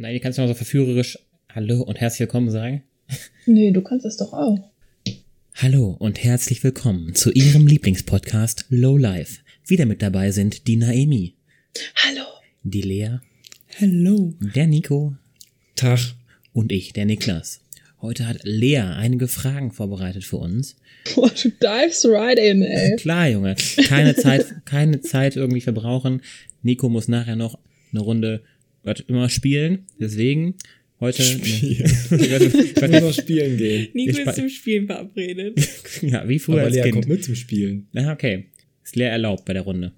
Nein, 0.00 0.14
die 0.14 0.20
kannst 0.20 0.38
du 0.38 0.42
mal 0.42 0.48
so 0.48 0.54
verführerisch 0.54 1.18
Hallo 1.54 1.82
und 1.82 2.00
herzlich 2.00 2.20
willkommen 2.20 2.50
sagen. 2.50 2.82
Nee, 3.44 3.70
du 3.70 3.82
kannst 3.82 4.06
es 4.06 4.16
doch 4.16 4.32
auch. 4.32 4.58
Hallo 5.56 5.94
und 5.98 6.24
herzlich 6.24 6.64
willkommen 6.64 7.14
zu 7.14 7.30
Ihrem 7.32 7.66
Lieblingspodcast 7.66 8.64
Low 8.70 8.96
Life. 8.96 9.40
Wieder 9.66 9.84
mit 9.84 10.00
dabei 10.00 10.30
sind 10.30 10.66
die 10.68 10.76
Naemi, 10.76 11.34
Hallo. 11.96 12.24
die 12.62 12.80
Lea, 12.80 13.18
Hello. 13.66 14.32
der 14.40 14.68
Nico 14.68 15.16
Tag. 15.76 16.00
und 16.54 16.72
ich, 16.72 16.94
der 16.94 17.04
Niklas. 17.04 17.60
Heute 18.00 18.26
hat 18.26 18.38
Lea 18.42 18.78
einige 18.78 19.28
Fragen 19.28 19.70
vorbereitet 19.70 20.24
für 20.24 20.38
uns. 20.38 20.76
Boah, 21.14 21.28
du 21.28 21.50
divest 21.50 22.06
right 22.06 22.38
in, 22.38 22.62
ey. 22.62 22.96
Klar, 22.96 23.28
Junge, 23.28 23.54
keine 23.86 24.16
Zeit, 24.16 24.64
keine 24.64 25.02
Zeit 25.02 25.36
irgendwie 25.36 25.60
verbrauchen. 25.60 26.22
Nico 26.62 26.88
muss 26.88 27.06
nachher 27.06 27.36
noch 27.36 27.58
eine 27.92 28.00
Runde 28.00 28.42
was 28.82 29.00
immer 29.00 29.28
spielen. 29.28 29.86
Deswegen 29.98 30.54
heute. 31.00 31.22
Spielen. 31.22 31.90
Ich 32.10 32.32
ich 32.32 32.82
Ich 32.82 33.00
muss 33.00 33.16
spielen 33.16 33.56
gehen. 33.56 33.88
Nico 33.94 34.10
Ich 34.10 34.26
ist 34.26 34.34
zum 34.36 34.48
Spielen 34.48 34.86
verabredet. 34.86 35.58
ja, 36.02 36.28
wie 36.28 36.38
früher 36.38 36.56
Aber 36.56 36.66
als 36.66 36.74
Lea 36.74 36.82
Kind. 36.82 36.94
kommt 36.94 37.08
mit 37.08 37.24
zum 37.24 37.34
Spielen. 37.34 37.88
Na, 37.92 38.12
okay. 38.12 38.46
Ist 38.84 38.96
Lea 38.96 39.04
erlaubt 39.04 39.44
bei 39.44 39.52
der 39.52 39.62
Runde. 39.62 39.92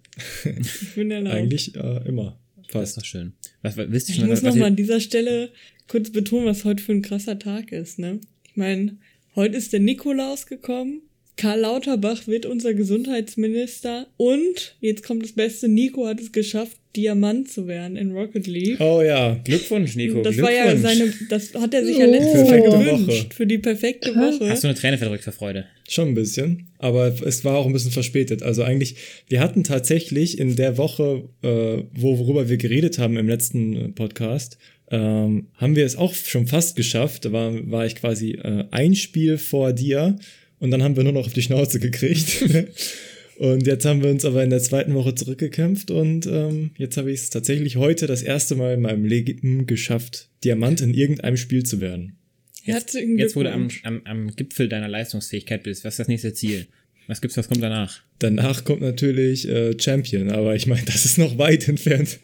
Ich 0.44 0.94
bin 0.94 1.10
erlaubt. 1.10 1.36
Eigentlich 1.36 1.74
äh, 1.74 2.08
immer. 2.08 2.38
Das 2.56 2.66
ist 2.66 2.72
Fast. 2.72 2.96
doch 2.98 3.04
schön. 3.04 3.32
Was, 3.62 3.76
was 3.76 3.90
wisst 3.90 4.08
ihr 4.08 4.14
Ich 4.14 4.20
schon, 4.20 4.28
muss 4.28 4.38
was, 4.38 4.44
was 4.44 4.54
nochmal 4.54 4.70
an 4.70 4.76
dieser 4.76 5.00
Stelle 5.00 5.50
kurz 5.88 6.10
betonen, 6.10 6.46
was 6.46 6.64
heute 6.64 6.82
für 6.82 6.92
ein 6.92 7.02
krasser 7.02 7.38
Tag 7.38 7.72
ist, 7.72 7.98
ne? 7.98 8.20
Ich 8.44 8.56
meine, 8.56 8.96
heute 9.34 9.56
ist 9.56 9.72
der 9.72 9.80
Nikolaus 9.80 10.46
gekommen. 10.46 11.02
Karl 11.36 11.60
Lauterbach 11.60 12.26
wird 12.26 12.46
unser 12.46 12.74
Gesundheitsminister 12.74 14.06
und 14.16 14.76
jetzt 14.80 15.02
kommt 15.04 15.22
das 15.24 15.32
Beste, 15.32 15.68
Nico 15.68 16.06
hat 16.06 16.20
es 16.20 16.32
geschafft, 16.32 16.76
Diamant 16.94 17.50
zu 17.50 17.66
werden 17.66 17.96
in 17.96 18.12
Rocket 18.12 18.46
League. 18.46 18.78
Oh 18.78 19.00
ja. 19.00 19.40
Glückwunsch, 19.44 19.96
Nico. 19.96 20.20
das 20.20 20.34
Glückwunsch. 20.34 20.42
war 20.58 20.66
ja 20.66 20.76
seine, 20.76 21.10
das 21.30 21.54
hat 21.54 21.72
er 21.72 21.86
sich 21.86 21.96
ja 21.96 22.06
Oh. 22.06 22.10
letztes 22.10 22.50
Mal 22.50 22.60
gewünscht 22.60 23.08
Woche. 23.08 23.34
für 23.34 23.46
die 23.46 23.56
perfekte. 23.56 24.14
Woche. 24.14 24.50
Hast 24.50 24.62
du 24.62 24.68
eine 24.68 24.76
Träne 24.76 24.98
verdrückt 24.98 25.24
vor 25.24 25.32
Freude? 25.32 25.64
Schon 25.88 26.08
ein 26.08 26.14
bisschen. 26.14 26.68
Aber 26.78 27.14
es 27.24 27.46
war 27.46 27.56
auch 27.56 27.64
ein 27.66 27.72
bisschen 27.72 27.92
verspätet. 27.92 28.42
Also 28.42 28.62
eigentlich, 28.62 28.96
wir 29.28 29.40
hatten 29.40 29.64
tatsächlich 29.64 30.38
in 30.38 30.54
der 30.54 30.76
Woche, 30.76 31.30
äh, 31.42 31.82
wo, 31.94 32.18
worüber 32.18 32.50
wir 32.50 32.58
geredet 32.58 32.98
haben 32.98 33.16
im 33.16 33.26
letzten 33.26 33.74
äh, 33.74 33.88
Podcast, 33.88 34.58
ähm, 34.90 35.46
haben 35.56 35.76
wir 35.76 35.86
es 35.86 35.96
auch 35.96 36.14
schon 36.14 36.46
fast 36.46 36.76
geschafft. 36.76 37.24
Da 37.24 37.32
war, 37.32 37.70
war 37.70 37.86
ich 37.86 37.94
quasi 37.94 38.32
äh, 38.32 38.64
ein 38.70 38.94
Spiel 38.94 39.38
vor 39.38 39.72
dir 39.72 40.16
und 40.62 40.70
dann 40.70 40.82
haben 40.84 40.94
wir 40.94 41.02
nur 41.02 41.12
noch 41.12 41.26
auf 41.26 41.32
die 41.32 41.42
Schnauze 41.42 41.80
gekriegt. 41.80 42.44
und 43.36 43.66
jetzt 43.66 43.84
haben 43.84 44.00
wir 44.00 44.10
uns 44.10 44.24
aber 44.24 44.44
in 44.44 44.50
der 44.50 44.60
zweiten 44.60 44.94
Woche 44.94 45.12
zurückgekämpft 45.12 45.90
und 45.90 46.24
ähm, 46.26 46.70
jetzt 46.78 46.96
habe 46.96 47.10
ich 47.10 47.18
es 47.18 47.30
tatsächlich 47.30 47.76
heute 47.76 48.06
das 48.06 48.22
erste 48.22 48.54
Mal 48.54 48.74
in 48.74 48.82
meinem 48.82 49.04
Leben 49.04 49.66
geschafft, 49.66 50.28
Diamant 50.44 50.80
in 50.80 50.94
irgendeinem 50.94 51.36
Spiel 51.36 51.64
zu 51.64 51.80
werden. 51.80 52.16
Herzlichen 52.62 53.18
Jetzt, 53.18 53.34
wo 53.34 53.42
du 53.42 53.50
am, 53.50 53.70
am, 53.82 54.02
am 54.04 54.36
Gipfel 54.36 54.68
deiner 54.68 54.86
Leistungsfähigkeit 54.86 55.64
bist, 55.64 55.84
was 55.84 55.94
ist 55.94 55.98
das 55.98 56.06
nächste 56.06 56.32
Ziel? 56.32 56.66
Was 57.08 57.20
gibt's, 57.20 57.36
was 57.36 57.48
kommt 57.48 57.60
danach? 57.60 58.00
Danach 58.20 58.62
kommt 58.62 58.82
natürlich 58.82 59.48
äh, 59.48 59.74
Champion, 59.80 60.30
aber 60.30 60.54
ich 60.54 60.68
meine, 60.68 60.84
das 60.86 61.04
ist 61.04 61.18
noch 61.18 61.38
weit 61.38 61.66
entfernt. 61.66 62.20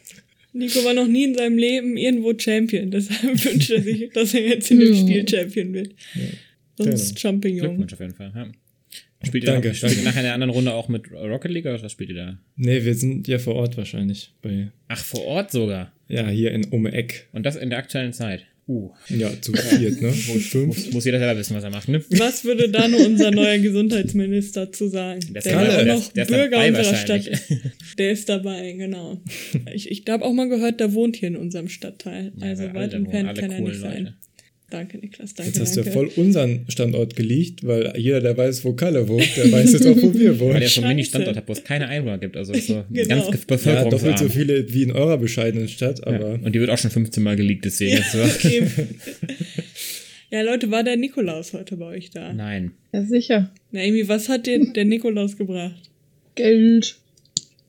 Nico 0.53 0.81
war 0.85 0.93
noch 0.93 1.09
nie 1.09 1.25
in 1.25 1.35
seinem 1.35 1.57
Leben 1.57 1.97
irgendwo 1.97 2.33
Champion. 2.37 2.89
Deshalb 2.89 3.21
wünscht 3.45 3.69
er 3.69 3.83
sich, 3.83 4.09
dass 4.13 4.33
er 4.33 4.47
jetzt 4.47 4.71
in 4.71 4.79
dem 4.79 4.93
Ja. 4.93 5.01
Spiel 5.01 5.27
Champion 5.27 5.73
wird. 5.73 5.93
Sonst 6.79 7.09
Genau. 7.09 7.19
Champignon. 7.19 7.67
Glückwunsch 7.67 7.93
auf 7.93 7.99
jeden 7.99 8.13
Fall. 8.15 8.31
Ja. 8.35 8.47
Spielt 9.25 9.43
ihr, 9.43 9.51
Danke, 9.51 9.67
noch, 9.69 9.75
spielt 9.75 9.97
ihr 9.97 10.03
nachher 10.03 10.19
in 10.21 10.23
der 10.25 10.33
anderen 10.33 10.51
Runde 10.53 10.73
auch 10.73 10.87
mit 10.87 11.11
Rocket 11.11 11.51
League 11.51 11.65
oder 11.65 11.81
was 11.83 11.91
spielt 11.91 12.09
ihr 12.09 12.15
da? 12.15 12.37
Nee, 12.55 12.83
wir 12.85 12.95
sind 12.95 13.27
ja 13.27 13.37
vor 13.37 13.55
Ort 13.55 13.75
wahrscheinlich. 13.77 14.33
Bei, 14.41 14.69
Ach, 14.87 14.97
vor 15.03 15.25
Ort 15.25 15.51
sogar. 15.51 15.91
ja, 16.07 16.27
hier 16.29 16.51
in 16.51 16.65
Ome 16.71 16.91
Eck. 16.93 17.27
Und 17.33 17.45
das 17.45 17.55
in 17.57 17.69
der 17.69 17.79
aktuellen 17.79 18.13
Zeit. 18.13 18.45
Uh, 18.67 18.91
Ja, 19.09 19.31
zu 19.41 19.51
viert, 19.51 19.99
ne? 19.99 20.09
Und 20.31 20.67
muss, 20.67 20.91
muss 20.91 21.03
jeder 21.05 21.17
selber 21.17 21.39
wissen, 21.39 21.55
was 21.55 21.63
er 21.63 21.71
macht, 21.71 21.87
ne? 21.89 22.03
Was 22.11 22.43
würde 22.45 22.69
da 22.69 22.87
nur 22.87 23.03
unser 23.03 23.31
neuer 23.31 23.57
Gesundheitsminister 23.57 24.71
zu 24.71 24.87
sagen? 24.89 25.19
Der 25.33 25.37
ist 25.37 25.45
der 25.47 25.53
dabei, 25.53 25.65
ja 25.65 25.73
auch 25.73 25.77
der 25.83 25.85
noch 25.95 25.99
ist- 26.01 26.15
der 26.15 26.23
ist 26.23 26.29
Bürger 26.29 26.49
dabei 26.51 26.67
unserer. 26.69 26.95
Stadt 26.95 27.27
ist. 27.27 27.43
Der 27.97 28.11
ist 28.11 28.29
dabei, 28.29 28.71
genau. 28.73 29.19
Ich, 29.73 29.91
ich 29.91 30.03
habe 30.07 30.23
auch 30.23 30.31
mal 30.31 30.47
gehört, 30.47 30.79
der 30.79 30.93
wohnt 30.93 31.17
hier 31.17 31.27
in 31.29 31.35
unserem 31.35 31.67
Stadtteil. 31.67 32.31
Also 32.39 32.63
Ja, 32.63 32.73
weit 32.73 32.93
alle 32.93 33.05
wohnen, 33.05 33.13
entfernt 33.27 33.37
kann 33.39 33.51
er 33.51 33.59
nicht 33.59 33.79
sein. 33.81 34.13
Danke, 34.69 34.97
Niklas. 34.99 35.33
Danke, 35.33 35.51
Jetzt 35.51 35.59
hast 35.61 35.75
du 35.75 35.79
ja 35.81 35.83
danke. 35.85 35.99
voll 36.11 36.23
unseren 36.23 36.65
Standort 36.69 37.15
geleakt, 37.15 37.65
weil 37.65 37.93
jeder, 37.97 38.21
der 38.21 38.37
weiß, 38.37 38.63
wo 38.65 38.73
Kalle 38.73 39.07
wohnt, 39.07 39.27
der 39.35 39.51
weiß 39.51 39.73
jetzt 39.73 39.85
auch, 39.87 39.95
wo 39.95 40.13
wir 40.13 40.31
Weil 40.31 40.39
wohnen. 40.39 40.61
ihr 40.61 40.69
so 40.69 40.81
einen. 40.81 40.89
Mini-Standort 40.89 41.35
habt, 41.37 41.47
wo 41.49 41.53
es 41.53 41.63
keine 41.63 41.87
Einwohner 41.87 42.17
gibt. 42.19 42.37
Also 42.37 42.53
so 42.53 42.83
Genau. 42.91 43.07
ganz 43.07 43.25
Ja, 43.25 43.31
bevölkerungsarm. 43.47 43.89
doppelt 43.89 44.19
so 44.19 44.29
viele 44.29 44.71
wie 44.73 44.83
in 44.83 44.91
eurer 44.91 45.17
bescheidenen 45.17 45.67
Stadt, 45.67 45.99
Ja. 45.99 46.05
aber 46.07 46.33
Und 46.43 46.53
die 46.53 46.59
wird 46.59 46.69
auch 46.69 46.77
schon 46.77 46.91
15 46.91 47.23
Mal 47.23 47.35
geleakt, 47.35 47.65
deswegen. 47.65 47.97
Ja, 47.97 48.03
So. 48.03 48.21
okay. 48.23 48.67
ja, 50.31 50.41
Leute, 50.41 50.69
war 50.71 50.83
der 50.83 50.95
Nikolaus 50.97 51.53
heute 51.53 51.75
bei 51.77 51.85
euch 51.85 52.11
da? 52.11 52.31
Nein. 52.33 52.71
Ja, 52.93 53.03
sicher. 53.03 53.51
Naomi, 53.71 54.07
was 54.07 54.29
hat 54.29 54.45
dir 54.45 54.71
der 54.73 54.85
Nikolaus 54.85 55.37
gebracht? 55.37 55.89
Geld. 56.35 56.95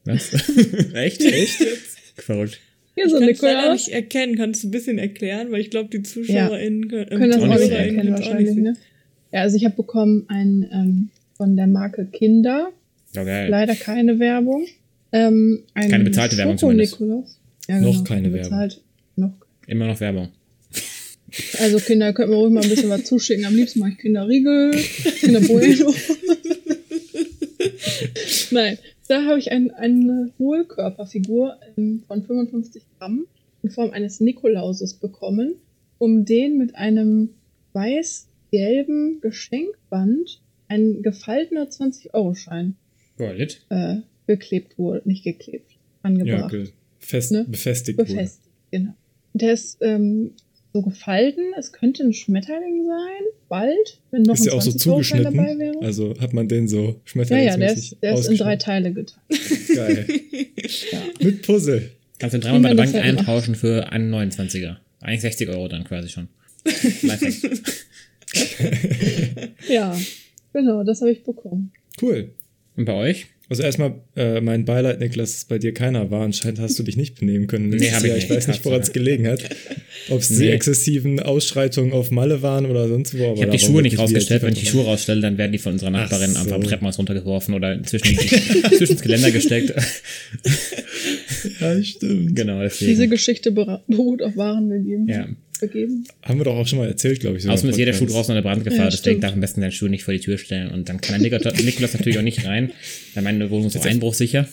Was? 0.04 0.32
Echt? 0.94 1.22
Echt 1.24 1.60
jetzt? 1.60 1.96
Verrückt. 2.16 2.58
Hier 2.94 3.08
so 3.08 3.16
Ich 3.18 3.20
kann 3.22 3.30
es 3.30 3.40
leider 3.42 3.56
Nikolaus. 3.60 3.86
nicht 3.86 3.94
erkennen. 3.94 4.36
Kannst 4.36 4.62
du 4.62 4.68
ein 4.68 4.70
bisschen 4.70 4.98
erklären? 4.98 5.50
Weil 5.52 5.60
ich 5.60 5.70
glaube, 5.70 5.88
die 5.90 6.02
ZuschauerInnen 6.02 6.88
können, 6.88 7.06
ähm, 7.10 7.18
Können 7.18 7.30
das 7.32 7.42
auch 7.42 7.58
nicht 7.58 7.70
erkennen 7.70 8.12
wahrscheinlich, 8.12 8.54
nicht 8.54 8.62
ne? 8.62 8.76
Ja, 9.32 9.42
also 9.42 9.56
ich 9.56 9.64
habe 9.64 9.76
bekommen 9.76 10.24
ein 10.28 10.68
ähm, 10.72 11.08
von 11.36 11.56
der 11.56 11.66
Marke 11.66 12.06
Kinder. 12.06 12.70
Geil. 13.14 13.48
Leider 13.48 13.74
keine 13.74 14.18
Werbung. 14.18 14.66
Ähm, 15.12 15.62
ein 15.74 15.90
Keine 15.90 16.04
bezahlte 16.04 16.36
Werbung 16.36 16.58
zumindest. 16.58 16.92
Schoko-Nikolaus. 16.92 17.38
Ja, 17.68 17.80
Noch 17.80 17.92
genau, 17.92 18.04
keine 18.04 18.28
bezahlt. 18.30 18.80
Noch. 19.16 19.32
Immer 19.66 19.86
noch 19.86 20.00
Werbung. 20.00 20.28
Also 21.60 21.78
Kinder, 21.78 22.12
könnt 22.12 22.30
mir 22.30 22.36
ruhig 22.36 22.52
mal 22.52 22.62
ein 22.62 22.68
bisschen 22.68 22.90
was 22.90 23.04
zuschicken. 23.04 23.44
Am 23.44 23.54
liebsten 23.54 23.78
mache 23.80 23.90
ich 23.92 23.98
Kinderriegel, 23.98 24.72
Kinder 25.20 25.40
Bueno. 25.40 25.94
Nein, 28.50 28.78
da 29.08 29.24
habe 29.24 29.38
ich 29.38 29.50
ein, 29.52 29.70
eine 29.70 30.32
Hohlkörperfigur 30.38 31.56
ähm, 31.76 32.02
von 32.06 32.22
55 32.24 32.82
Gramm 32.98 33.26
in 33.62 33.70
Form 33.70 33.90
eines 33.90 34.20
Nikolauses 34.20 34.94
bekommen, 34.94 35.54
um 35.98 36.24
den 36.24 36.58
mit 36.58 36.74
einem 36.74 37.30
weiß-gelben 37.72 39.20
Geschenkband 39.20 40.40
ein 40.68 41.02
gefaltener 41.02 41.64
20-Euro-Schein 41.68 42.76
Boah, 43.16 43.32
lit. 43.34 43.64
äh, 43.70 43.96
geklebt 44.26 44.78
wurde, 44.78 45.02
nicht 45.04 45.24
geklebt, 45.24 45.72
ja, 45.72 45.78
angebracht, 46.02 46.50
ge- 46.50 46.68
fest, 46.98 47.32
Ne? 47.32 47.44
befestigt 47.48 47.98
wurde. 47.98 48.08
befestigt, 48.12 48.48
genau. 48.70 48.92
Der 49.32 49.52
ist 49.52 49.78
ähm, 49.80 50.32
so 50.72 50.82
gefalten, 50.82 51.42
es 51.58 51.72
könnte 51.72 52.04
ein 52.04 52.12
Schmetterling 52.12 52.86
sein, 52.86 53.24
bald, 53.48 54.00
wenn 54.10 54.22
noch 54.22 54.34
Ist 54.34 54.48
ein 54.48 54.54
auch 54.54 54.62
so 54.62 54.70
20-Euro-Schein 54.70 55.24
dabei 55.24 55.36
zugeschnitten? 55.36 55.58
wäre. 55.74 55.84
Also 55.84 56.14
hat 56.20 56.32
man 56.32 56.48
den 56.48 56.68
so 56.68 57.00
ja, 57.14 57.38
ja, 57.38 57.56
der 57.56 57.72
ist, 57.72 57.96
der 58.02 58.14
ist 58.14 58.28
in 58.28 58.36
drei? 58.36 58.56
Teile 58.56 58.92
geteilt. 58.92 59.18
Geil. 59.74 60.06
Ja. 60.92 61.02
Mit 61.20 61.42
Puzzle. 61.42 61.90
Kannst 62.18 62.34
du 62.34 62.38
dreimal 62.38 62.60
bei 62.62 62.68
der 62.74 62.82
Bank 62.92 62.94
eintauschen 62.94 63.54
für 63.54 63.90
einen 63.90 64.12
29er. 64.14 64.76
Eigentlich 65.00 65.22
60 65.22 65.48
Euro 65.48 65.68
dann 65.68 65.84
quasi 65.84 66.08
schon. 66.08 66.28
Ja, 69.68 69.96
genau, 70.52 70.84
das 70.84 71.00
habe 71.00 71.10
ich 71.10 71.24
bekommen. 71.24 71.72
Cool. 72.00 72.30
Und 72.76 72.84
bei 72.84 72.92
euch? 72.94 73.26
Also 73.50 73.64
erstmal 73.64 73.94
äh, 74.16 74.40
mein 74.40 74.64
Beileid, 74.64 75.00
Niklas, 75.00 75.32
dass 75.32 75.44
bei 75.44 75.58
dir 75.58 75.74
keiner 75.74 76.08
war. 76.12 76.22
Anscheinend 76.22 76.60
hast 76.60 76.78
du 76.78 76.84
dich 76.84 76.96
nicht 76.96 77.18
benehmen 77.18 77.48
können. 77.48 77.68
Nee, 77.70 77.90
hab 77.90 78.04
ich 78.04 78.12
nicht. 78.14 78.24
Ich 78.24 78.30
weiß 78.30 78.46
nicht, 78.46 78.64
woran 78.64 78.80
es 78.80 78.92
gelegen 78.92 79.26
hat. 79.26 79.42
Ob 80.08 80.20
es 80.20 80.28
die 80.28 80.34
Nee. 80.44 80.50
exzessiven 80.50 81.18
Ausschreitungen 81.18 81.92
auf 81.92 82.12
Malle 82.12 82.42
waren 82.42 82.66
oder 82.66 82.86
sonst 82.88 83.18
wo. 83.18 83.24
Aber 83.24 83.34
Ich 83.34 83.42
habe 83.42 83.50
die 83.50 83.58
Schuhe 83.58 83.82
nicht 83.82 83.98
rausgestellt. 83.98 84.42
Wenn 84.42 84.52
ich 84.52 84.60
die 84.60 84.66
Schuhe 84.66 84.84
rausstelle, 84.84 85.20
dann 85.20 85.36
werden 85.36 85.50
die 85.50 85.58
von 85.58 85.72
unserer 85.72 85.90
Nachbarin 85.90 86.30
Ach 86.36 86.42
einfach 86.42 86.54
am 86.56 86.62
so. 86.62 86.68
Treppenhaus 86.68 86.98
runtergeworfen 86.98 87.54
oder 87.54 87.82
zwischen, 87.82 88.16
zwischen 88.78 88.94
das 88.94 89.02
Geländer 89.02 89.32
gesteckt. 89.32 89.74
Ja, 91.60 91.82
stimmt. 91.82 92.36
genau, 92.36 92.62
Diese 92.62 92.86
deswegen. 92.86 93.10
Geschichte 93.10 93.50
bera- 93.50 93.82
beruht 93.88 94.22
auf 94.22 94.36
wahren 94.36 94.68
gegeben. 94.70 95.08
Ja. 95.08 95.26
Begeben. 95.60 96.04
Haben 96.22 96.38
wir 96.38 96.44
doch 96.44 96.56
auch 96.56 96.66
schon 96.66 96.78
mal 96.78 96.88
erzählt, 96.88 97.20
glaube 97.20 97.38
ich. 97.38 97.48
Außerdem 97.48 97.70
ist 97.70 97.76
jeder 97.78 97.92
Schuh 97.92 98.06
draußen 98.06 98.32
eine 98.32 98.42
Brandgefahr, 98.42 98.78
Ja, 98.78 98.84
deswegen 98.86 99.00
stimmt. 99.02 99.24
darf 99.24 99.32
am 99.34 99.40
besten 99.40 99.60
seinen 99.60 99.72
Schuh 99.72 99.88
nicht 99.88 100.04
vor 100.04 100.14
die 100.14 100.20
Tür 100.20 100.38
stellen. 100.38 100.70
Und 100.70 100.88
dann 100.88 101.00
kann 101.00 101.22
der 101.22 101.30
Nikolaus 101.62 101.92
natürlich 101.94 102.18
auch 102.18 102.22
nicht 102.22 102.44
rein, 102.46 102.72
weil 103.14 103.22
meine 103.22 103.50
Wohnung 103.50 103.66
ist 103.66 103.76
auch 103.76 103.84
einbruchsicher. 103.84 104.48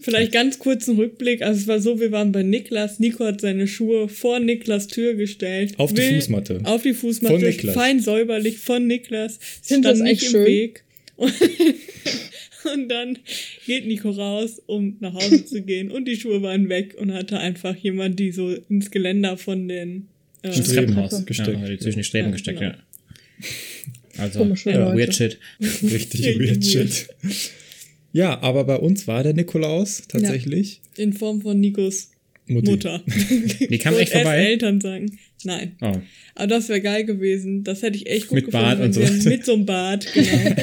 Vielleicht 0.00 0.32
ganz 0.32 0.58
kurzen 0.58 0.96
Rückblick. 0.96 1.42
Also 1.42 1.60
es 1.62 1.66
war 1.66 1.80
so, 1.80 1.98
wir 2.00 2.12
waren 2.12 2.32
bei 2.32 2.42
Niklas. 2.42 3.00
Nico 3.00 3.24
hat 3.24 3.40
seine 3.40 3.66
Schuhe 3.66 4.08
vor 4.08 4.38
Niklas 4.38 4.86
Tür 4.86 5.14
gestellt. 5.14 5.74
Auf 5.78 5.92
die 5.92 6.00
Fußmatte. 6.02 6.60
Auf 6.64 6.82
die 6.82 6.92
Fußmatte. 6.94 7.34
Von 7.34 7.44
Niklas. 7.44 7.74
Fein 7.74 8.00
säuberlich 8.00 8.58
von 8.58 8.86
Niklas. 8.86 9.38
Sind 9.60 9.84
das 9.84 10.00
eigentlich 10.00 10.22
im 10.24 10.30
schön? 10.30 10.46
Weg. 10.46 10.84
Und, 11.16 11.32
und 12.74 12.88
dann 12.88 13.18
geht 13.66 13.86
Nico 13.86 14.10
raus, 14.10 14.60
um 14.66 14.96
nach 15.00 15.14
Hause 15.14 15.44
zu 15.44 15.62
gehen. 15.62 15.90
Und 15.90 16.06
die 16.06 16.16
Schuhe 16.16 16.42
waren 16.42 16.68
weg 16.68 16.94
und 16.98 17.12
hatte 17.12 17.38
einfach 17.38 17.76
jemand, 17.76 18.18
die 18.18 18.32
so 18.32 18.50
ins 18.68 18.90
Geländer 18.90 19.36
von 19.36 19.68
den 19.68 20.08
äh, 20.42 20.52
Streben 20.52 20.66
Treppenhaus 20.94 21.26
gesteckt. 21.26 21.58
Ja, 21.68 21.78
zwischen 21.78 21.98
die 21.98 22.04
Streben 22.04 22.26
Ja, 22.28 22.32
gesteckt, 22.32 22.60
genau. 22.60 22.72
ja. 22.72 22.78
Also, 24.18 24.44
ja, 24.70 24.94
weird 24.94 25.14
shit. 25.14 25.38
Richtig 25.60 26.38
weird 26.38 26.64
shit. 26.64 27.08
Ja, 28.12 28.40
aber 28.42 28.64
bei 28.64 28.76
uns 28.76 29.06
war 29.06 29.22
der 29.22 29.32
Nikolaus 29.32 30.02
tatsächlich. 30.06 30.80
in 30.96 31.12
Form 31.14 31.40
von 31.40 31.58
Nikos 31.58 32.10
Mutti. 32.46 32.70
Mutter. 32.72 33.02
Die 33.70 33.78
kam 33.78 33.94
Ich 33.94 34.00
echt 34.00 34.12
vorbei? 34.12 34.44
Eltern 34.44 34.80
sagen. 34.80 35.18
Nein. 35.44 35.76
Oh. 35.80 35.92
Aber 36.34 36.46
das 36.46 36.68
wäre 36.68 36.80
geil 36.80 37.04
gewesen. 37.04 37.64
Das 37.64 37.82
hätte 37.82 37.96
ich 37.96 38.06
echt 38.08 38.28
gut 38.28 38.36
Mit 38.36 38.44
gefunden. 38.46 38.64
Bart 38.66 38.78
wenn 38.78 38.86
und 38.86 38.92
so. 38.92 39.00
wir- 39.00 39.30
Mit 39.30 39.44
so 39.44 39.54
einem 39.54 39.66
Bart, 39.66 40.06
genau. 40.14 40.54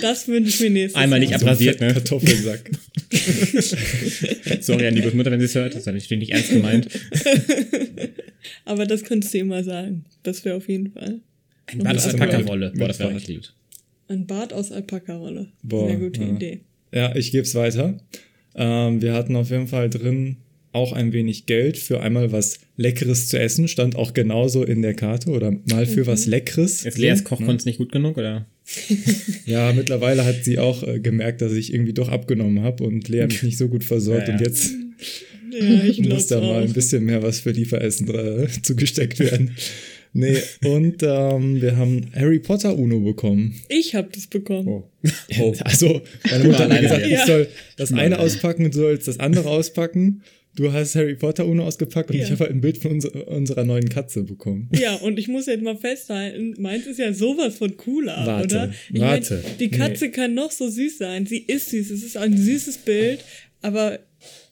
das 0.00 0.28
wünsche 0.28 0.50
ich 0.50 0.60
mir 0.60 0.70
nächstes 0.70 0.94
Einmal 1.00 1.20
Jahr. 1.22 1.30
nicht 1.30 1.40
So 1.40 1.46
Abrasiert, 1.46 1.80
ne? 1.80 1.92
Kartoffelsack. 1.92 2.70
Sorry 4.60 4.86
an 4.86 4.94
die 4.94 5.02
Mutter, 5.14 5.30
wenn 5.30 5.40
sie 5.40 5.46
es 5.46 5.54
hört. 5.54 5.74
Das 5.74 5.86
war 5.86 5.92
natürlich 5.92 6.18
nicht 6.18 6.32
ernst 6.32 6.50
gemeint. 6.50 6.88
Aber 8.64 8.86
das 8.86 9.02
könntest 9.04 9.34
du 9.34 9.44
mal 9.44 9.64
sagen. 9.64 10.04
Das 10.22 10.44
wäre 10.44 10.56
auf 10.56 10.68
jeden 10.68 10.90
Fall. 10.92 11.20
Ein 11.66 11.78
Bart 11.78 11.96
aus 11.96 12.06
mit 12.12 12.20
Boah, 12.78 12.88
das 12.88 12.98
wäre 12.98 13.14
richtig 13.14 13.36
gut. 13.36 13.54
Ein 14.08 14.26
Bart 14.26 14.52
aus 14.52 14.72
Alpaka-Rolle. 14.72 15.48
Boah, 15.62 15.88
Sehr 15.88 15.98
gute 15.98 16.20
ja. 16.22 16.28
Idee. 16.34 16.60
Ja, 16.92 17.16
ich 17.16 17.30
gebe 17.32 17.42
es 17.44 17.54
weiter. 17.54 17.98
Ähm, 18.54 19.00
wir 19.00 19.14
hatten 19.14 19.34
auf 19.36 19.50
jeden 19.50 19.68
Fall 19.68 19.88
drin 19.88 20.36
auch 20.72 20.92
ein 20.92 21.12
wenig 21.12 21.46
Geld 21.46 21.76
für 21.76 22.00
einmal 22.00 22.32
was 22.32 22.60
Leckeres 22.76 23.28
zu 23.28 23.38
essen, 23.38 23.68
stand 23.68 23.96
auch 23.96 24.14
genauso 24.14 24.64
in 24.64 24.82
der 24.82 24.94
Karte 24.94 25.30
oder 25.30 25.52
mal 25.70 25.86
für 25.86 26.06
was 26.06 26.26
Leckeres. 26.26 26.84
Ist 26.84 26.98
Leas? 26.98 27.24
Kochkunst 27.24 27.66
nicht 27.66 27.78
gut 27.78 27.92
genug, 27.92 28.16
oder? 28.18 28.46
Ja, 29.44 29.72
mittlerweile 29.72 30.24
hat 30.24 30.44
sie 30.44 30.58
auch 30.58 30.82
äh, 30.86 31.00
gemerkt, 31.00 31.42
dass 31.42 31.52
ich 31.52 31.74
irgendwie 31.74 31.92
doch 31.92 32.08
abgenommen 32.08 32.62
habe 32.62 32.84
und 32.84 33.08
Lea 33.08 33.26
mich 33.26 33.42
nicht 33.42 33.58
so 33.58 33.68
gut 33.68 33.84
versorgt 33.84 34.28
Ja, 34.28 34.34
ja. 34.34 34.38
und 34.38 34.46
jetzt 34.46 34.70
Ja, 35.52 35.84
ich 35.84 36.00
muss 36.08 36.26
da 36.28 36.38
glaube 36.38 36.54
mal 36.54 36.62
ein 36.62 36.70
auch. 36.70 36.74
bisschen 36.74 37.04
mehr 37.04 37.22
was 37.22 37.40
für 37.40 37.50
Lieferessen 37.50 38.08
äh, 38.08 38.48
zugesteckt 38.62 39.18
werden. 39.18 39.54
Nee, 40.14 40.36
und 40.64 41.02
ähm, 41.02 41.62
wir 41.62 41.76
haben 41.76 42.10
Harry 42.14 42.38
Potter 42.38 42.76
Uno 42.76 43.00
bekommen. 43.00 43.54
Ich 43.68 43.94
habe 43.94 44.08
das 44.12 44.26
bekommen. 44.26 44.68
Oh. 44.68 44.88
oh. 45.40 45.54
Also, 45.60 46.02
meine 46.30 46.44
Mutter 46.44 46.58
hat 46.64 46.68
mir 46.68 46.82
gesagt, 46.82 47.06
ich 47.06 47.18
soll 47.20 47.48
das 47.78 47.94
eine 47.94 48.18
auspacken, 48.18 48.70
du 48.70 48.76
sollst 48.76 49.08
das 49.08 49.18
andere 49.20 49.48
auspacken. 49.48 50.22
Du 50.54 50.70
hast 50.72 50.94
Harry 50.96 51.14
Potter 51.14 51.46
Uno 51.46 51.64
ausgepackt 51.64 52.10
und 52.10 52.16
Ja. 52.16 52.24
ich 52.24 52.30
habe 52.30 52.40
halt 52.40 52.50
ein 52.52 52.60
Bild 52.60 52.76
von 52.78 52.92
unser, 52.92 53.26
unserer 53.28 53.64
neuen 53.64 53.88
Katze 53.88 54.22
bekommen. 54.22 54.68
Ja, 54.78 54.96
und 54.96 55.18
ich 55.18 55.28
muss 55.28 55.46
jetzt 55.46 55.62
mal 55.62 55.76
festhalten, 55.76 56.54
meins 56.58 56.86
ist 56.86 56.98
ja 56.98 57.12
sowas 57.14 57.56
von 57.56 57.74
cooler, 57.78 58.26
Warte, 58.26 58.44
oder? 58.56 58.74
Ich 58.92 59.00
warte. 59.00 59.40
Mein, 59.42 59.58
die 59.58 59.70
Katze 59.70 60.10
kann 60.10 60.34
noch 60.34 60.50
so 60.50 60.68
süß 60.68 60.98
sein. 60.98 61.24
Sie 61.26 61.38
ist 61.38 61.70
süß. 61.70 61.90
Es 61.90 62.02
ist 62.02 62.16
ein 62.18 62.36
süßes 62.36 62.78
Bild, 62.78 63.24
aber 63.62 63.98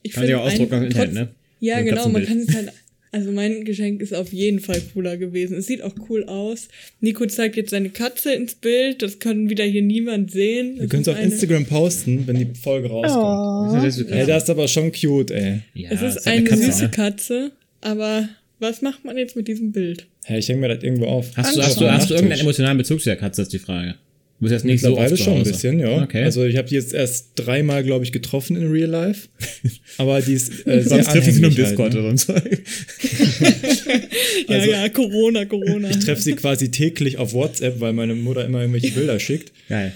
ich 0.01 0.13
Kann 0.13 0.23
sie 0.23 0.27
finde 0.29 0.41
auch 0.41 0.47
ausdrucken 0.47 0.75
im 0.77 0.83
Internet, 0.85 1.13
ne? 1.13 1.35
Ja, 1.59 1.81
genau. 1.81 2.09
Man 2.09 2.25
kann 2.25 2.39
es 2.39 2.55
halt. 2.55 2.71
Also 3.13 3.31
mein 3.31 3.65
Geschenk 3.65 4.01
ist 4.01 4.13
auf 4.13 4.31
jeden 4.31 4.59
Fall 4.61 4.81
cooler 4.93 5.17
gewesen. 5.17 5.57
Es 5.57 5.67
sieht 5.67 5.81
auch 5.81 5.93
cool 6.09 6.23
aus. 6.25 6.69
Nico 7.01 7.25
zeigt 7.25 7.57
jetzt 7.57 7.71
seine 7.71 7.89
Katze 7.89 8.33
ins 8.33 8.55
Bild. 8.55 9.01
Das 9.01 9.19
kann 9.19 9.49
wieder 9.49 9.65
hier 9.65 9.81
niemand 9.81 10.31
sehen. 10.31 10.75
Wir 10.75 10.83
Das 10.83 10.89
können 10.91 11.01
es 11.01 11.07
auf 11.09 11.15
eine- 11.17 11.25
Instagram 11.25 11.65
posten, 11.65 12.25
wenn 12.25 12.37
die 12.37 12.47
Folge 12.57 12.87
rauskommt. 12.87 13.73
Oh. 13.73 13.75
Das 13.85 13.97
ist 13.97 14.09
Ey, 14.09 14.25
das 14.25 14.43
ist 14.43 14.49
aber 14.49 14.67
schon 14.69 14.93
cute, 14.93 15.31
ey. 15.31 15.59
ja, 15.73 15.89
Es 15.91 16.01
ist 16.01 16.25
eine 16.25 16.45
Katze, 16.45 16.63
süße 16.63 16.83
ne? 16.83 16.89
Katze, 16.91 17.51
aber 17.81 18.29
was 18.59 18.81
macht 18.81 19.03
man 19.03 19.17
jetzt 19.17 19.35
mit 19.35 19.47
diesem 19.49 19.71
Bild? 19.73 20.05
Hey, 20.23 20.39
ich 20.39 20.47
hänge 20.47 20.61
mir 20.61 20.67
das 20.69 20.81
irgendwo 20.83 21.07
auf. 21.07 21.35
Hast 21.35 21.57
du, 21.57 21.61
hast, 21.61 21.81
du, 21.81 21.91
hast 21.91 22.09
du 22.09 22.13
irgendeinen 22.13 22.41
emotionalen 22.41 22.77
Bezug 22.77 22.99
zu 23.01 23.09
der 23.09 23.17
Katze, 23.17 23.41
ist 23.41 23.51
die 23.51 23.59
Frage. 23.59 23.95
Du 24.41 24.45
bist 24.45 24.53
jetzt 24.53 24.65
nicht 24.65 24.81
so 24.81 24.97
oft 24.97 25.19
schon 25.19 25.37
ein 25.37 25.43
bisschen, 25.43 25.79
ja. 25.79 26.01
Okay. 26.01 26.23
Also 26.23 26.43
ich 26.45 26.57
habe 26.57 26.67
die 26.67 26.73
jetzt 26.73 26.95
erst 26.95 27.33
dreimal, 27.35 27.83
glaube 27.83 28.03
ich, 28.03 28.11
getroffen 28.11 28.55
in 28.55 28.71
Real 28.71 28.89
Life. 28.89 29.27
Aber 29.99 30.19
die 30.19 30.33
ist 30.33 30.65
äh, 30.65 30.81
Sonst 30.81 31.11
treffen 31.11 31.31
sie 31.31 31.41
nur 31.41 31.51
im 31.51 31.55
Discord 31.55 31.93
halt, 31.93 32.03
ne? 32.03 32.09
oder 32.09 32.17
so. 32.17 32.33
Ja, 34.47 34.55
Also- 34.57 34.71
ja, 34.71 34.89
Corona, 34.89 35.45
Corona. 35.45 35.91
Ich 35.91 35.99
treffe 35.99 36.23
sie 36.23 36.33
quasi 36.33 36.71
täglich 36.71 37.19
auf 37.19 37.33
WhatsApp, 37.33 37.79
weil 37.81 37.93
meine 37.93 38.15
Mutter 38.15 38.43
immer 38.43 38.61
irgendwelche 38.61 38.89
Bilder 38.95 39.19
schickt. 39.19 39.51
Geil. 39.69 39.93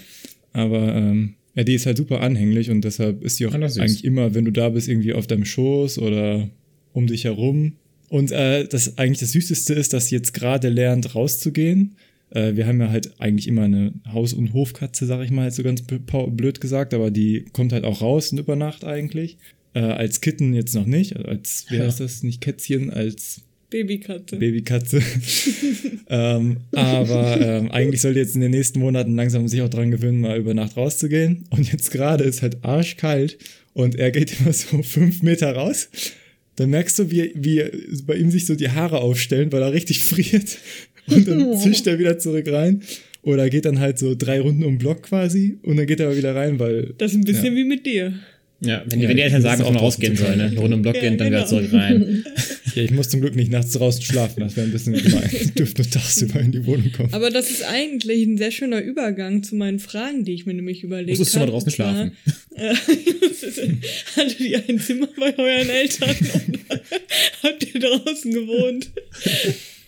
Aber 0.52 0.94
ähm, 0.94 1.34
ja, 1.56 1.64
die 1.64 1.74
ist 1.74 1.86
halt 1.86 1.96
super 1.96 2.20
anhänglich 2.20 2.70
und 2.70 2.82
deshalb 2.82 3.24
ist 3.24 3.40
die 3.40 3.46
auch 3.46 3.54
ist 3.54 3.74
süß. 3.74 3.82
eigentlich 3.82 4.04
immer, 4.04 4.32
wenn 4.34 4.44
du 4.44 4.52
da 4.52 4.68
bist, 4.68 4.86
irgendwie 4.86 5.12
auf 5.12 5.26
deinem 5.26 5.44
Schoß 5.44 5.98
oder 5.98 6.48
um 6.92 7.08
dich 7.08 7.24
herum. 7.24 7.72
Und 8.08 8.30
äh, 8.30 8.64
das 8.68 8.96
eigentlich 8.96 9.18
das 9.18 9.32
Süßeste 9.32 9.74
ist, 9.74 9.92
dass 9.92 10.06
sie 10.06 10.14
jetzt 10.14 10.34
gerade 10.34 10.68
lernt, 10.68 11.16
rauszugehen. 11.16 11.96
Äh, 12.30 12.54
wir 12.56 12.66
haben 12.66 12.80
ja 12.80 12.90
halt 12.90 13.20
eigentlich 13.20 13.48
immer 13.48 13.62
eine 13.62 13.92
Haus- 14.12 14.32
und 14.32 14.52
Hofkatze, 14.52 15.06
sag 15.06 15.24
ich 15.24 15.30
mal, 15.30 15.44
jetzt 15.44 15.56
so 15.56 15.62
ganz 15.62 15.82
blöd 15.82 16.60
gesagt, 16.60 16.94
aber 16.94 17.10
die 17.10 17.44
kommt 17.52 17.72
halt 17.72 17.84
auch 17.84 18.00
raus 18.02 18.32
und 18.32 18.38
über 18.38 18.56
Nacht 18.56 18.84
eigentlich. 18.84 19.38
Äh, 19.74 19.80
als 19.80 20.20
Kitten 20.20 20.54
jetzt 20.54 20.74
noch 20.74 20.86
nicht, 20.86 21.16
also 21.16 21.28
als, 21.28 21.66
wie 21.68 21.80
heißt 21.80 22.00
das, 22.00 22.22
nicht 22.22 22.40
Kätzchen, 22.40 22.90
als 22.90 23.42
Babykatze. 23.68 24.36
Babykatze. 24.36 25.02
ähm, 26.08 26.58
aber 26.72 27.40
ähm, 27.40 27.70
eigentlich 27.70 28.00
sollte 28.00 28.20
jetzt 28.20 28.34
in 28.34 28.40
den 28.40 28.52
nächsten 28.52 28.78
Monaten 28.78 29.16
langsam 29.16 29.48
sich 29.48 29.60
auch 29.62 29.68
dran 29.68 29.90
gewöhnen, 29.90 30.20
mal 30.20 30.38
über 30.38 30.54
Nacht 30.54 30.76
rauszugehen. 30.76 31.44
Und 31.50 31.70
jetzt 31.70 31.90
gerade 31.90 32.24
ist 32.24 32.42
halt 32.42 32.64
arschkalt 32.64 33.38
und 33.74 33.96
er 33.96 34.10
geht 34.10 34.40
immer 34.40 34.52
so 34.52 34.82
fünf 34.82 35.22
Meter 35.22 35.54
raus. 35.54 35.88
Dann 36.56 36.70
merkst 36.70 36.98
du, 36.98 37.10
wie, 37.10 37.32
wie 37.34 37.62
bei 38.06 38.14
ihm 38.14 38.30
sich 38.30 38.46
so 38.46 38.54
die 38.54 38.70
Haare 38.70 39.00
aufstellen, 39.00 39.52
weil 39.52 39.62
er 39.62 39.72
richtig 39.72 40.00
friert. 40.00 40.58
Und 41.10 41.26
dann 41.28 41.56
zischt 41.58 41.86
er 41.86 41.98
wieder 41.98 42.18
zurück 42.18 42.46
rein. 42.48 42.82
Oder 43.22 43.50
geht 43.50 43.64
dann 43.64 43.80
halt 43.80 43.98
so 43.98 44.14
drei 44.16 44.40
Runden 44.40 44.62
um 44.64 44.74
den 44.74 44.78
Block 44.78 45.02
quasi 45.02 45.58
und 45.64 45.76
dann 45.76 45.86
geht 45.86 45.98
er 45.98 46.06
aber 46.06 46.16
wieder 46.16 46.36
rein, 46.36 46.60
weil 46.60 46.94
Das 46.96 47.10
ist 47.10 47.18
ein 47.18 47.24
bisschen 47.24 47.56
wie 47.56 47.64
mit 47.64 47.84
dir. 47.84 48.12
Ja, 48.60 48.84
wenn, 48.86 49.00
die- 49.00 49.02
Ja, 49.04 49.08
wenn 49.10 49.16
die 49.16 49.22
Eltern 49.24 49.38
ich 49.38 49.42
sagen, 49.42 49.58
muss 49.58 49.66
dass 49.66 49.74
man 49.74 49.82
rausgehen 49.82 50.16
soll, 50.16 50.36
ne? 50.36 50.44
Eine 50.44 50.58
Runde 50.60 50.76
im 50.76 50.82
Block 50.82 50.94
Ja, 50.94 51.00
gehen, 51.02 51.18
dann 51.18 51.26
wieder 51.26 51.38
genau. 51.44 51.48
zurück 51.48 51.72
rein. 51.72 52.24
ja, 52.76 52.82
ich 52.84 52.90
muss 52.92 53.08
zum 53.10 53.20
Glück 53.20 53.34
nicht 53.34 53.50
nachts 53.50 53.72
draußen 53.72 54.00
schlafen. 54.00 54.40
Das 54.40 54.56
wäre 54.56 54.66
ein 54.68 54.72
bisschen 54.72 54.94
gemein. 54.94 55.28
Ich 55.32 55.52
dürfte 55.54 55.82
nur 55.82 55.90
tagsüber 55.90 56.38
in 56.40 56.52
die 56.52 56.64
Wohnung 56.66 56.90
kommen. 56.92 57.12
Aber 57.12 57.30
das 57.30 57.50
ist 57.50 57.64
eigentlich 57.64 58.22
ein 58.24 58.38
sehr 58.38 58.52
schöner 58.52 58.80
Übergang 58.80 59.42
zu 59.42 59.56
meinen 59.56 59.80
Fragen, 59.80 60.24
die 60.24 60.32
ich 60.32 60.46
mir 60.46 60.54
nämlich 60.54 60.84
überlegt 60.84 61.10
habe. 61.10 61.18
Musstest 61.18 61.34
du 61.34 61.40
mal 61.40 61.46
draußen 61.46 61.70
schlafen? 61.72 62.12
Äh, 62.54 62.74
hattet 64.16 64.40
ihr 64.40 64.62
ein 64.68 64.78
Zimmer 64.78 65.08
bei 65.18 65.36
euren 65.36 65.68
Eltern 65.68 66.14
oder 66.48 66.80
habt 67.42 67.74
ihr 67.74 67.80
draußen 67.80 68.32
gewohnt? 68.32 68.90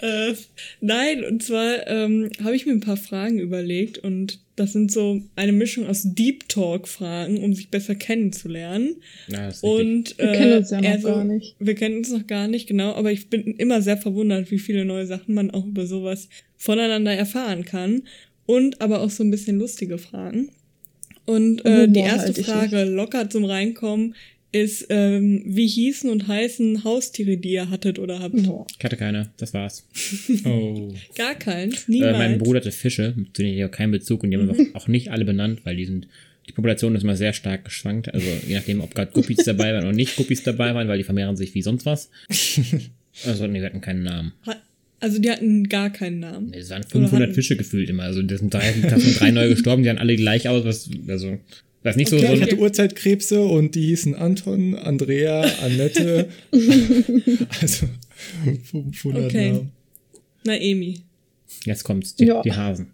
Äh, 0.00 0.34
nein, 0.80 1.24
und 1.24 1.42
zwar 1.42 1.86
ähm, 1.86 2.30
habe 2.42 2.56
ich 2.56 2.66
mir 2.66 2.72
ein 2.72 2.80
paar 2.80 2.96
Fragen 2.96 3.38
überlegt 3.38 3.98
und 3.98 4.40
das 4.56 4.72
sind 4.72 4.90
so 4.90 5.22
eine 5.36 5.52
Mischung 5.52 5.86
aus 5.86 6.02
Deep 6.04 6.48
Talk-Fragen, 6.48 7.38
um 7.38 7.54
sich 7.54 7.70
besser 7.70 7.94
kennenzulernen. 7.94 8.96
Richtig. 9.28 9.62
Und 9.62 10.18
Wir 10.18 10.30
äh, 10.30 10.36
kennen 10.36 10.58
uns 10.58 10.70
ja 10.70 10.80
noch 10.80 10.88
eher 10.88 11.00
so- 11.00 11.08
gar 11.08 11.24
nicht. 11.24 11.56
Wir 11.58 11.74
kennen 11.74 11.98
uns 11.98 12.10
noch 12.10 12.26
gar 12.26 12.48
nicht, 12.48 12.66
genau, 12.66 12.92
aber 12.94 13.12
ich 13.12 13.30
bin 13.30 13.42
immer 13.56 13.82
sehr 13.82 13.96
verwundert, 13.96 14.50
wie 14.50 14.58
viele 14.58 14.84
neue 14.84 15.06
Sachen 15.06 15.34
man 15.34 15.50
auch 15.50 15.66
über 15.66 15.86
sowas 15.86 16.28
voneinander 16.56 17.12
erfahren 17.14 17.64
kann. 17.64 18.02
Und 18.46 18.80
aber 18.80 19.02
auch 19.02 19.10
so 19.10 19.22
ein 19.22 19.30
bisschen 19.30 19.58
lustige 19.58 19.98
Fragen. 19.98 20.50
Und 21.26 21.62
äh, 21.66 21.86
die 21.86 22.00
erste 22.00 22.32
halt, 22.32 22.46
Frage, 22.46 22.84
locker 22.84 23.28
zum 23.28 23.44
Reinkommen, 23.44 24.14
ist, 24.52 24.86
ähm, 24.88 25.42
wie 25.46 25.66
hießen 25.66 26.08
und 26.10 26.26
heißen 26.26 26.84
Haustiere, 26.84 27.36
die 27.36 27.50
ihr 27.52 27.68
hattet 27.70 27.98
oder 27.98 28.20
habt? 28.20 28.42
Boah. 28.44 28.66
Ich 28.78 28.82
hatte 28.84 28.96
keine, 28.96 29.30
das 29.36 29.52
war's. 29.54 29.86
Oh. 30.44 30.92
Gar 31.16 31.34
keins, 31.34 31.88
Äh, 31.88 31.92
niemals. 31.92 32.18
mein 32.18 32.38
Bruder 32.38 32.60
hatte 32.60 32.72
Fische, 32.72 33.14
zu 33.34 33.42
denen 33.42 33.56
ich 33.58 33.64
auch 33.64 33.70
keinen 33.70 33.90
Bezug 33.92 34.22
und 34.22 34.30
die 34.30 34.36
haben 34.38 34.48
wir 34.56 34.66
auch 34.74 34.88
nicht 34.88 35.10
alle 35.10 35.24
benannt, 35.24 35.60
weil 35.64 35.76
die 35.76 35.84
sind, 35.84 36.08
die 36.48 36.52
Population 36.52 36.94
ist 36.96 37.02
immer 37.02 37.16
sehr 37.16 37.34
stark 37.34 37.64
geschwankt. 37.66 38.12
Also 38.14 38.26
je 38.46 38.54
nachdem, 38.54 38.80
ob 38.80 38.94
gerade 38.94 39.12
Guppies 39.12 39.44
dabei 39.44 39.74
waren 39.74 39.84
oder 39.84 39.92
nicht 39.92 40.16
Guppies 40.16 40.42
dabei 40.42 40.74
waren, 40.74 40.88
weil 40.88 40.96
die 40.98 41.04
vermehren 41.04 41.36
sich 41.36 41.54
wie 41.54 41.62
sonst 41.62 41.84
was. 41.86 42.10
Also 43.26 43.48
nee, 43.48 43.58
wir 43.58 43.66
hatten 43.66 43.80
keinen 43.80 44.04
Namen. 44.04 44.32
Also 45.00 45.18
die 45.18 45.28
hatten 45.28 45.68
gar 45.68 45.90
keinen 45.90 46.20
Namen. 46.20 46.50
Nee, 46.50 46.58
Es 46.58 46.70
waren 46.70 46.82
Oder 46.82 46.90
500 46.90 47.22
hatten- 47.22 47.34
Fische 47.34 47.56
gefühlt 47.56 47.90
immer. 47.90 48.04
Also 48.04 48.22
das 48.22 48.38
sind 48.38 48.54
drei, 48.54 48.72
da 48.80 48.96
sind 48.98 49.18
drei 49.18 49.32
neue 49.32 49.48
gestorben, 49.48 49.82
die 49.82 49.88
sahen 49.88 49.98
alle 49.98 50.14
gleich 50.14 50.48
aus. 50.48 50.64
Was, 50.64 50.88
also 51.08 51.38
das 51.82 51.92
ist 51.94 51.96
nicht 51.98 52.12
Okay, 52.12 52.20
so, 52.22 52.26
so 52.28 52.32
ich 52.34 52.42
hatte 52.42 52.58
Urzeitkrebse 52.58 53.42
und 53.42 53.74
die 53.74 53.82
hießen 53.82 54.14
Anton, 54.14 54.74
Andrea, 54.74 55.42
Annette. 55.62 56.28
also 57.60 57.86
500 58.70 59.24
Okay. 59.26 59.52
Namen. 59.52 59.72
Naemi. 60.44 61.00
Jetzt 61.64 61.84
kommt's, 61.84 62.14
die, 62.14 62.26
Ja. 62.26 62.42
die 62.42 62.52
Hasen. 62.52 62.92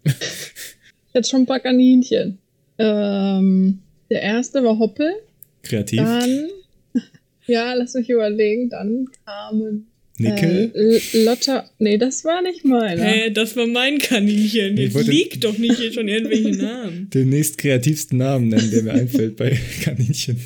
Jetzt 1.14 1.30
schon 1.30 1.42
ein 1.42 1.46
paar 1.46 1.60
Kaninchen. 1.60 2.38
Ähm, 2.78 3.78
der 4.10 4.22
erste 4.22 4.62
war 4.64 4.78
Hoppel. 4.78 5.12
Kreativ. 5.62 6.00
Dann, 6.00 6.48
ja, 7.46 7.74
lass 7.74 7.94
mich 7.94 8.08
überlegen. 8.10 8.68
Dann 8.70 9.06
kamen 9.24 9.86
Nickel. 10.18 10.72
äh, 10.74 11.24
Lotta. 11.24 11.68
Nee, 11.78 11.98
das 11.98 12.24
war 12.24 12.40
nicht 12.42 12.64
meiner. 12.64 13.02
Hä, 13.02 13.30
das 13.30 13.56
war 13.56 13.66
mein 13.66 13.98
Kaninchen. 13.98 14.74
Nee, 14.74 14.84
ich 14.86 14.94
Jetzt 14.94 15.06
liegt 15.08 15.44
doch 15.44 15.58
nicht 15.58 15.78
hier 15.78 15.92
schon 15.92 16.06
irgendwelche 16.08 16.50
Namen. 16.62 17.10
Den 17.10 17.30
nächst 17.30 17.58
kreativsten 17.58 18.18
Namen 18.18 18.48
nennen, 18.48 18.70
der 18.70 18.82
mir 18.84 18.92
einfällt 18.94 19.36
bei 19.36 19.58
Kaninchen. 19.82 20.38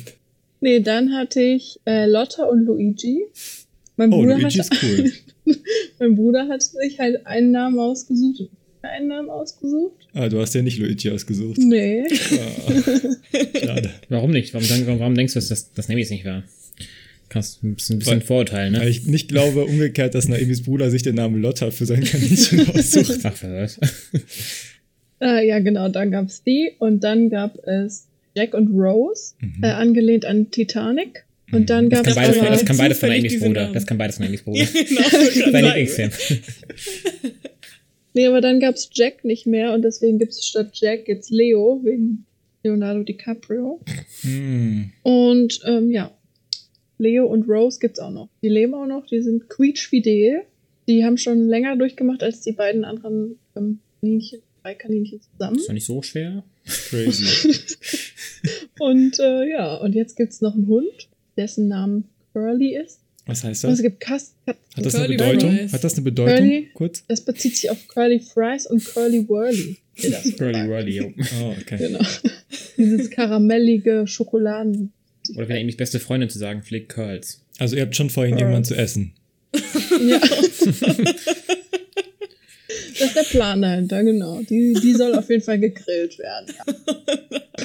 Nee, 0.61 0.79
dann 0.79 1.13
hatte 1.13 1.41
ich 1.41 1.79
äh, 1.85 2.05
Lotta 2.07 2.43
und 2.45 2.65
Luigi. 2.65 3.19
Mein 3.95 4.11
Oh, 4.11 4.17
Bruder, 4.21 4.39
Luigi 4.39 4.57
hatte, 4.57 4.73
ist 4.73 4.83
cool. 4.83 5.55
mein 5.99 6.15
Bruder 6.15 6.47
hat 6.47 6.63
sich 6.63 6.99
halt 6.99 7.25
einen 7.27 7.51
Namen 7.51 7.77
ausgesucht. 7.79 8.39
und 8.41 8.49
Einen 8.81 9.07
Namen 9.07 9.29
ausgesucht? 9.29 9.93
Ah, 10.13 10.27
du 10.29 10.39
hast 10.41 10.55
ja 10.55 10.61
nicht 10.63 10.79
Luigi 10.79 11.11
ausgesucht. 11.11 11.57
Nee. 11.59 12.03
Ah, 12.07 13.59
schade. 13.59 13.91
Warum 14.09 14.31
nicht? 14.31 14.53
Warum, 14.53 14.67
warum 14.99 15.15
denkst 15.15 15.33
du, 15.33 15.37
dass 15.39 15.49
das, 15.49 15.71
das 15.73 15.87
Namis 15.89 16.09
nicht 16.09 16.25
war? 16.25 16.43
Kannst 17.29 17.63
ein 17.63 17.75
bisschen, 17.75 17.95
ein 17.95 17.99
bisschen 17.99 18.13
Weil- 18.21 18.21
Vorurteil, 18.25 18.73
Weil 18.73 18.79
ne? 18.81 18.89
ich 18.89 19.05
nicht 19.05 19.27
glaube 19.29 19.65
umgekehrt, 19.65 20.15
dass 20.15 20.27
Naemis 20.27 20.63
Bruder 20.63 20.89
sich 20.89 21.03
den 21.03 21.15
Namen 21.15 21.41
Lotta 21.41 21.69
für 21.71 21.85
sein 21.85 22.03
Kaninchen 22.03 22.67
aussucht. 22.69 23.19
Ach, 23.23 23.43
was? 23.43 23.79
Äh, 25.21 25.45
ja, 25.49 25.59
genau, 25.59 25.89
dann 25.89 26.11
gab's 26.11 26.43
die. 26.43 26.71
Und 26.79 27.03
dann 27.03 27.29
gab 27.29 27.57
es 27.67 28.07
Jack 28.35 28.53
und 28.53 28.69
Rose, 28.69 29.33
Mhm. 29.41 29.63
äh, 29.63 29.67
angelehnt 29.67 30.23
an 30.23 30.49
Titanic. 30.49 31.25
Und 31.51 31.69
dann 31.69 31.89
Das 31.89 32.03
gab 32.03 32.13
kann 32.15 32.29
es 32.31 32.37
von- 32.37 32.47
das 32.47 32.63
kann 32.65 32.77
beides 32.77 32.99
von 32.99 33.09
Amy's 33.11 33.37
Bruder. 33.39 33.61
Namen. 33.63 33.73
Das 33.73 33.85
kann 33.85 33.97
beides 33.97 34.15
von 34.15 34.25
Amy's 34.27 34.43
Bruder. 34.43 34.59
Ja, 34.73 35.09
genau. 35.33 35.51
Sein 35.51 35.65
Lieblingsfilm. 35.65 36.11
Nee, 38.13 38.25
aber 38.27 38.41
dann 38.41 38.59
gab 38.59 38.75
es 38.75 38.89
Jack 38.93 39.23
nicht 39.23 39.45
mehr 39.45 39.73
und 39.73 39.83
deswegen 39.83 40.17
gibt 40.17 40.31
es 40.31 40.45
statt 40.45 40.71
Jack 40.73 41.07
jetzt 41.07 41.29
Leo 41.29 41.79
wegen 41.83 42.25
Leonardo 42.63 43.03
DiCaprio. 43.03 43.79
Hm. 44.21 44.91
Und 45.03 45.59
ähm, 45.65 45.91
ja, 45.91 46.11
Leo 46.99 47.25
und 47.25 47.49
Rose 47.49 47.79
gibt's 47.79 47.99
auch 47.99 48.11
noch. 48.11 48.29
Die 48.43 48.49
leben 48.49 48.73
auch 48.75 48.85
noch, 48.85 49.07
die 49.07 49.21
sind 49.21 49.49
quietschfidel. 49.49 50.41
Die 50.87 51.03
haben 51.05 51.17
schon 51.17 51.47
länger 51.47 51.75
durchgemacht 51.77 52.21
als 52.23 52.41
die 52.41 52.51
beiden 52.51 52.83
anderen 52.83 53.37
ähm, 53.55 53.79
Kaninchen, 54.01 54.41
drei 54.61 54.75
Kaninchen 54.75 55.21
zusammen. 55.21 55.57
Ist 55.57 55.69
doch 55.69 55.73
nicht 55.73 55.85
so 55.85 56.01
schwer. 56.01 56.43
Crazy. 56.65 57.53
Und 58.79 59.19
äh, 59.19 59.49
ja, 59.49 59.75
und 59.75 59.93
jetzt 59.95 60.15
gibt's 60.15 60.39
noch 60.41 60.53
einen 60.55 60.67
Hund, 60.67 61.09
dessen 61.35 61.67
Name 61.67 62.03
Curly 62.33 62.77
ist. 62.77 62.99
Was 63.25 63.43
heißt 63.43 63.65
Und 63.65 63.71
es 63.71 63.77
das? 63.77 63.83
gibt 63.83 63.99
Kat 63.99 64.21
Hat 64.47 64.57
das 64.85 64.95
eine 64.95 65.05
Curly 65.05 65.17
Bedeutung? 65.17 65.55
Fries. 65.57 65.73
Hat 65.73 65.83
das 65.83 65.93
eine 65.95 66.03
Bedeutung? 66.03 66.37
Curly? 66.37 66.69
Kurz? 66.73 67.03
das 67.07 67.21
bezieht 67.21 67.57
sich 67.57 67.69
auf 67.69 67.87
Curly 67.87 68.19
Fries 68.19 68.65
und 68.65 68.83
Curly 68.83 69.27
Whirly. 69.27 69.77
das 70.01 70.35
Curly. 70.37 70.67
Whirly. 70.69 71.01
Oh, 71.41 71.53
okay. 71.59 71.77
Genau. 71.77 71.99
Dieses 72.77 73.09
karamellige 73.09 74.07
Schokoladen. 74.07 74.93
Oder 75.35 75.49
wenn 75.49 75.61
Amy's 75.61 75.77
beste 75.77 75.99
Freundin 75.99 76.29
zu 76.29 76.39
sagen 76.39 76.63
pflegt, 76.63 76.89
Curls. 76.89 77.41
Also 77.57 77.75
ihr 77.75 77.81
habt 77.83 77.95
schon 77.95 78.09
vor, 78.09 78.25
ihn 78.25 78.31
Curls. 78.31 78.41
irgendwann 78.41 78.63
zu 78.65 78.75
essen. 78.75 79.13
Ja. 80.01 80.21
Das 82.99 83.07
ist 83.07 83.15
der 83.15 83.23
Plan 83.23 83.61
dahinter, 83.61 84.03
genau. 84.03 84.41
Die, 84.41 84.73
die 84.73 84.93
soll 84.93 85.15
auf 85.15 85.29
jeden 85.29 85.41
Fall 85.41 85.59
gegrillt 85.59 86.19
werden. 86.19 86.53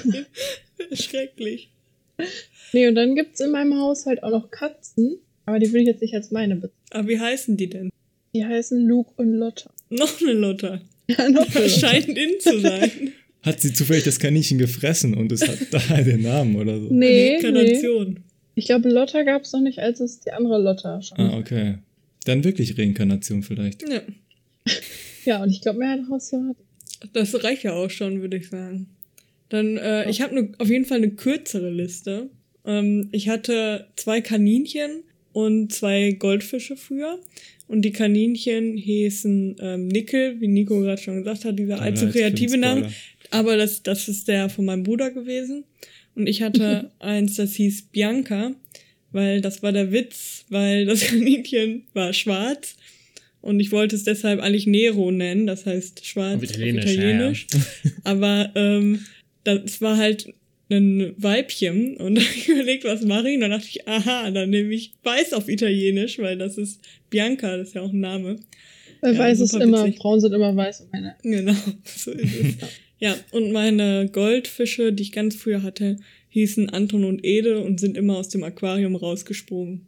Ja. 0.04 0.97
Schrecklich. 0.97 1.71
Nee, 2.73 2.88
und 2.88 2.94
dann 2.94 3.16
gibt's 3.16 3.40
in 3.40 3.50
meinem 3.50 3.78
Haushalt 3.78 4.23
auch 4.23 4.30
noch 4.30 4.50
Katzen, 4.50 5.18
aber 5.44 5.59
die 5.59 5.73
will 5.73 5.83
ich 5.83 5.88
jetzt 5.88 6.02
nicht 6.02 6.14
als 6.14 6.30
meine 6.30 6.54
bezeichnen. 6.56 6.78
Aber 6.90 7.09
wie 7.09 7.18
heißen 7.18 7.56
die 7.56 7.68
denn? 7.68 7.90
Die 8.35 8.44
heißen 8.44 8.87
Luke 8.87 9.12
und 9.16 9.35
Lotta. 9.35 9.71
Noch 9.90 10.21
eine 10.21 10.33
Lotta. 10.33 10.80
Ja, 11.09 11.28
noch 11.28 11.54
eine 11.54 11.66
Lotta. 11.66 11.68
Scheint 11.68 12.09
in 12.09 12.40
zu 12.40 12.61
sein. 12.61 13.12
Hat 13.44 13.60
sie 13.60 13.72
zufällig 13.72 14.04
das 14.04 14.18
Kaninchen 14.18 14.58
gefressen 14.58 15.14
und 15.14 15.30
es 15.30 15.46
hat 15.46 15.58
da 15.70 16.02
den 16.02 16.22
Namen 16.22 16.56
oder 16.56 16.80
so? 16.80 16.88
Nee, 16.90 16.90
nee. 16.90 17.32
Reinkarnation. 17.34 18.20
Ich 18.54 18.66
glaube, 18.66 18.88
Lotta 18.88 19.22
gab's 19.22 19.52
noch 19.52 19.60
nicht, 19.60 19.78
als 19.78 20.00
es 20.00 20.20
die 20.20 20.32
andere 20.32 20.60
Lotta 20.62 21.02
schon. 21.02 21.18
Ah, 21.18 21.36
okay. 21.36 21.78
Dann 22.24 22.42
wirklich 22.44 22.78
Reinkarnation 22.78 23.42
vielleicht. 23.42 23.88
Ja. 23.88 24.02
Ja, 25.26 25.42
und 25.42 25.48
ich 25.48 25.62
glaube, 25.62 25.78
mehr 25.78 25.92
ein 25.92 26.06
Haustier 26.10 26.46
hat. 26.46 26.56
Das 27.14 27.42
reicht 27.42 27.62
ja 27.62 27.72
auch 27.72 27.88
schon, 27.88 28.20
würde 28.20 28.36
ich 28.36 28.50
sagen. 28.50 28.88
Dann, 29.48 29.78
äh, 29.78 30.10
ich 30.10 30.20
habe 30.20 30.34
ne, 30.34 30.52
auf 30.58 30.68
jeden 30.68 30.84
Fall 30.84 30.98
eine 30.98 31.12
kürzere 31.12 31.70
Liste. 31.70 32.28
Ähm, 32.66 33.08
ich 33.10 33.30
hatte 33.30 33.86
zwei 33.96 34.20
Kaninchen 34.20 35.02
und 35.32 35.72
zwei 35.72 36.12
Goldfische 36.12 36.76
früher. 36.76 37.18
Und 37.66 37.82
die 37.82 37.92
Kaninchen 37.92 38.76
hießen 38.76 39.56
ähm, 39.60 39.88
Nickel, 39.88 40.40
wie 40.40 40.48
Nico 40.48 40.80
gerade 40.80 41.00
schon 41.00 41.22
gesagt 41.22 41.46
hat, 41.46 41.58
dieser 41.58 41.80
allzu 41.80 42.06
für 42.08 42.12
den 42.12 42.34
kreative 42.34 42.58
Name. 42.58 42.90
Aber 43.34 43.56
das, 43.56 43.82
das 43.82 44.08
ist 44.08 44.28
der 44.28 44.48
von 44.48 44.64
meinem 44.64 44.84
Bruder 44.84 45.10
gewesen. 45.10 45.64
Und 46.14 46.28
ich 46.28 46.42
hatte 46.42 46.90
eins, 47.00 47.34
das 47.34 47.54
hieß 47.54 47.88
Bianca, 47.90 48.52
weil 49.10 49.40
das 49.40 49.62
war 49.62 49.72
der 49.72 49.90
Witz, 49.90 50.44
weil 50.48 50.86
das 50.86 51.00
Kaninchen 51.06 51.84
war 51.92 52.12
schwarz. 52.12 52.76
Und 53.40 53.60
ich 53.60 53.72
wollte 53.72 53.96
es 53.96 54.04
deshalb 54.04 54.40
eigentlich 54.40 54.66
Nero 54.66 55.10
nennen, 55.10 55.46
das 55.46 55.66
heißt 55.66 56.06
schwarz 56.06 56.36
Auf 56.36 56.42
Italienisch, 56.44 56.84
Italienisch. 56.84 57.46
Aber 58.04 58.50
ähm, 58.54 59.04
das 59.42 59.82
war 59.82 59.98
halt 59.98 60.32
ein 60.70 61.12
Weibchen 61.18 61.96
und 61.96 62.18
hab 62.20 62.36
ich 62.36 62.48
überlegt, 62.48 62.84
was 62.84 63.02
mache 63.02 63.28
ich? 63.28 63.34
Und 63.34 63.42
dann 63.42 63.50
dachte 63.50 63.66
ich, 63.68 63.86
aha, 63.86 64.30
dann 64.30 64.50
nehme 64.50 64.72
ich 64.72 64.92
weiß 65.02 65.32
auf 65.34 65.48
Italienisch, 65.48 66.18
weil 66.18 66.38
das 66.38 66.56
ist 66.56 66.80
Bianca, 67.10 67.56
das 67.56 67.68
ist 67.68 67.74
ja 67.74 67.82
auch 67.82 67.92
ein 67.92 68.00
Name. 68.00 68.36
Weil 69.00 69.14
Ja, 69.14 69.18
weiß 69.18 69.40
ist 69.40 69.54
immer, 69.54 69.84
witzig. 69.84 70.00
Frauen 70.00 70.20
sind 70.20 70.32
immer 70.32 70.54
weiß 70.56 70.86
Männer. 70.92 71.16
Genau, 71.22 71.54
so 71.84 72.12
ist 72.12 72.34
es. 72.34 72.56
Ja, 73.04 73.14
und 73.32 73.52
meine 73.52 74.08
Goldfische, 74.08 74.90
die 74.94 75.02
ich 75.02 75.12
ganz 75.12 75.37
früher 75.37 75.62
hatte, 75.62 75.99
hießen 76.34 76.68
Anton 76.70 77.04
und 77.04 77.24
Ede 77.24 77.60
und 77.60 77.78
sind 77.78 77.96
immer 77.96 78.16
aus 78.16 78.28
dem 78.28 78.42
Aquarium 78.42 78.96
rausgesprungen. 78.96 79.86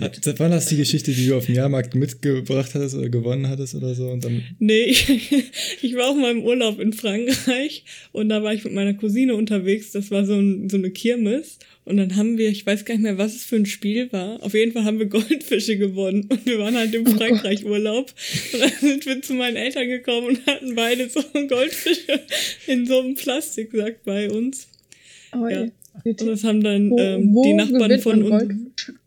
Hat, 0.00 0.38
war 0.40 0.48
das 0.48 0.66
die 0.66 0.78
Geschichte, 0.78 1.12
die 1.12 1.26
du 1.26 1.36
auf 1.36 1.44
dem 1.44 1.54
Jahrmarkt 1.54 1.94
mitgebracht 1.94 2.70
hattest 2.72 2.94
oder 2.94 3.10
gewonnen 3.10 3.46
hattest 3.46 3.74
oder 3.74 3.94
so? 3.94 4.08
Und 4.08 4.24
dann, 4.24 4.42
Nee, 4.58 4.84
ich, 4.84 5.06
ich 5.82 5.94
war 5.96 6.08
auf 6.12 6.16
meinem 6.16 6.42
Urlaub 6.44 6.80
in 6.80 6.94
Frankreich 6.94 7.84
und 8.12 8.30
da 8.30 8.42
war 8.42 8.54
ich 8.54 8.64
mit 8.64 8.72
meiner 8.72 8.94
Cousine 8.94 9.34
unterwegs. 9.34 9.90
Das 9.92 10.10
war 10.10 10.24
so, 10.24 10.32
ein, 10.34 10.70
so 10.70 10.78
eine 10.78 10.90
Kirmes. 10.90 11.58
Und 11.84 11.98
dann 11.98 12.16
haben 12.16 12.38
wir, 12.38 12.48
ich 12.48 12.64
weiß 12.64 12.86
gar 12.86 12.94
nicht 12.94 13.02
mehr, 13.02 13.18
was 13.18 13.34
es 13.34 13.44
für 13.44 13.56
ein 13.56 13.66
Spiel 13.66 14.10
war. 14.10 14.42
Auf 14.42 14.54
jeden 14.54 14.72
Fall 14.72 14.84
haben 14.84 14.98
wir 14.98 15.06
Goldfische 15.10 15.76
gewonnen. 15.76 16.26
Und 16.30 16.46
wir 16.46 16.58
waren 16.58 16.74
halt 16.74 16.94
im 16.94 17.06
Oh. 17.06 17.10
Frankreich-Urlaub. 17.10 18.14
Und 18.54 18.60
dann 18.60 18.72
sind 18.80 19.04
wir 19.04 19.20
zu 19.20 19.34
meinen 19.34 19.56
Eltern 19.56 19.88
gekommen 19.88 20.28
und 20.28 20.46
hatten 20.46 20.74
beide 20.74 21.10
so 21.10 21.20
Goldfische 21.48 22.20
in 22.66 22.86
so 22.86 23.00
einem 23.00 23.14
Plastiksack 23.14 24.04
bei 24.04 24.30
uns. 24.30 24.68
Aber 25.30 25.50
Ja. 25.50 25.68
Und 26.04 26.20
das 26.22 26.44
haben 26.44 26.62
dann 26.62 26.90
wo, 26.90 26.98
ähm, 26.98 27.34
wo 27.34 27.42
die 27.42 27.54
Nachbarn 27.54 27.98
von 27.98 28.22
uns. 28.22 28.44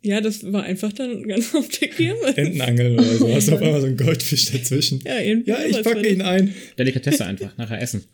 Ja, 0.02 0.20
das 0.20 0.52
war 0.52 0.62
einfach 0.64 0.92
dann 0.92 1.22
ganz 1.26 1.54
auf 1.54 1.66
der 1.68 1.88
Kirmes. 1.88 2.34
Entenangeln 2.36 2.94
oder 2.98 3.16
so. 3.16 3.34
Hast 3.34 3.48
du 3.48 3.54
auf 3.54 3.62
einmal 3.62 3.80
so 3.80 3.86
einen 3.86 3.96
Goldfisch 3.96 4.52
dazwischen. 4.52 5.00
Ja, 5.06 5.18
irgendwie. 5.18 5.50
Ja, 5.50 5.58
ich 5.66 5.82
packe 5.82 6.06
ihn 6.06 6.20
ein. 6.20 6.54
Delikatesse 6.78 7.24
einfach, 7.24 7.56
nachher 7.56 7.80
essen. 7.80 8.04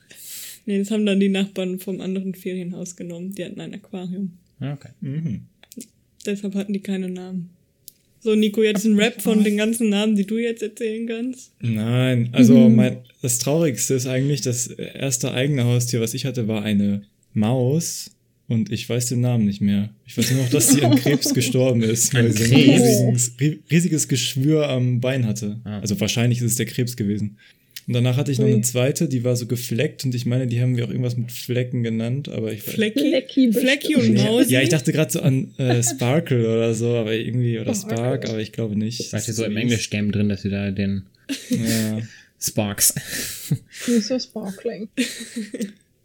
Nee, 0.65 0.79
das 0.79 0.91
haben 0.93 1.05
dann 1.07 1.19
die 1.19 1.29
Nachbarn 1.29 1.81
vom 1.81 2.01
anderen 2.01 2.35
Ferienhaus 2.35 2.95
genommen. 2.95 3.35
Die 3.35 3.45
hatten 3.45 3.61
ein 3.61 3.75
Aquarium. 3.75 4.33
Ah, 4.61 4.75
okay. 4.75 4.91
Mhm. 5.01 5.41
Deshalb 6.25 6.55
hatten 6.55 6.73
die 6.73 6.81
keine 6.81 7.09
Namen. 7.09 7.51
So, 8.21 8.35
Nico, 8.35 8.63
jetzt 8.63 8.85
ein 8.85 8.97
Rap 8.99 9.21
von 9.23 9.43
den 9.45 9.57
ganzen 9.57 9.89
Namen, 9.89 10.15
die 10.17 10.27
du 10.27 10.39
jetzt 10.39 10.63
erzählen 10.63 11.07
kannst. 11.07 11.53
Nein, 11.61 12.29
also 12.33 12.55
Mhm. 12.69 12.77
mein, 12.77 12.97
das 13.23 13.39
Traurigste 13.39 13.95
ist 13.95 14.07
eigentlich, 14.07 14.41
das 14.43 14.67
erste 14.69 15.33
eigene 15.33 15.65
Haustier, 15.65 16.01
was 16.01 16.15
ich 16.15 16.25
hatte, 16.27 16.47
war 16.49 16.63
eine 16.63 17.03
Maus. 17.35 18.11
Und 18.51 18.73
ich 18.73 18.89
weiß 18.89 19.07
den 19.11 19.21
Namen 19.21 19.45
nicht 19.45 19.61
mehr. 19.61 19.91
Ich 20.07 20.17
weiß 20.17 20.31
nur 20.31 20.43
noch, 20.45 20.49
dass 20.51 20.71
sie 20.71 20.83
an 20.83 20.97
Krebs 21.03 21.35
gestorben 21.35 21.83
ist, 21.83 22.15
weil 22.15 22.33
sie 22.33 22.45
ein 22.45 22.55
riesiges, 22.55 23.37
ri- 23.39 23.59
riesiges 23.71 24.09
Geschwür 24.09 24.71
am 24.71 25.01
Bein 25.01 25.27
hatte. 25.27 25.61
Ah. 25.65 25.81
Also 25.81 26.01
wahrscheinlich 26.01 26.39
ist 26.39 26.45
es 26.53 26.55
der 26.57 26.65
Krebs 26.65 26.97
gewesen. 26.97 27.37
Und 27.87 27.93
danach 27.95 28.17
hatte 28.17 28.33
ich 28.33 28.39
noch 28.39 28.47
eine 28.47 28.61
zweite, 28.63 29.07
die 29.09 29.23
war 29.25 29.35
so 29.37 29.47
gefleckt 29.47 30.05
und 30.05 30.15
ich 30.15 30.25
meine, 30.27 30.47
die 30.47 30.61
haben 30.61 30.77
wir 30.77 30.85
auch 30.85 30.91
irgendwas 30.91 31.17
mit 31.17 31.33
Flecken 31.33 31.83
genannt, 31.83 32.29
aber 32.29 32.53
ich 32.53 32.67
weiß 32.67 32.75
Flecki, 32.75 33.51
Flecki 33.53 33.97
und 33.97 34.15
Mausi. 34.15 34.53
Ja, 34.53 34.61
ich 34.61 34.69
dachte 34.69 34.93
gerade 34.93 35.11
so 35.11 35.21
an 35.21 35.55
äh, 35.59 35.83
Sparkle 35.83 36.41
oder 36.55 36.75
so, 36.75 36.95
aber 36.97 37.15
irgendwie, 37.15 37.59
oder. 37.59 37.75
Spark, 37.75 38.29
aber 38.29 38.41
ich 38.41 38.53
glaube 38.53 38.77
nicht. 38.77 39.11
Weißt 39.13 39.29
du, 39.29 39.33
so 39.33 39.45
im 39.45 39.57
Englisch-Game 39.57 40.13
drin, 40.13 40.29
dass 40.29 40.43
sie 40.43 40.51
da 40.51 40.71
den 40.71 41.05
Ja. 41.51 42.01
Sparks. 42.41 42.95
Nicht 43.87 44.05
so 44.07 44.19
sparkling. 44.19 44.89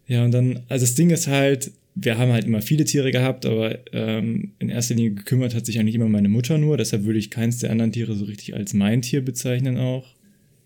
Ja, 0.06 0.24
und 0.24 0.32
dann, 0.32 0.60
also 0.68 0.84
das 0.84 0.94
Ding 0.94 1.10
ist 1.10 1.28
halt, 1.28 1.70
wir 1.94 2.18
haben 2.18 2.32
halt 2.32 2.44
immer 2.44 2.60
viele 2.60 2.84
Tiere 2.84 3.10
gehabt, 3.10 3.46
aber 3.46 3.78
ähm, 3.92 4.52
in 4.58 4.68
erster 4.68 4.94
Linie 4.94 5.12
gekümmert 5.12 5.54
hat 5.54 5.64
sich 5.66 5.78
eigentlich 5.78 5.94
immer 5.94 6.08
meine 6.08 6.28
Mutter 6.28 6.58
nur, 6.58 6.76
deshalb 6.76 7.04
würde 7.04 7.18
ich 7.18 7.30
keins 7.30 7.58
der 7.58 7.70
anderen 7.70 7.92
Tiere 7.92 8.14
so 8.14 8.24
richtig 8.24 8.54
als 8.54 8.74
mein 8.74 9.00
Tier 9.02 9.24
bezeichnen 9.24 9.76
auch. 9.78 10.06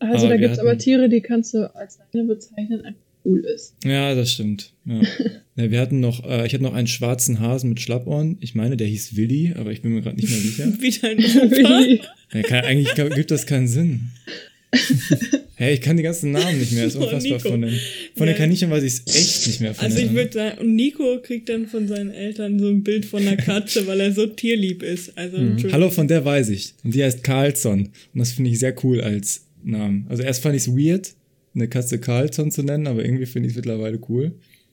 Also 0.00 0.26
Aber 0.26 0.35
da 0.35 0.40
wir 0.40 0.47
gibt's 0.49 0.59
aber 0.61 0.78
Tiere, 0.78 1.09
die 1.09 1.21
kannst 1.21 1.54
du 1.54 1.75
als 1.75 1.99
deine 2.12 2.25
bezeichnen, 2.26 2.80
einfach 2.85 3.00
cool 3.25 3.40
ist. 3.40 3.75
Ja, 3.85 4.14
das 4.14 4.33
stimmt. 4.33 4.73
Ja. 4.87 5.00
ja, 5.57 5.71
wir 5.71 5.80
hatten 5.80 6.00
noch, 6.00 6.25
äh, 6.25 6.47
ich 6.47 6.54
hatte 6.54 6.62
noch 6.62 6.73
einen 6.75 6.87
schwarzen 6.87 7.40
Hasen 7.40 7.68
mit 7.71 7.80
Schlappohren. 7.80 8.38
Ich 8.40 8.54
meine, 8.54 8.76
der 8.76 8.87
hieß 8.87 9.16
Willi, 9.16 9.54
aber 9.59 9.71
ich 9.73 9.83
bin 9.83 9.92
mir 9.92 10.00
gerade 10.02 10.16
nicht 10.16 10.30
mehr 10.30 10.38
sicher. 10.38 10.73
Wie 10.80 10.90
dein. 10.90 11.18
Wie- 11.18 12.00
Ja, 12.33 12.42
kann, 12.42 12.64
eigentlich 12.64 12.95
gibt 13.14 13.30
das 13.30 13.47
keinen 13.47 13.68
Sinn. 13.68 14.11
Hey, 15.57 15.75
ich 15.75 15.81
kann 15.81 15.97
die 15.97 16.05
ganzen 16.05 16.31
Namen 16.31 16.57
nicht 16.61 16.71
mehr. 16.71 16.85
Das 16.85 16.95
ist 16.95 17.01
Oh, 17.01 17.05
unfassbar 17.05 17.41
von 17.41 17.63
den, 17.63 17.75
von 18.15 18.27
den 18.29 18.35
Ja. 18.37 18.39
Kaninchen 18.43 18.71
weiß 18.71 18.85
ich 18.85 18.93
es 19.05 19.17
echt 19.17 19.47
nicht 19.49 19.61
mehr. 19.61 19.75
Von 19.75 19.87
Also 19.87 19.97
den 19.99 20.07
ich 20.07 20.15
würde 20.15 20.33
sagen, 20.33 20.59
und 20.59 20.77
Nico 20.77 21.19
kriegt 21.21 21.49
dann 21.49 21.67
von 21.67 21.89
seinen 21.89 22.13
Eltern 22.13 22.61
so 22.61 22.69
ein 22.69 22.85
Bild 22.85 23.07
von 23.07 23.27
einer 23.27 23.37
Katze, 23.37 23.87
weil 23.89 23.99
er 24.01 24.13
so 24.13 24.27
tierlieb 24.29 24.85
ist. 24.85 25.19
Also 25.19 25.37
Entschuldigung. 25.39 25.73
Hallo, 25.73 25.91
von 25.91 26.07
der 26.07 26.25
weiß 26.25 26.51
ich. 26.51 26.75
Und 26.85 26.95
die 26.95 27.03
heißt 27.03 27.25
Carlson. 27.25 27.81
Und 28.15 28.19
das 28.21 28.31
finde 28.33 28.51
ich 28.51 28.61
sehr 28.61 28.73
cool 28.85 29.01
als 29.01 29.47
Namen. 29.65 30.07
Also 30.09 30.23
erst 30.23 30.43
fand 30.45 30.55
ich 30.55 30.63
es 30.63 30.69
weird, 30.69 31.13
eine 31.57 31.67
Katze 31.67 31.99
Carlson 31.99 32.53
zu 32.53 32.63
nennen, 32.63 32.87
aber 32.87 33.05
irgendwie 33.05 33.27
finde 33.27 33.49
ich 33.49 33.55
es 33.55 33.57
mittlerweile 33.57 33.99
cool. 34.09 34.31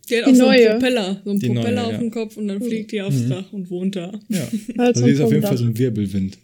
Die 0.08 0.18
hat 0.18 0.28
Die 0.28 0.32
auch 0.32 0.36
so 0.36 0.46
einen 0.48 0.60
neue. 0.62 0.70
Propeller, 0.74 1.22
so 1.24 1.30
einen 1.32 1.40
Die 1.40 1.48
Propeller 1.48 1.72
neue, 1.72 1.86
auf 1.86 1.92
ja. 1.94 1.98
dem 1.98 2.12
Kopf 2.12 2.38
und 2.38 2.48
dann 2.48 2.62
fliegt 2.62 2.92
die 2.92 3.02
aufs 3.02 3.28
Dach 3.28 3.52
und 3.54 3.72
wohnt 3.72 3.96
da. 3.96 4.20
Ja. 4.30 4.48
Also 4.78 5.00
so 5.00 5.06
die 5.08 5.14
ist 5.14 5.22
auf 5.22 5.32
jeden 5.32 5.42
Fall 5.44 5.58
so 5.58 5.66
ein 5.66 5.76
Wirbelwind. 5.76 6.38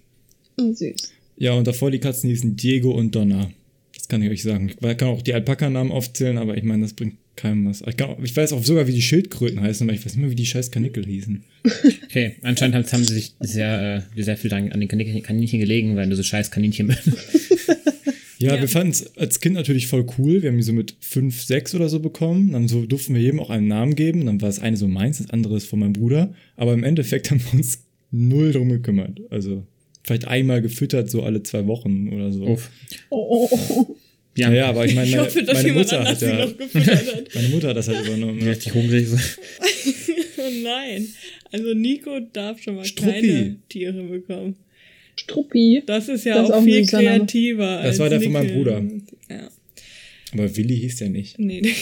Oh, 0.60 0.74
süß. 0.74 1.12
Ja, 1.42 1.54
und 1.54 1.66
davor 1.66 1.90
die 1.90 1.98
Katzen 1.98 2.30
hießen 2.30 2.56
Diego 2.56 2.92
und 2.92 3.16
Donna. 3.16 3.50
Das 3.96 4.08
kann 4.08 4.22
ich 4.22 4.30
euch 4.30 4.44
sagen. 4.44 4.70
Ich 4.70 4.98
kann 4.98 5.08
auch 5.08 5.24
die 5.24 5.34
Alpaka-Namen 5.34 5.92
aufzählen, 5.92 6.38
aber 6.38 6.56
ich 6.56 6.64
meine, 6.64 6.84
das 6.84 6.94
bringt 6.94 7.16
keinem 7.36 7.66
was. 7.68 7.82
Ich, 7.82 7.98
kann 7.98 8.12
auch, 8.12 8.20
ich 8.22 8.36
weiß 8.38 8.54
auch 8.54 8.64
sogar, 8.64 8.86
wie 8.86 8.92
die 8.94 9.02
Schildkröten 9.02 9.60
heißen, 9.60 9.88
aber 9.90 9.96
ich 9.96 10.06
weiß 10.06 10.14
nicht 10.14 10.22
mehr, 10.22 10.30
wie 10.30 10.36
die 10.36 10.46
scheiß 10.46 10.70
Kanickel 10.70 11.04
hießen. 11.04 11.44
Okay, 12.06 12.36
anscheinend 12.44 12.76
haben, 12.76 12.86
haben 12.86 13.04
sie 13.04 13.16
sich 13.16 13.34
sehr, 13.40 14.06
äh, 14.16 14.22
sehr 14.22 14.38
viel 14.38 14.52
dran, 14.52 14.72
an 14.72 14.80
den 14.80 14.88
Kaninchen, 14.88 15.24
Kaninchen 15.24 15.60
gelegen, 15.60 15.96
weil 15.96 16.08
du 16.10 16.16
so 16.16 16.22
scheiß 16.22 16.52
Kaninchen 16.52 16.88
bist. 16.88 17.10
Ja, 18.38 18.56
Ja. 18.56 18.62
wir 18.62 18.68
fanden 18.68 18.92
es 18.92 19.18
als 19.18 19.40
Kind 19.40 19.56
natürlich 19.56 19.88
voll 19.88 20.06
cool. 20.20 20.44
Wir 20.44 20.50
haben 20.50 20.58
die 20.58 20.64
so 20.64 20.74
mit 20.74 20.96
fünf, 21.00 21.42
sechs 21.42 21.74
oder 21.74 21.90
so 21.90 22.00
bekommen. 22.00 22.52
Dann 22.52 22.68
so 22.68 22.86
durften 22.86 23.16
wir 23.16 23.22
jedem 23.22 23.40
auch 23.40 23.50
einen 23.50 23.68
Namen 23.68 23.96
geben. 23.96 24.28
Dann 24.28 24.42
war 24.42 24.50
das 24.50 24.60
eine 24.60 24.78
so 24.78 24.88
meins, 24.88 25.18
das 25.18 25.32
andere 25.32 25.58
ist 25.58 25.66
von 25.66 25.80
meinem 25.80 25.94
Bruder. 25.94 26.34
Aber 26.56 26.74
im 26.74 26.84
Endeffekt 26.84 27.32
haben 27.32 27.42
wir 27.52 27.54
uns 27.60 27.84
null 28.12 28.52
drum 28.52 28.70
gekümmert. 28.70 29.20
Also 29.32 29.66
vielleicht 30.04 30.28
einmal 30.28 30.62
gefüttert, 30.62 31.10
so 31.10 31.24
alle 31.24 31.44
zwei 31.44 31.68
Wochen 31.68 32.10
oder 32.14 32.32
so. 32.32 32.44
Uff. 32.46 32.70
Oh, 33.10 33.48
oh, 33.52 33.60
oh. 33.70 33.96
Ja, 34.36 34.52
Ja, 34.52 34.70
aber 34.70 34.86
ich 34.86 34.96
meine, 34.96 35.08
Ich 35.10 35.16
meine, 35.16 35.26
hoffe, 35.28 35.44
dass 35.44 35.62
meine 35.62 35.74
Mutter 35.74 36.00
anders 36.00 36.14
hat 36.14 36.20
sie 36.20 36.26
ja, 36.28 36.46
noch 36.46 36.58
gefüttert 36.58 37.16
hat. 37.16 37.28
meine 37.36 37.48
Mutter 37.50 37.68
hat 37.70 37.78
das 37.78 37.88
halt 37.90 38.06
übernommen. 38.08 38.40
Ja. 38.40 38.48
richtig 38.50 38.74
hungrig. 38.74 39.08
oh 39.12 39.18
nein. 40.64 41.08
Also 41.52 41.74
Nico 41.74 42.20
darf 42.32 42.62
schon 42.62 42.76
mal 42.78 42.86
Struppi. 42.86 43.12
keine 43.12 43.58
Tiere 43.68 44.04
bekommen. 44.04 44.56
Struppi. 45.18 45.84
Das 45.86 46.08
ist 46.08 46.24
ja 46.26 46.36
Das 46.36 46.46
ist 46.46 46.52
auch 46.52 46.56
auch 46.56 46.60
ein 46.62 46.66
viel 46.66 46.86
kreativer. 46.86 47.76
Das 47.78 47.86
als 47.86 48.00
war 48.00 48.10
der 48.10 48.22
von 48.22 48.32
Nickel. 48.32 48.48
meinem 48.48 48.56
Bruder. 48.58 48.82
Ja. 49.30 49.50
Aber 50.34 50.56
Willi 50.56 50.78
hieß 50.80 50.96
der 50.98 51.10
nicht. 51.10 51.38
Nee. 51.38 51.62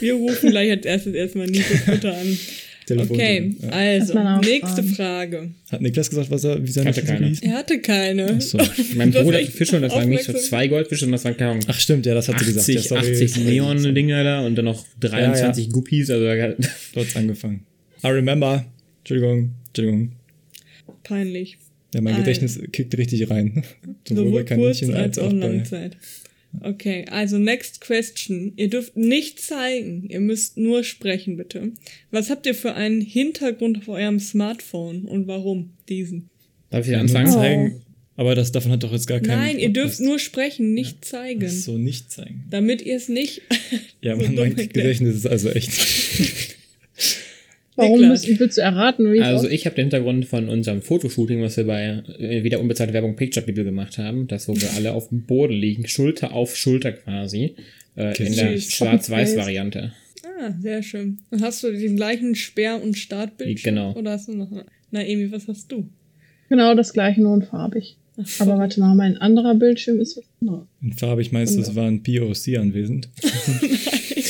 Wir 0.00 0.14
rufen 0.14 0.50
gleich 0.50 0.70
als 0.70 0.84
erstes 0.84 1.14
erstmal 1.14 1.46
Nico 1.46 1.74
Futter 1.84 2.16
an. 2.16 2.38
Telefon. 2.86 3.16
Okay, 3.16 3.54
Ja. 3.62 3.68
also, 3.70 4.14
nächste. 4.40 4.82
Frage. 4.84 5.50
Hat 5.72 5.80
Niklas 5.80 6.08
gesagt, 6.08 6.30
was 6.30 6.44
er, 6.44 6.62
wie 6.64 6.70
seine 6.70 6.88
Hatte 6.90 7.00
Fische 7.00 7.12
keine. 7.14 7.26
hieß? 7.28 7.42
Er 7.42 7.52
hatte 7.54 7.80
keine. 7.80 8.26
Achso. 8.34 8.58
Mein 8.96 9.10
Bruder 9.10 9.40
Fische 9.40 9.76
und 9.76 9.82
das 9.82 9.92
waren 9.92 10.08
nicht 10.08 10.22
so 10.24 10.32
zwei 10.32 10.68
Goldfische, 10.68 11.00
sondern 11.00 11.14
das 11.16 11.24
waren 11.24 11.36
keine 11.36 11.50
Ahnung, 11.50 11.64
Ach 11.66 11.78
stimmt, 11.80 12.06
ja, 12.06 12.14
das 12.14 12.28
hat 12.28 12.38
sie 12.38 12.46
gesagt. 12.46 12.68
Ja, 12.68 12.74
80, 12.78 12.88
sorry. 12.88 13.10
80 13.12 13.36
Neon-Dinger 13.44 14.22
da 14.24 14.46
und 14.46 14.54
dann 14.54 14.66
noch 14.66 14.84
23 15.00 15.70
Guppies. 15.70 16.10
Also 16.10 16.24
So 16.94 17.00
hat's 17.00 17.16
angefangen. 17.16 17.60
I 18.04 18.08
remember. 18.08 18.64
Entschuldigung, 19.00 19.50
Entschuldigung. 19.68 20.12
Peinlich. 21.02 21.58
Ja, 21.94 22.00
mein. 22.00 22.16
Gedächtnis 22.16 22.60
kickt 22.72 22.96
richtig 22.96 23.28
rein. 23.30 23.64
Sowohl 24.08 24.44
bei 24.44 24.54
kurz 24.56 24.80
Kaninchen 24.80 24.94
als 24.94 25.18
auch 25.18 25.30
bei- 25.32 25.36
Langzeit. 25.38 25.96
Okay, 26.62 27.04
also 27.10 27.38
next 27.38 27.80
question. 27.80 28.52
Ihr 28.56 28.68
dürft 28.70 28.96
nicht 28.96 29.40
zeigen, 29.40 30.06
ihr 30.08 30.20
müsst 30.20 30.56
nur 30.56 30.84
sprechen, 30.84 31.36
bitte. 31.36 31.72
Was 32.10 32.30
habt 32.30 32.46
ihr 32.46 32.54
für 32.54 32.74
einen 32.74 33.00
Hintergrund 33.00 33.78
auf 33.78 33.88
eurem 33.88 34.18
Smartphone 34.20 35.04
und 35.04 35.26
warum 35.26 35.70
diesen? 35.88 36.30
Darf 36.70 36.86
ich 36.86 36.92
Ja, 36.92 37.00
anfangen? 37.00 37.28
Oh. 37.28 37.32
zeigen. 37.34 37.82
Aber 38.18 38.34
das, 38.34 38.50
davon 38.50 38.72
hat 38.72 38.82
doch 38.82 38.92
jetzt 38.92 39.06
gar 39.06 39.20
kein 39.20 39.38
Nein, 39.38 39.58
ihr 39.58 39.68
dürft 39.68 39.96
Podcast. 39.96 40.00
nur 40.00 40.18
sprechen, 40.18 40.72
nicht 40.72 41.04
zeigen. 41.04 41.44
Ach 41.46 41.50
so 41.50 41.76
nicht 41.76 42.10
zeigen. 42.10 42.44
Damit 42.50 42.80
ihr 42.80 42.96
es 42.96 43.08
nicht. 43.10 43.42
Ja, 44.00 44.16
so 44.18 44.22
mein 44.22 44.36
erklärt. 44.38 44.72
Gedächtnis 44.72 45.16
ist 45.16 45.26
also 45.26 45.50
echt. 45.50 45.70
Warum 47.76 48.00
Niklas. 48.00 48.26
bist, 48.26 48.40
willst 48.40 48.56
du 48.56 48.62
erraten, 48.62 49.12
wie 49.12 49.20
Also 49.20 49.48
ich 49.48 49.66
habe 49.66 49.76
den 49.76 49.84
Hintergrund 49.84 50.24
von 50.24 50.48
unserem 50.48 50.80
Fotoshooting, 50.80 51.42
was 51.42 51.58
wir 51.58 51.64
bei 51.64 52.02
äh, 52.18 52.42
wieder 52.42 52.58
unbezahlte 52.58 52.94
Werbung 52.94 53.16
Picture 53.16 53.44
People 53.44 53.64
gemacht 53.64 53.98
haben, 53.98 54.26
das 54.26 54.48
wo 54.48 54.56
wir 54.56 54.72
alle 54.76 54.92
auf 54.92 55.10
dem 55.10 55.22
Boden 55.24 55.52
liegen, 55.52 55.86
Schulter 55.86 56.32
auf 56.32 56.56
Schulter 56.56 56.92
quasi, 56.92 57.54
äh, 57.96 58.16
in 58.22 58.34
der. 58.34 58.58
Schwarz-Weiß-Variante. 58.58 59.92
Ah, 60.24 60.52
sehr 60.60 60.82
schön. 60.82 61.18
Und 61.30 61.42
hast 61.42 61.62
du 61.62 61.70
den 61.70 61.96
gleichen 61.96 62.34
Sperr- 62.34 62.82
und 62.82 62.96
Startbildschirm? 62.96 63.74
Genau. 63.74 63.92
Oder 63.92 64.12
hast 64.12 64.28
du 64.28 64.32
noch. 64.32 64.48
Na, 64.90 65.02
Emi, 65.02 65.30
was 65.30 65.46
hast 65.46 65.70
du? 65.70 65.88
Genau 66.48 66.74
das 66.74 66.92
gleiche, 66.92 67.20
nur 67.20 67.34
in 67.34 67.42
farbig. 67.42 67.96
Aber 68.38 68.56
warte 68.56 68.80
mal, 68.80 68.94
mein 68.94 69.18
anderer 69.18 69.54
Bildschirm 69.54 70.00
ist 70.00 70.16
was 70.16 70.24
anderes. 70.40 70.66
In 70.80 70.92
farbig 70.94 71.32
meinst 71.32 71.56
du, 71.56 71.60
es 71.60 71.74
war 71.74 71.86
ein 71.86 72.02
POC 72.02 72.56
anwesend? 72.58 73.10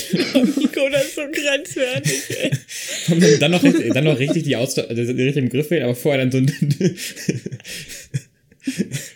Nico, 0.13 0.66
das 0.91 1.05
ist 1.05 1.15
so 1.15 1.21
grenzwertig, 1.31 2.21
ey. 2.41 2.51
Und 3.13 3.41
dann 3.41 3.51
noch, 3.51 3.63
richtig- 3.63 3.93
dann 3.93 4.03
noch 4.03 4.19
richtig 4.19 4.43
die 4.43 4.55
Ausdruck, 4.55 4.89
also 4.89 5.03
den 5.03 5.15
richtigen 5.19 5.49
Begriff 5.49 5.69
wählen, 5.71 5.83
aber 5.83 5.95
vorher 5.95 6.25
dann 6.25 6.31
so 6.31 6.37
ein 6.37 6.51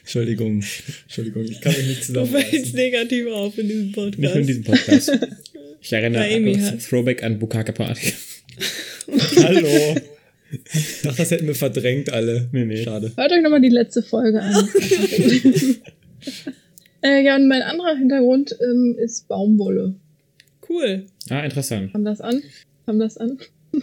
Entschuldigung. 0.01 0.63
Entschuldigung, 1.03 1.43
ich 1.43 1.59
kann 1.61 1.73
mich 1.75 1.87
nicht 1.87 2.09
Du 2.09 2.25
fällst 2.25 2.51
zusammenreißen. 2.51 2.75
negativ 2.75 3.27
auf 3.27 3.57
in 3.57 3.67
diesem 3.67 3.91
Podcast. 3.91 4.17
nicht 4.19 4.33
nur 4.33 4.41
in 4.41 4.47
diesem 4.47 4.63
Podcast. 4.63 5.11
Ich 5.81 5.91
erinnere 5.93 6.23
an 6.23 6.79
Throwback 6.79 7.23
an 7.23 7.37
Bukake 7.39 7.73
Party. 7.73 8.13
Hallo. 9.37 9.95
Ich 10.73 11.01
dachte, 11.03 11.17
das 11.17 11.31
hätten 11.31 11.47
wir 11.47 11.55
verdrängt 11.55 12.11
alle. 12.13 12.47
Nee, 12.51 12.65
nee. 12.65 12.83
Schade. 12.83 13.11
Hört 13.15 13.31
euch 13.31 13.41
nochmal 13.41 13.61
die 13.61 13.69
letzte 13.69 14.03
Folge 14.03 14.41
an. 14.41 14.69
äh, 17.03 17.23
ja, 17.23 17.35
und 17.35 17.47
mein 17.47 17.61
anderer 17.61 17.97
Hintergrund 17.97 18.55
ähm, 18.61 18.95
ist 19.03 19.27
Baumwolle. 19.27 19.95
Cool. 20.71 21.05
Ah, 21.29 21.41
interessant. 21.43 21.91
Kam 21.91 22.03
das 22.05 22.21
an? 22.21 22.41
Kam 22.85 22.99
das 22.99 23.17
an? 23.17 23.37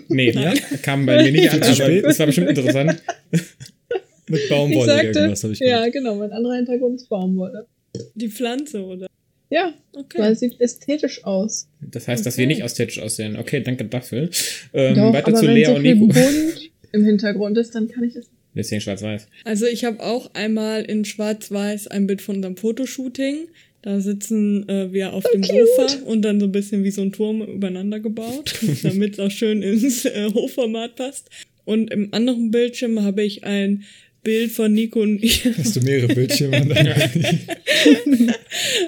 Nee, 0.08 0.32
kam 0.82 1.06
bei 1.06 1.22
mir 1.22 1.32
nicht 1.32 1.50
an, 1.50 1.62
Zu 1.62 1.68
aber 1.70 1.74
spät. 1.74 2.04
es 2.04 2.18
war 2.18 2.26
bestimmt 2.26 2.48
interessant. 2.50 3.02
Mit 4.28 4.40
Ich 4.42 4.48
Baumwolle 4.50 4.86
sagte, 4.86 5.06
irgendwas 5.20 5.42
habe 5.44 5.52
ich 5.54 5.58
ja, 5.60 5.78
gehört. 5.78 5.92
genau, 5.94 6.14
mein 6.16 6.32
anderer 6.32 6.56
Hintergrund 6.56 6.96
ist 6.96 7.08
Baumwolle. 7.08 7.66
Die 8.14 8.28
Pflanze, 8.28 8.84
oder? 8.84 9.06
Ja, 9.50 9.72
Okay. 9.92 10.18
weil 10.18 10.32
es 10.32 10.40
sieht 10.40 10.60
ästhetisch 10.60 11.24
aus. 11.24 11.68
Das 11.80 12.06
heißt, 12.06 12.26
dass 12.26 12.34
Okay. 12.34 12.42
wir 12.42 12.46
nicht 12.48 12.60
ästhetisch 12.62 13.00
aussehen. 13.00 13.36
Okay, 13.38 13.62
danke 13.62 13.86
dafür. 13.86 14.28
Ähm, 14.74 14.94
Doch, 14.94 15.12
weiter 15.14 15.28
aber 15.28 15.36
zu 15.38 15.46
wenn 15.46 15.54
Lea 15.54 15.64
so 15.64 15.74
und 15.76 15.82
Nico. 15.82 16.06
bunt 16.08 16.70
im 16.92 17.04
Hintergrund 17.04 17.56
ist, 17.56 17.74
dann 17.74 17.88
kann 17.88 18.04
ich 18.04 18.14
das 18.14 18.26
Deswegen 18.54 18.80
schwarz-weiß. 18.82 19.28
Also 19.44 19.66
ich 19.66 19.84
habe 19.84 20.02
auch 20.02 20.34
einmal 20.34 20.82
in 20.82 21.04
Schwarz-Weiß 21.06 21.86
ein 21.88 22.06
Bild 22.06 22.20
von 22.20 22.36
unserem 22.36 22.56
Fotoshooting. 22.56 23.46
Da 23.82 24.00
sitzen 24.00 24.68
äh, 24.68 24.92
wir 24.92 25.12
auf 25.12 25.24
dem 25.32 25.44
Sofa 25.44 25.86
und 26.06 26.22
dann 26.22 26.40
so 26.40 26.46
ein 26.46 26.52
bisschen 26.52 26.82
wie 26.84 26.90
so 26.90 27.00
ein 27.02 27.12
Turm 27.12 27.42
übereinander 27.42 28.00
gebaut, 28.00 28.54
damit 28.82 29.14
es 29.14 29.20
auch 29.20 29.30
schön 29.30 29.62
ins 29.62 30.04
äh, 30.04 30.28
Hochformat 30.34 30.96
passt. 30.96 31.30
Und 31.64 31.90
im 31.92 32.12
anderen 32.12 32.50
Bildschirm 32.50 33.02
habe 33.02 33.22
ich 33.22 33.44
ein 33.44 33.84
Bild 34.24 34.50
von 34.50 34.72
Nico 34.72 35.00
und 35.00 35.22
ich. 35.22 35.44
Hast 35.56 35.76
du 35.76 35.80
mehrere 35.80 36.14
Bildschirme? 36.14 36.66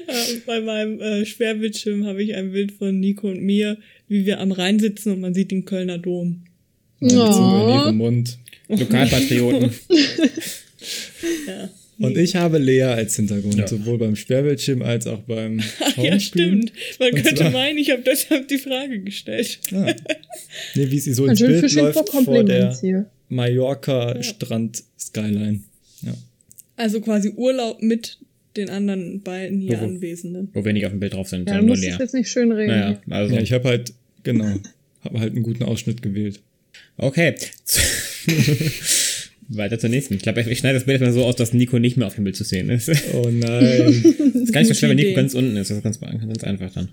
Äh, 0.07 0.41
Bei 0.47 0.61
meinem 0.61 1.01
äh, 1.01 1.25
Sperrbildschirm 1.25 2.05
habe 2.05 2.23
ich 2.23 2.35
ein 2.35 2.51
Bild 2.53 2.73
von 2.73 2.99
Nico 2.99 3.29
und 3.29 3.41
mir, 3.43 3.77
wie 4.09 4.27
wir 4.27 4.41
am 4.41 4.51
Rhein 4.53 4.81
sitzen 4.81 5.13
und 5.13 5.21
man 5.21 5.33
sieht 5.35 5.51
den 5.53 5.65
Kölner 5.65 5.99
Dom. 5.99 6.43
In 7.01 7.17
Oh. 7.17 7.93
Lokalpatrioten. 8.69 9.71
Ja. 11.47 11.71
Und 12.01 12.17
ich 12.19 12.35
habe 12.37 12.59
Lea 12.59 12.83
als 12.83 13.17
Hintergrund, 13.17 13.57
Ja. 13.57 13.67
sowohl 13.69 13.99
beim 13.99 14.17
Sperrbildschirm 14.17 14.83
als 14.83 15.07
auch 15.07 15.21
beim 15.21 15.61
ja, 15.97 16.19
stimmt. 16.19 16.73
Man 16.99 17.11
Und 17.13 17.23
könnte 17.23 17.35
zwar- 17.43 17.51
meinen, 17.51 17.79
ich 17.79 17.91
habe 17.91 18.03
deshalb 18.05 18.49
die 18.49 18.59
Frage 18.59 19.01
gestellt. 19.01 19.61
Ah. 19.73 19.95
Nee, 20.75 20.91
wie 20.91 20.99
sie 20.99 21.13
so 21.13 21.27
ins 21.27 21.41
Bild 21.41 21.73
läuft 21.75 22.09
vor 22.09 22.43
der 22.45 22.75
hier. 22.81 23.07
Mallorca 23.29 24.23
Strand 24.23 24.83
Skyline. 24.99 25.61
Ja. 26.03 26.15
Also 26.77 27.01
quasi 27.01 27.31
Urlaub 27.37 27.83
mit 27.83 28.19
den 28.57 28.71
anderen 28.71 29.21
beiden 29.21 29.61
hier 29.61 29.79
Wo- 29.81 29.85
Anwesenden. 29.85 30.49
Wo 30.55 30.65
wir 30.65 30.73
nicht 30.73 30.87
auf 30.87 30.93
dem 30.93 31.01
Bild 31.01 31.13
drauf 31.15 31.29
sind, 31.29 31.49
Ja, 31.49 31.61
nur 31.63 31.77
leer. 31.77 31.93
es 31.95 31.99
jetzt 32.01 32.15
nicht 32.15 32.29
schön 32.31 32.51
reden. 32.51 32.71
Naja, 32.73 33.01
also. 33.11 33.35
ja, 33.35 33.41
ich 33.43 33.53
habe 33.53 33.69
halt, 33.69 33.93
genau, 34.25 34.57
habe 35.05 35.21
halt 35.21 35.35
einen 35.35 35.43
guten 35.45 35.63
Ausschnitt 35.65 36.03
gewählt. 36.03 36.41
Okay. 36.97 37.35
Weiter 39.51 39.79
zur 39.79 39.91
nächsten. 39.91 40.15
Ich 40.15 40.23
glaube, 40.23 40.41
ich 40.49 40.59
schneide 40.59 40.75
das 40.75 40.85
Bild 40.85 41.01
jetzt 41.01 41.07
mal 41.09 41.13
so 41.13 41.25
aus, 41.25 41.37
dass 41.37 41.53
Nico 41.53 41.79
nicht 41.79 41.97
mehr 41.97 42.07
auf 42.07 42.15
dem 42.15 42.25
Bild 42.25 42.37
zu 42.37 42.45
sehen 42.45 42.71
ist. 42.71 42.89
ist 42.89 43.13
Oh 43.15 43.29
nein. 43.31 44.03
gar 44.53 44.61
nicht 44.61 44.69
so 44.69 44.75
schlimm, 44.75 44.91
wenn 44.91 44.97
Nico 44.97 45.15
ganz 45.15 45.35
unten 45.35 45.57
ist. 45.57 45.71
Das 45.71 45.79
ist 45.79 45.83
ganz, 45.83 45.99
ganz 46.01 46.45
einfach 46.45 46.73
dann. 46.73 46.89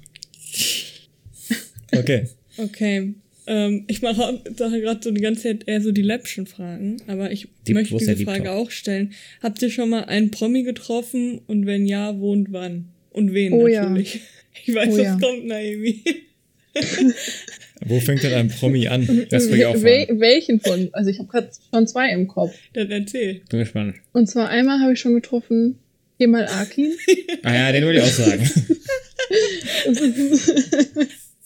Okay. 1.96 2.28
Okay. 2.60 3.14
Ähm, 3.46 3.84
ich 3.88 4.02
mache 4.02 4.42
mache 4.60 4.82
gerade 4.82 5.00
so 5.04 5.12
die 5.12 5.22
ganze 5.22 5.44
Zeit 5.44 5.68
eher 5.68 5.80
so 5.80 5.92
die 5.92 6.02
läppschen 6.02 6.48
Fragen, 6.48 6.98
aber 7.06 7.32
ich 7.32 7.48
Deep- 7.68 7.76
möchte 7.76 7.94
ist 7.94 8.02
diese 8.02 8.16
Deep 8.16 8.26
Frage 8.28 8.46
Talk? 8.46 8.56
auch 8.56 8.72
stellen. 8.72 9.14
Habt 9.44 9.62
ihr 9.62 9.70
schon 9.70 9.92
mal 9.92 10.06
einen 10.06 10.32
Promi 10.32 10.64
getroffen 10.64 11.40
und 11.46 11.68
wenn 11.68 11.86
ja, 11.86 12.20
wo 12.20 12.32
und 12.32 12.52
wann? 12.52 12.86
Und 13.12 13.32
wen 13.36 13.54
Oh 13.54 13.68
ja. 13.68 13.84
natürlich. 13.88 14.22
Ich 14.66 14.74
weiß, 14.74 14.90
Oh 14.90 14.98
was 14.98 15.04
ja. 15.04 15.20
kommt, 15.20 15.46
Naomi. 15.46 16.02
Wo 17.86 18.00
fängt 18.00 18.24
denn 18.24 18.34
ein 18.34 18.50
Promi 18.50 18.88
an? 18.88 19.26
Das 19.30 19.50
will 19.50 19.60
ich 19.60 19.66
auch 19.66 19.82
Wel 19.82 20.06
fragen. 20.06 20.20
welchen 20.20 20.60
von? 20.60 20.90
Also 20.94 21.10
ich 21.10 21.20
habe 21.20 21.30
gerade 21.30 21.50
schon 21.74 21.88
zwei 21.88 22.12
im 22.12 22.28
Kopf. 22.28 22.54
Dann 22.74 22.90
erzähl. 22.92 23.42
Bin 23.50 23.60
gespannt. 23.60 23.96
Und 24.14 24.28
zwar 24.28 24.50
einmal 24.50 24.80
habe 24.80 24.94
ich 24.94 25.00
schon 25.00 25.14
getroffen 25.14 25.78
Kemal 26.20 26.48
Akin. 26.48 26.94
Ah 27.44 27.54
ja, 27.54 27.72
den 27.72 27.86
wollte 27.86 28.00
ich 28.00 28.06
auch 28.06 28.08
sagen. 28.08 28.42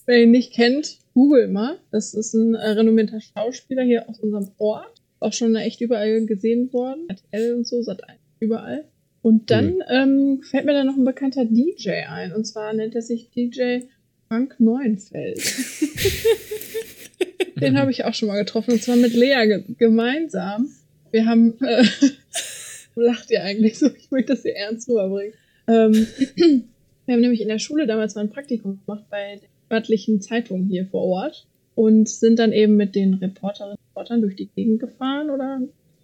Wer 0.05 0.23
ihn 0.23 0.31
nicht 0.31 0.53
kennt, 0.53 0.97
google 1.13 1.47
mal. 1.47 1.77
Das 1.91 2.13
ist 2.13 2.33
ein 2.33 2.55
äh, 2.55 2.69
renommierter 2.69 3.19
Schauspieler 3.21 3.83
hier 3.83 4.09
aus 4.09 4.19
unserem 4.19 4.49
Ort. 4.57 5.01
Auch 5.19 5.33
schon 5.33 5.55
echt 5.55 5.81
überall 5.81 6.25
gesehen 6.25 6.73
worden. 6.73 7.07
RTL 7.09 7.55
und 7.55 7.67
so, 7.67 7.81
seit 7.81 8.01
überall. 8.39 8.85
Und 9.21 9.51
dann 9.51 9.83
ähm, 9.89 10.41
fällt 10.41 10.65
mir 10.65 10.73
da 10.73 10.83
noch 10.83 10.95
ein 10.95 11.05
bekannter 11.05 11.45
DJ 11.45 11.91
ein. 12.09 12.33
Und 12.33 12.45
zwar 12.45 12.73
nennt 12.73 12.95
er 12.95 13.03
sich 13.03 13.29
DJ 13.29 13.81
Frank 14.31 14.55
Neuenfeld. 14.61 15.43
Den 17.59 17.77
habe 17.77 17.91
ich 17.91 18.05
auch 18.05 18.13
schon 18.13 18.29
mal 18.29 18.37
getroffen. 18.37 18.71
Und 18.71 18.81
zwar 18.81 18.95
mit 18.95 19.13
Lea 19.13 19.45
ge 19.45 19.63
gemeinsam. 19.77 20.69
Wir 21.11 21.25
haben. 21.25 21.59
Äh, 21.59 21.83
lacht 22.95 23.29
ihr 23.29 23.43
eigentlich 23.43 23.77
so? 23.77 23.87
Ich 23.87 24.09
möchte 24.09 24.31
das 24.31 24.43
hier 24.43 24.55
ernst 24.55 24.87
rüberbringen. 24.87 25.33
Ähm, 25.67 25.91
wir 27.05 27.13
haben 27.13 27.19
nämlich 27.19 27.41
in 27.41 27.49
der 27.49 27.59
Schule 27.59 27.85
damals 27.87 28.15
mal 28.15 28.21
ein 28.21 28.29
Praktikum 28.29 28.79
gemacht 28.85 29.03
bei 29.09 29.41
der 29.69 29.77
örtlichen 29.77 30.21
Zeitung 30.21 30.65
hier 30.65 30.85
vor 30.85 31.03
Ort 31.03 31.45
und 31.75 32.07
sind 32.07 32.39
dann 32.39 32.53
eben 32.53 32.77
mit 32.77 32.95
den 32.95 33.15
Reporterinnen 33.15 33.75
und 33.75 33.89
Reportern 33.89 34.21
durch 34.21 34.37
die 34.37 34.47
Gegend 34.55 34.79
gefahren 34.79 35.29
oder 35.29 35.59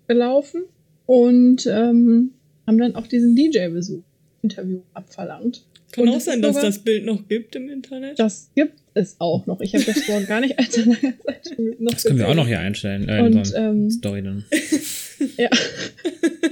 gelaufen. 0.09 0.65
Und 1.05 1.65
ähm, 1.65 2.31
haben 2.67 2.77
dann 2.77 2.95
auch 2.97 3.07
diesen 3.07 3.37
DJ-Besuch, 3.37 4.03
Interview 4.49 4.81
abverlangt. 4.93 5.63
Kann 5.91 6.09
auch 6.09 6.17
es 6.17 6.25
sein, 6.25 6.41
dass 6.41 6.55
sogar- 6.55 6.69
das 6.69 6.79
Bild 6.79 7.05
noch 7.05 7.27
gibt 7.27 7.55
im 7.55 7.69
Internet. 7.69 8.19
Das 8.19 8.49
gibt 8.55 8.73
es 8.93 9.15
auch 9.19 9.45
noch. 9.45 9.61
Ich 9.61 9.73
habe 9.73 9.85
das 9.85 10.01
vor 10.03 10.21
gar 10.21 10.41
nicht 10.41 10.57
allzu 10.59 10.81
langer 10.81 11.13
Zeit 11.23 11.57
noch 11.79 11.91
Das 11.93 12.03
können 12.03 12.19
wir 12.19 12.27
auch 12.27 12.35
noch 12.35 12.47
hier 12.47 12.59
einstellen. 12.59 13.07
Äh, 13.07 13.19
in 13.19 13.25
Und 13.37 13.53
ähm, 13.55 13.89
Story 13.91 14.21
dann. 14.23 14.43
ja, 15.37 15.49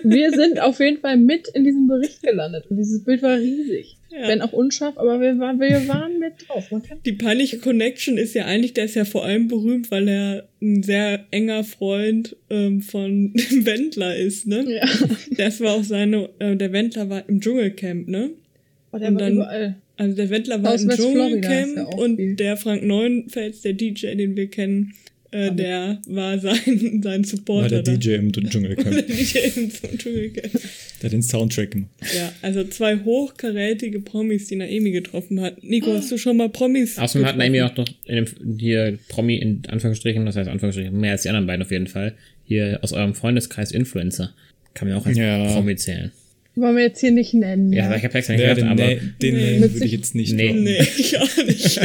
wir 0.04 0.32
sind 0.32 0.60
auf 0.60 0.80
jeden 0.80 1.00
Fall 1.00 1.18
mit 1.18 1.48
in 1.54 1.64
diesem 1.64 1.88
Bericht 1.88 2.22
gelandet. 2.24 2.66
Und 2.70 2.78
dieses 2.78 3.04
Bild 3.04 3.22
war 3.22 3.38
riesig. 3.38 3.98
Ja. 4.12 4.30
Wenn 4.30 4.42
auch 4.42 4.54
unscharf, 4.54 4.98
aber 4.98 5.20
wir, 5.20 5.38
waren- 5.40 5.60
wir 5.60 5.88
waren 5.90 6.20
mit 6.20 6.34
drauf. 6.48 6.70
Die 7.06 7.12
peinliche 7.14 7.58
Connection 7.58 8.18
ist 8.18 8.34
ja 8.34 8.46
eigentlich, 8.46 8.72
der 8.74 8.86
ist 8.86 8.96
ja 8.96 9.04
vor 9.04 9.26
allem 9.26 9.50
berühmt, 9.50 9.92
weil 9.92 10.08
er 10.08 10.48
ein 10.62 10.84
sehr 10.84 11.26
enger 11.32 11.66
Freund 11.66 12.36
ähm, 12.50 12.82
von 12.82 13.34
dem 13.52 13.66
Wendler 13.66 14.16
ist, 14.16 14.48
ne? 14.48 14.64
ja. 14.70 14.88
Das 15.36 15.60
war 15.60 15.74
auch 15.74 15.84
seine, 15.84 16.30
äh, 16.40 16.56
der 16.56 16.72
Wendler 16.72 17.10
war 17.10 17.28
im 17.28 17.42
Dschungelcamp, 17.42 18.08
ne? 18.08 18.30
Oh, 18.94 18.98
der 18.98 19.10
Und 19.10 19.16
war 19.16 19.22
dann- 19.22 19.34
überall. 19.34 19.76
Also 19.98 20.14
der 20.16 20.30
Wendler 20.30 20.62
war 20.62 20.74
Aus 20.74 20.84
im 20.84 20.90
Dschungelcamp 20.90 21.94
und 21.98 22.18
viel. 22.18 22.36
der 22.36 22.58
Frank 22.58 22.84
Neuenfels, 22.84 23.62
der 23.62 23.74
DJ, 23.74 24.16
den 24.16 24.36
wir 24.36 24.48
kennen, 24.48 24.94
äh, 25.36 25.52
der 25.54 26.02
war 26.08 26.40
sein, 26.40 26.56
sein 27.04 27.22
War 27.22 27.24
Supporter. 27.24 27.82
der 27.82 27.84
da. 27.84 27.92
DJ 27.96 28.12
im 28.16 28.32
Der 28.32 28.44
Dschungelcamp. 28.50 29.08
DJ 29.08 29.38
im 29.56 29.98
Dschungelcamp. 29.98 30.54
Der 31.02 31.10
hat 31.10 31.14
den 31.14 31.22
Soundtrack 31.24 31.72
gemacht. 31.72 31.90
Ja, 32.16 32.32
also 32.42 32.64
zwei 32.64 32.98
hochkarätige 32.98 34.00
Promis, 34.00 34.48
die 34.48 34.56
Naemi 34.56 34.92
getroffen 34.92 35.42
hat. 35.42 35.62
Nico, 35.62 35.92
hast 35.94 36.10
du 36.12 36.18
schon 36.18 36.38
mal 36.38 36.48
Promis 36.50 36.98
Außerdem 36.98 37.28
hat? 37.28 37.38
Naomi 37.38 37.62
auch 37.62 37.76
noch 37.76 37.88
in 38.06 38.16
dem, 38.16 38.58
hier 38.58 38.98
Promi 39.10 39.36
in 39.36 39.62
Anführungsstrichen, 39.68 40.26
das 40.26 40.38
heißt 40.38 40.50
Anführungsstrichen, 40.50 40.98
mehr 40.98 41.12
als 41.12 41.24
die 41.24 41.30
anderen 41.30 41.48
beiden 41.48 41.64
auf 41.66 41.72
jeden 41.72 41.88
Fall, 41.88 42.16
hier 42.46 42.80
aus 42.82 42.94
eurem 42.94 43.14
Freundeskreis 43.14 43.72
Influencer. 43.72 44.34
Kann 44.74 44.88
man 44.88 44.98
auch 44.98 45.06
als 45.06 45.18
Ja. 45.18 45.46
Promi 45.54 45.76
zählen. 45.76 46.12
Wollen 46.56 46.76
wir 46.78 46.84
jetzt 46.84 47.02
hier 47.02 47.12
nicht 47.12 47.34
nennen. 47.34 47.74
Ja, 47.74 47.94
ich 47.96 48.04
habe 48.04 48.14
extra 48.18 48.34
nicht 48.34 48.42
Ja, 48.44 48.54
gedacht, 48.54 48.80
den 48.80 48.84
aber, 48.86 48.96
den 49.22 49.34
Nee. 49.36 49.60
Würde 49.62 49.86
ich 49.86 49.92
jetzt 49.92 50.16
nicht 50.16 50.34
Nee. 50.34 50.54
Nee, 50.54 50.78
ich 50.98 51.18
auch 51.20 51.38
nicht. 51.46 51.80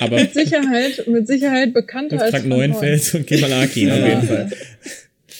aber 0.00 0.16
Mit 0.20 0.32
Sicherheit, 0.34 1.06
mit 1.06 1.26
Sicherheit 1.26 1.74
bekannter 1.74 2.20
als 2.22 2.30
Frank. 2.30 2.46
Neuenfels 2.46 3.14
und 3.14 3.26
Kemal 3.26 3.52
Akin 3.52 3.90
auf 3.90 3.98
Ja. 3.98 4.06
jeden 4.08 4.22
Fall. 4.22 4.50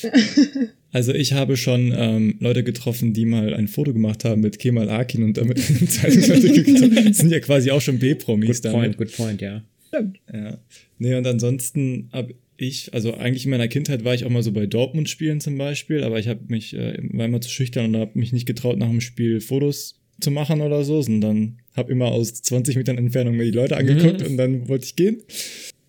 Also 0.91 1.13
ich 1.13 1.35
habe 1.35 1.59
schon 1.59 1.93
ähm, 1.95 2.37
Leute 2.41 2.65
getroffen, 2.65 3.13
die 3.13 3.27
mal 3.27 3.53
ein 3.53 3.69
Foto 3.69 3.93
gemacht 3.93 4.25
haben 4.25 4.41
mit 4.41 4.59
Kemal 4.59 4.89
Akin 4.89 5.23
und 5.23 5.37
damit 5.37 5.59
Zeitungsartikel 5.91 7.13
sind 7.13 7.31
ja 7.31 7.41
quasi 7.41 7.71
auch 7.71 7.83
schon 7.83 7.99
B-Promis 7.99 8.63
Good 8.63 8.65
damit. 8.73 8.97
point, 8.97 8.97
good 8.97 9.13
point, 9.17 9.41
ja. 9.43 9.63
Stimmt. 9.89 10.19
Ja. 10.33 10.57
Nee, 10.99 11.15
und 11.15 11.27
ansonsten 11.27 12.09
habe 12.11 12.35
ich, 12.59 12.93
also 12.93 13.15
eigentlich 13.15 13.45
in 13.45 13.51
meiner 13.53 13.69
Kindheit 13.69 14.05
war 14.05 14.15
ich 14.15 14.25
auch 14.25 14.31
mal 14.31 14.43
so 14.43 14.53
bei 14.53 14.67
Dortmund-Spielen 14.67 15.41
zum 15.41 15.57
Beispiel, 15.57 16.03
aber 16.03 16.19
ich 16.19 16.27
habe 16.29 16.41
mich, 16.49 16.75
äh, 16.75 16.99
war 17.13 17.25
immer 17.27 17.41
zu 17.41 17.49
schüchtern 17.51 17.87
und 17.95 18.01
habe 18.01 18.19
mich 18.19 18.33
nicht 18.33 18.47
getraut, 18.47 18.77
nach 18.79 18.89
dem 18.91 19.01
Spiel 19.01 19.41
Fotos 19.41 20.01
zu 20.21 20.33
machen 20.33 20.61
oder 20.61 20.83
so, 20.85 21.01
sondern 21.01 21.59
habe 21.77 21.93
immer 21.93 22.07
aus 22.07 22.35
20 22.43 22.75
Metern 22.77 22.99
Entfernung 22.99 23.37
mir 23.37 23.45
die 23.45 23.53
Leute 23.53 23.77
angeguckt 23.77 24.23
und 24.27 24.37
dann 24.37 24.69
wollte 24.69 24.85
ich 24.87 24.97
gehen. 24.97 25.23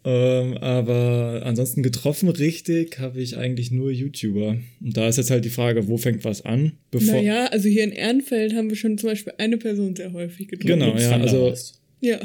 Ähm, 0.05 0.57
aber 0.59 1.41
ansonsten 1.43 1.83
getroffen 1.83 2.29
richtig 2.29 2.99
habe 2.99 3.19
ich 3.19 3.35
eigentlich 3.37 3.71
nur 3.71 3.91
YouTuber. 3.91 4.57
Und 4.81 4.95
da 4.97 5.09
ist 5.09 5.17
jetzt 5.17 5.29
halt 5.31 5.43
die 5.43 5.49
Frage, 5.49 5.87
wo 5.87 5.97
fängt 5.97 6.23
was 6.23 6.45
an? 6.45 6.73
Bevor, 6.91 7.15
Naja, 7.15 7.47
also 7.47 7.67
hier 7.67 7.83
in 7.83 7.91
Ehrenfeld 7.91 8.55
haben 8.55 8.69
wir 8.69 8.77
schon 8.77 8.97
zum 8.97 9.09
Beispiel 9.09 9.33
eine 9.37 9.57
Person 9.57 9.95
sehr 9.95 10.13
häufig 10.13 10.47
getroffen. 10.47 10.79
Genau, 10.79 10.95
ja, 10.95 11.17
also- 11.19 11.37
Horst. 11.39 11.78
Ja. 12.01 12.19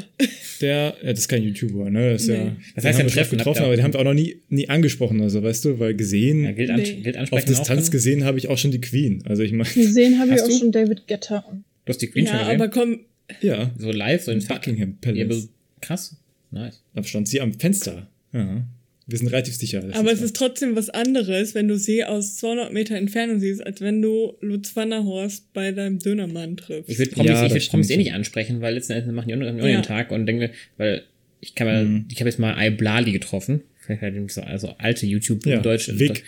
Der, 0.61 0.95
ja, 1.03 1.09
das 1.11 1.19
ist 1.19 1.27
kein 1.27 1.43
YouTuber, 1.43 1.89
ne? 1.89 2.13
Das 2.13 2.21
ist 2.23 2.27
Nee. 2.29 2.35
ja, 2.35 2.55
Das 2.75 2.85
heißt, 2.85 2.97
haben 2.99 3.05
wir 3.05 3.09
schon 3.09 3.17
Treffen 3.17 3.37
getroffen, 3.37 3.63
aber 3.63 3.75
den 3.75 3.83
haben 3.83 3.93
wir 3.93 3.99
auch 3.99 4.03
noch 4.05 4.13
nie, 4.13 4.37
nie 4.49 4.69
angesprochen, 4.69 5.21
also 5.21 5.43
weißt 5.43 5.65
du, 5.65 5.79
weil 5.79 5.95
gesehen, 5.95 6.43
Ja, 6.45 6.51
gilt, 6.53 6.69
Nee. 6.75 6.93
an, 6.95 7.03
gilt 7.03 7.31
auf 7.33 7.45
Distanz 7.45 7.91
gesehen 7.91 8.23
habe 8.23 8.37
ich 8.37 8.47
auch 8.47 8.57
schon 8.57 8.71
die 8.71 8.79
Queen. 8.81 9.21
Also 9.25 9.43
ich 9.43 9.51
meine, 9.51 9.69
Gesehen 9.69 10.19
habe 10.19 10.33
ich 10.33 10.41
auch 10.41 10.47
du? 10.47 10.57
schon 10.57 10.71
David 10.71 11.07
Getter. 11.07 11.45
Und 11.49 11.63
Du 11.85 11.89
hast 11.89 12.01
die 12.01 12.07
Queen 12.07 12.25
schon 12.25 12.35
Ja, 12.37 12.43
gesehen? 12.43 12.61
aber 12.61 12.69
komm, 12.69 12.99
ja, 13.41 13.71
so 13.77 13.91
live, 13.91 14.23
so 14.23 14.31
in 14.31 14.43
Buckingham 14.45 14.89
Ja, 14.91 14.95
Palace. 15.01 15.25
aber 15.25 15.41
krass. 15.81 16.15
Nice. 16.51 16.81
Da 16.93 17.03
stand 17.03 17.27
sie 17.27 17.41
am 17.41 17.53
Fenster. 17.53 18.07
Ja. 18.33 18.65
Wir 19.07 19.19
sind 19.19 19.27
relativ 19.27 19.55
sicher. 19.55 19.83
aber 19.93 20.11
es 20.11 20.21
ist 20.21 20.35
trotzdem 20.35 20.75
was 20.75 20.89
anderes, 20.89 21.53
wenn 21.53 21.67
du 21.67 21.77
sie 21.77 22.03
aus 22.03 22.37
200 22.37 22.73
Meter 22.73 22.95
Entfernung 22.95 23.39
siehst, 23.39 23.63
als 23.65 23.79
wenn 23.81 24.01
du 24.01 24.33
Lutz 24.41 24.75
van 24.75 24.89
der 24.89 25.03
Horst 25.03 25.53
bei 25.53 25.71
deinem 25.71 25.99
Dönermann 25.99 26.57
triffst. 26.57 26.89
Ich 26.89 26.97
würde 26.97 27.11
Promis, 27.11 27.29
Ja, 27.31 27.45
ich 27.45 27.53
würd 27.53 27.69
Promis 27.69 27.89
eh 27.91 27.97
nicht 27.97 28.13
ansprechen, 28.13 28.61
weil 28.61 28.73
letzten 28.73 28.93
Endes 28.93 29.13
machen 29.13 29.27
die 29.27 29.35
auch 29.35 29.37
nur 29.39 29.51
Ja. 29.67 29.79
den 29.79 29.83
Tag 29.83 30.11
und 30.11 30.25
denke, 30.25 30.49
weil 30.77 31.03
ich 31.39 31.53
kann 31.53 31.67
mal, 31.67 31.85
Mhm. 31.85 32.05
ich 32.11 32.19
habe 32.19 32.29
jetzt 32.29 32.39
mal 32.39 32.55
Iblali 32.65 33.11
getroffen. 33.11 33.61
Vielleicht 33.79 34.01
halt 34.01 34.31
so, 34.31 34.41
also 34.41 34.73
alte 34.79 35.05
YouTube 35.05 35.45
Ja, 35.45 35.59
Deutsch. 35.59 35.91
Vic. 35.93 36.23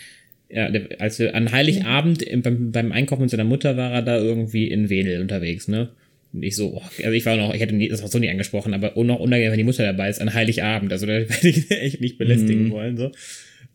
Ja, 0.48 0.70
als 1.00 1.18
wir 1.18 1.34
an 1.34 1.50
Heiligabend 1.50 2.22
im, 2.22 2.42
beim, 2.42 2.70
beim 2.70 2.92
Einkaufen 2.92 3.22
mit 3.22 3.30
seiner 3.30 3.42
Mutter 3.44 3.76
war 3.76 3.90
er 3.92 4.02
da 4.02 4.18
irgendwie 4.18 4.68
in 4.68 4.88
Wedel 4.88 5.20
unterwegs, 5.20 5.66
ne? 5.68 5.88
Und 6.32 6.42
ich 6.42 6.56
so, 6.56 6.74
oh, 6.76 6.82
also 6.98 7.10
ich 7.12 7.24
war 7.26 7.36
noch, 7.36 7.54
ich 7.54 7.60
hätte 7.60 7.74
nie, 7.74 7.88
das 7.88 8.02
auch 8.02 8.08
so 8.08 8.18
nie 8.18 8.28
angesprochen, 8.28 8.74
aber 8.74 8.96
auch 8.96 9.04
noch 9.04 9.18
unangenehm, 9.20 9.52
wenn 9.52 9.58
die 9.58 9.64
Mutter 9.64 9.84
dabei 9.84 10.10
ist, 10.10 10.20
an 10.20 10.34
Heiligabend. 10.34 10.92
Also 10.92 11.06
da 11.06 11.12
hätte 11.18 11.48
ich 11.48 11.70
echt 11.70 12.00
nicht 12.00 12.18
belästigen 12.18 12.66
Mhm. 12.66 12.70
wollen, 12.70 12.96
so. 12.96 13.10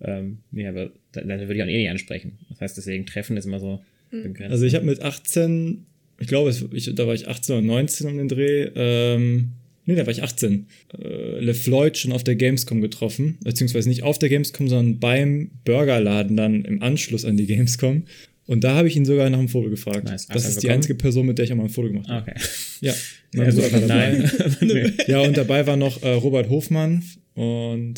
Ähm, 0.01 0.39
nee, 0.51 0.67
aber 0.67 0.91
dann, 1.13 1.27
dann 1.29 1.39
würde 1.41 1.55
ich 1.55 1.63
auch 1.63 1.67
eh 1.67 1.77
nicht 1.77 1.89
ansprechen. 1.89 2.33
Das 2.49 2.61
heißt, 2.61 2.77
deswegen 2.77 3.05
Treffen 3.05 3.37
ist 3.37 3.45
immer 3.45 3.59
so 3.59 3.81
begrenzt. 4.11 4.51
Also 4.51 4.65
ich 4.65 4.75
habe 4.75 4.85
mit 4.85 5.01
18, 5.01 5.85
ich 6.19 6.27
glaube, 6.27 6.49
es- 6.51 6.65
ich, 6.71 6.93
da 6.93 7.07
war 7.07 7.13
ich 7.15 7.27
18 7.27 7.55
oder 7.55 7.65
19 7.65 8.07
um 8.07 8.17
den 8.17 8.27
Dreh, 8.27 8.69
ähm, 8.75 9.49
nee, 9.85 9.95
da 9.95 10.05
war 10.05 10.11
ich 10.13 10.21
18, 10.21 10.67
äh, 11.01 11.39
LeFloid 11.39 11.97
schon 11.97 12.11
auf 12.11 12.23
der 12.23 12.35
Gamescom 12.35 12.81
getroffen, 12.81 13.37
beziehungsweise 13.43 13.89
nicht 13.89 14.03
auf 14.03 14.19
der 14.19 14.29
Gamescom, 14.29 14.67
sondern 14.67 14.99
beim 14.99 15.49
Burgerladen 15.65 16.37
dann 16.37 16.63
im 16.65 16.81
Anschluss 16.83 17.25
an 17.25 17.37
die 17.37 17.47
Gamescom. 17.47 18.03
Und 18.45 18.63
da 18.63 18.75
habe 18.75 18.87
ich 18.89 18.95
ihn 18.97 19.05
sogar 19.05 19.29
nach 19.29 19.39
einem 19.39 19.47
Foto 19.47 19.69
gefragt. 19.69 20.03
Nice. 20.05 20.27
Das 20.27 20.43
du 20.43 20.49
ist 20.49 20.55
die 20.57 20.67
bekommen? 20.67 20.75
einzige 20.77 20.95
Person, 20.95 21.25
mit 21.27 21.37
der 21.37 21.45
ich 21.45 21.53
auch 21.53 21.57
mal 21.57 21.63
ein 21.63 21.69
Foto 21.69 21.87
gemacht 21.87 22.09
habe. 22.09 22.29
okay. 22.31 22.39
Ja, 22.81 22.93
mein 23.33 23.45
Also, 23.45 23.61
Bruder 23.61 23.73
war 23.73 23.79
dabei. 23.81 24.11
nein. 24.11 24.31
nee. 24.61 24.91
Ja, 25.07 25.21
und 25.21 25.37
dabei 25.37 25.65
war 25.65 25.77
noch 25.77 26.01
äh, 26.03 26.09
Robert 26.09 26.49
Hofmann 26.49 27.03
und 27.35 27.95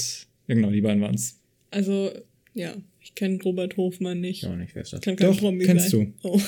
ja 0.47 0.55
genau, 0.55 0.69
die 0.69 0.81
beiden 0.81 1.01
waren's. 1.01 1.39
Also, 1.71 2.11
ja, 2.53 2.75
ich 3.01 3.15
kenne 3.15 3.39
Robert 3.43 3.75
Hofmann 3.77 4.21
nicht. 4.21 4.43
Ich 4.43 4.49
auch 4.49 4.55
nicht, 4.55 4.75
wer 4.75 4.83
ist 4.83 4.93
das? 4.93 5.01
Kann 5.01 5.15
kein 5.15 5.31
Doch, 5.31 5.39
Promi 5.39 5.65
kennst 5.65 5.89
sein. 5.89 6.13
Oh. 6.23 6.39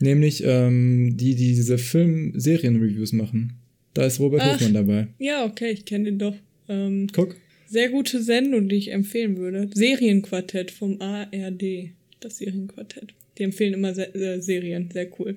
Nämlich 0.00 0.42
ähm, 0.44 1.16
die, 1.16 1.36
die 1.36 1.54
diese 1.54 1.78
Film-Serien-Reviews 1.78 3.12
machen. 3.12 3.54
Da 3.94 4.04
ist 4.04 4.18
Robert 4.18 4.40
Ach. 4.42 4.54
Hofmann 4.54 4.74
dabei. 4.74 5.06
Ja, 5.18 5.44
okay, 5.44 5.70
ich 5.70 5.84
kenne 5.84 6.04
den 6.06 6.18
doch. 6.18 6.34
Ähm, 6.68 7.06
Guck. 7.12 7.36
sehr 7.68 7.90
gute 7.90 8.20
Sendung, 8.22 8.68
die 8.68 8.76
ich 8.76 8.90
empfehlen 8.90 9.36
würde. 9.36 9.70
Serienquartett 9.72 10.72
vom 10.72 11.00
ARD. 11.00 11.90
Das 12.20 12.38
Serienquartett. 12.38 13.14
Die 13.38 13.42
empfehlen 13.42 13.74
immer 13.74 13.94
Se 13.94 14.14
äh, 14.14 14.40
Serien, 14.40 14.90
sehr 14.92 15.08
cool. 15.18 15.36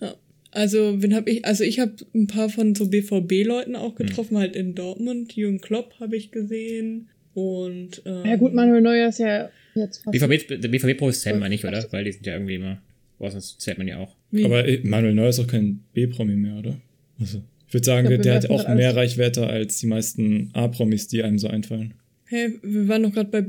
Ja. 0.00 0.14
Also, 0.50 1.02
wen 1.02 1.14
hab 1.14 1.28
ich? 1.28 1.44
Also, 1.44 1.64
ich 1.64 1.80
habe 1.80 1.92
ein 2.14 2.26
paar 2.26 2.48
von 2.48 2.74
so 2.74 2.88
BVB-Leuten 2.88 3.76
auch 3.76 3.94
getroffen, 3.94 4.36
halt 4.38 4.54
in 4.56 4.74
Dortmund. 4.74 5.34
Jürgen 5.34 5.60
Klopp 5.60 5.94
habe 6.00 6.16
ich 6.16 6.30
gesehen. 6.30 7.08
Und. 7.34 8.02
Ähm, 8.04 8.24
Ja 8.26 8.36
gut, 8.36 8.52
Manuel 8.54 8.82
Neuer 8.82 9.08
ist 9.08 9.18
ja 9.18 9.50
jetzt 9.74 10.02
fast. 10.04 10.12
BVB, 10.12 10.60
der 10.60 10.68
BVB-Pro 10.68 11.10
zählt 11.10 11.40
man 11.40 11.50
nicht, 11.50 11.64
oder? 11.64 11.86
Weil 11.90 12.04
die 12.04 12.12
sind 12.12 12.26
ja 12.26 12.34
irgendwie 12.34 12.56
immer, 12.56 12.82
boah, 13.18 13.30
sonst 13.30 13.60
zählt 13.60 13.78
man 13.78 13.88
ja 13.88 13.98
auch. 13.98 14.14
wie? 14.30 14.44
Aber 14.44 14.66
äh, 14.68 14.80
Manuel 14.84 15.14
Neuer 15.14 15.30
ist 15.30 15.40
auch 15.40 15.46
kein 15.46 15.80
B-Promi 15.94 16.36
mehr, 16.36 16.56
oder? 16.56 16.80
Also, 17.18 17.42
ich 17.66 17.72
würde 17.74 17.86
sagen, 17.86 18.06
Ich 18.06 18.10
glaub, 18.10 18.22
der 18.22 18.34
hat 18.34 18.50
auch 18.50 18.68
mehr 18.68 18.94
Reichweite 18.94 19.46
als 19.46 19.78
die 19.78 19.86
meisten 19.86 20.50
A-Promis, 20.52 21.08
die 21.08 21.22
einem 21.22 21.38
so 21.38 21.48
einfallen. 21.48 21.94
Hey, 22.26 22.58
wir 22.62 22.88
waren 22.88 23.02
doch 23.02 23.12
gerade 23.12 23.30
bei 23.30 23.40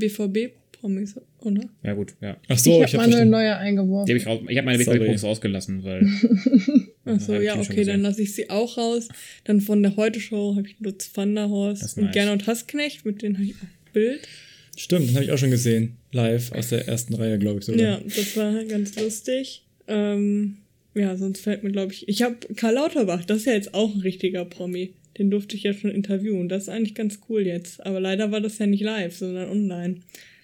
BVB-Promis, 0.84 1.16
oder? 1.40 1.62
Ja, 1.84 1.94
gut, 1.94 2.16
ja. 2.22 2.38
Ach 2.48 2.56
ich 2.56 2.64
so, 2.64 2.74
habe 2.74 2.86
ich, 2.86 2.94
hab 2.94 3.02
Manuel 3.02 3.12
verstanden. 3.12 3.32
Neuer 3.32 3.58
eingeworfen. 3.58 4.06
Die 4.06 4.14
hab 4.14 4.18
ich 4.18 4.28
raus, 4.28 4.40
ich 4.48 4.58
habe 4.58 4.66
meine 4.66 4.84
Sorry. 4.84 5.00
BVB-Pros 5.00 5.24
rausgelassen, 5.24 5.84
weil. 5.84 6.02
Achso, 7.06 7.34
hab 7.34 7.42
ich 7.42 7.46
ja, 7.46 7.60
okay, 7.60 7.84
dann 7.84 8.02
lasse 8.02 8.22
ich 8.22 8.34
sie 8.36 8.50
auch 8.50 8.78
raus. 8.78 9.08
Dann 9.44 9.62
von 9.62 9.82
der 9.84 9.96
Heute-Show 9.96 10.56
habe 10.56 10.68
ich 10.68 10.76
Lutz 10.80 11.10
van 11.14 11.36
der 11.36 11.50
Horst 11.50 11.98
und 11.98 12.06
nice. 12.06 12.14
Gernot 12.14 12.48
Hassknecht, 12.48 13.06
mit 13.06 13.22
denen 13.22 13.36
habe 13.36 13.46
ich 13.46 13.56
auch 13.56 13.64
ein 13.64 13.94
Bild. 13.94 14.28
Stimmt, 14.76 15.10
den 15.10 15.16
habe 15.16 15.26
ich 15.26 15.32
auch 15.32 15.38
schon 15.38 15.52
gesehen. 15.52 15.98
Live 16.12 16.52
aus 16.52 16.70
der 16.70 16.88
ersten 16.88 17.14
Reihe, 17.14 17.38
glaube 17.38 17.60
ich 17.60 17.66
sogar. 17.66 17.82
Ja, 17.82 18.00
das 18.04 18.36
war 18.36 18.64
ganz 18.66 19.00
lustig. 19.00 19.66
Ähm, 19.88 20.58
ja, 20.96 21.16
sonst 21.18 21.42
fällt 21.42 21.64
mir, 21.64 21.72
glaube 21.72 21.94
ich, 21.94 22.08
ich 22.08 22.22
habe 22.22 22.38
Karl 22.56 22.76
Lauterbach, 22.76 23.26
das 23.26 23.40
ist 23.40 23.46
ja 23.46 23.54
jetzt 23.54 23.74
auch 23.74 23.94
ein 23.94 24.02
richtiger 24.02 24.46
Promi. 24.46 24.94
Den 25.18 25.30
durfte 25.30 25.56
ich 25.56 25.62
ja 25.62 25.74
schon 25.74 25.92
interviewen. 25.92 26.50
Das 26.50 26.64
ist 26.64 26.70
eigentlich 26.70 26.96
ganz 26.96 27.20
cool 27.30 27.46
jetzt. 27.46 27.86
Aber 27.86 28.00
leider 28.00 28.32
war 28.32 28.42
das 28.42 28.58
ja 28.58 28.66
nicht 28.66 28.82
live, 28.82 29.16
sondern 29.16 29.48
online. 29.48 30.00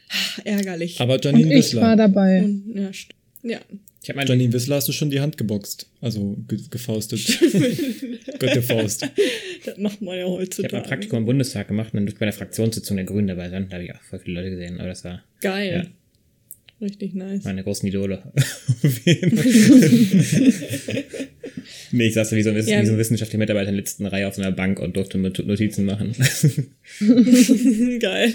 Ah, 0.10 0.42
Ärgerlich. 0.44 1.00
Aber 1.00 1.14
Und 1.16 1.26
Janine 1.26 1.48
ich 1.48 1.76
war 1.76 1.94
Wissler. 1.94 1.96
dabei. 1.96 2.42
Und, 2.44 2.64
ja, 2.76 2.90
ja. 3.44 3.60
Ich 4.02 4.10
habe 4.10 4.18
meine, 4.18 4.30
Janine 4.30 4.54
Wissler 4.54 4.78
hast 4.78 4.88
du 4.88 4.92
schon 4.94 5.10
die 5.10 5.20
Hand 5.20 5.38
geboxt. 5.38 5.88
Also 6.02 6.38
ge 6.48 6.60
gefaustet. 6.72 7.20
Götterfaust. 8.40 9.08
Das 9.66 9.78
macht 9.78 10.02
man 10.02 10.16
ja 10.16 10.22
ich 10.22 10.30
habe 10.30 10.42
heutzutage. 10.42 10.76
mein 10.78 10.84
Praktikum 10.84 11.20
im 11.20 11.26
Bundestag 11.26 11.68
gemacht 11.68 11.94
und 11.94 11.98
dann 11.98 12.06
durfte 12.06 12.16
ich 12.16 12.20
bei 12.20 12.26
der 12.26 12.34
Fraktionssitzung 12.34 12.96
der 12.98 13.06
Grünen 13.06 13.28
dabei 13.28 13.50
sein. 13.50 13.68
Da 13.70 13.76
habe 13.76 13.84
ich 13.86 13.94
auch 13.94 14.02
voll 14.02 14.20
viele 14.20 14.36
Leute 14.42 14.52
gesehen, 14.52 14.80
aber 14.80 14.88
das 14.90 15.04
war 15.04 15.22
Geil. 15.42 15.88
Richtig 16.82 17.14
nice. 17.14 17.44
meine 17.44 17.62
großen 17.64 17.90
Idole. 17.90 18.24
nee, 21.92 22.08
ich 22.08 22.14
saß 22.14 22.30
da 22.30 22.36
wie 22.38 22.42
so, 22.44 22.52
ein, 22.52 22.56
Ja. 22.66 22.82
wie 22.82 22.86
so 22.86 22.94
ein 22.94 22.98
wissenschaftlicher 22.98 23.38
Mitarbeiter 23.40 23.68
in 23.70 23.76
der 23.76 23.82
letzten 23.82 24.06
Reihe 24.06 24.28
auf 24.30 24.36
so 24.36 24.42
einer 24.42 24.54
Bank 24.54 24.80
und 24.80 24.96
durfte 24.96 25.18
Notizen 25.18 25.84
machen. 25.86 26.16
Geil. 28.00 28.34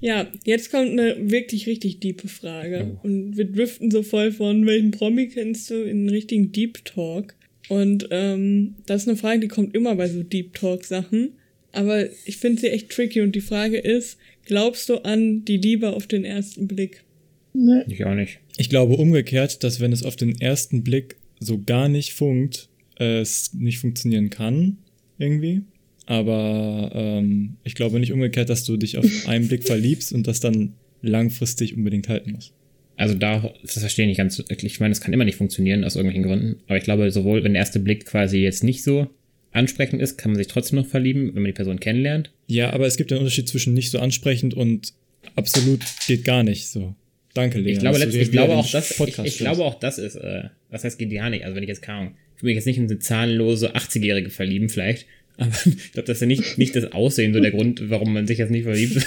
Ja, 0.00 0.30
jetzt 0.44 0.70
kommt 0.70 0.90
eine 0.90 1.30
wirklich 1.30 1.66
richtig 1.66 2.00
diepe 2.00 2.28
Frage. 2.28 2.96
Oh. 3.02 3.06
Und 3.06 3.36
wir 3.36 3.46
driften 3.46 3.90
so 3.90 4.02
voll 4.02 4.32
von, 4.32 4.64
welchen 4.66 4.92
Promi 4.92 5.28
kennst 5.28 5.70
du, 5.70 5.82
in 5.82 6.08
Richtung 6.08 6.52
Deep 6.52 6.84
Talk. 6.84 7.34
Und 7.68 8.08
ähm, 8.10 8.76
das 8.86 9.02
ist 9.02 9.08
eine 9.08 9.16
Frage, 9.16 9.40
die 9.40 9.48
kommt 9.48 9.74
immer 9.74 9.96
bei 9.96 10.08
so 10.08 10.22
Deep 10.22 10.54
Talk-Sachen. 10.54 11.32
Aber 11.72 12.06
ich 12.24 12.38
finde 12.38 12.60
sie 12.60 12.68
echt 12.68 12.90
tricky. 12.90 13.20
Und 13.20 13.34
die 13.34 13.40
Frage 13.40 13.78
ist, 13.78 14.18
glaubst 14.44 14.88
du 14.88 14.98
an 15.04 15.44
die 15.44 15.58
Liebe 15.58 15.92
auf 15.92 16.06
den 16.06 16.24
ersten 16.24 16.68
Blick? 16.68 17.04
Ne, 17.52 17.84
Ich 17.88 18.04
auch 18.04 18.14
nicht. 18.14 18.38
Ich 18.56 18.70
glaube 18.70 18.96
umgekehrt, 18.96 19.64
dass 19.64 19.80
wenn 19.80 19.92
es 19.92 20.04
auf 20.04 20.16
den 20.16 20.40
ersten 20.40 20.84
Blick 20.84 21.16
so 21.40 21.62
gar 21.62 21.88
nicht 21.88 22.14
funkt, 22.14 22.68
es 22.96 23.54
nicht 23.54 23.78
funktionieren 23.78 24.30
kann, 24.30 24.78
irgendwie. 25.18 25.62
Aber 26.08 26.90
ähm, 26.94 27.58
ich 27.64 27.74
glaube 27.74 28.00
nicht 28.00 28.14
umgekehrt, 28.14 28.48
dass 28.48 28.64
du 28.64 28.78
dich 28.78 28.96
auf 28.96 29.04
einen 29.28 29.46
Blick 29.46 29.64
verliebst 29.64 30.10
und 30.14 30.26
das 30.26 30.40
dann 30.40 30.72
langfristig 31.02 31.76
unbedingt 31.76 32.08
halten 32.08 32.32
muss. 32.32 32.54
Also 32.96 33.14
da, 33.14 33.52
das 33.62 33.78
verstehe 33.78 34.06
ich 34.06 34.08
nicht 34.08 34.16
ganz. 34.16 34.42
Ich 34.48 34.80
meine, 34.80 34.92
es 34.92 35.02
kann 35.02 35.12
immer 35.12 35.26
nicht 35.26 35.36
funktionieren 35.36 35.84
aus 35.84 35.96
irgendwelchen 35.96 36.26
Gründen. 36.26 36.62
Aber 36.66 36.78
ich 36.78 36.84
glaube, 36.84 37.10
sowohl 37.10 37.44
wenn 37.44 37.52
der 37.52 37.60
erste 37.60 37.78
Blick 37.78 38.06
quasi 38.06 38.38
jetzt 38.38 38.64
nicht 38.64 38.82
so 38.82 39.08
ansprechend 39.52 40.00
ist, 40.00 40.16
kann 40.16 40.30
man 40.32 40.38
sich 40.38 40.46
trotzdem 40.46 40.78
noch 40.78 40.86
verlieben, 40.86 41.26
wenn 41.34 41.42
man 41.42 41.50
die 41.50 41.52
Person 41.52 41.78
kennenlernt. 41.78 42.32
Ja, 42.46 42.70
aber 42.70 42.86
es 42.86 42.96
gibt 42.96 43.12
einen 43.12 43.20
Unterschied 43.20 43.46
zwischen 43.46 43.74
nicht 43.74 43.90
so 43.90 43.98
ansprechend 43.98 44.54
und 44.54 44.94
absolut 45.36 45.80
geht 46.06 46.24
gar 46.24 46.42
nicht. 46.42 46.68
So, 46.68 46.94
danke, 47.34 47.58
Lea. 47.58 47.72
Ich 47.72 47.80
glaube, 47.80 47.98
du 47.98 48.04
letztlich, 48.04 48.22
ich 48.22 48.32
glaube 48.32 48.56
auch, 48.56 48.68
das, 48.68 48.98
ich, 48.98 49.18
ich 49.18 49.38
glaube 49.38 49.62
auch, 49.62 49.78
das 49.78 49.98
ist, 49.98 50.16
äh, 50.16 50.44
was 50.70 50.84
heißt 50.84 50.98
geht 50.98 51.12
ja 51.12 51.28
nicht. 51.28 51.44
Also 51.44 51.54
wenn 51.54 51.62
ich 51.62 51.68
jetzt 51.68 51.82
keine 51.82 51.98
Ahnung, 51.98 52.14
ich 52.38 52.42
will 52.42 52.48
mich 52.48 52.56
jetzt 52.56 52.66
nicht 52.66 52.78
in 52.78 52.84
eine 52.84 52.98
zahlenlose 52.98 53.76
80-Jährige 53.76 54.30
verlieben 54.30 54.70
vielleicht, 54.70 55.06
aber 55.38 55.52
ich 55.64 55.92
glaube, 55.92 56.06
das 56.06 56.18
ist 56.18 56.20
ja 56.20 56.26
nicht, 56.26 56.58
nicht 56.58 56.76
das 56.76 56.92
Aussehen 56.92 57.32
so 57.32 57.40
der 57.40 57.50
Grund, 57.52 57.88
warum 57.88 58.12
man 58.12 58.26
sich 58.26 58.38
jetzt 58.38 58.50
nicht 58.50 58.64
verliebt. 58.64 58.98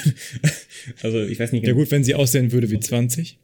also 1.04 1.22
ich 1.24 1.40
weiß 1.40 1.52
nicht, 1.52 1.68
Ja 1.68 1.74
gut, 1.74 1.92
wenn 1.92 2.04
sie 2.04 2.16
aussehen 2.16 2.52
würde 2.52 2.72
wie 2.72 2.80
20. 2.80 3.38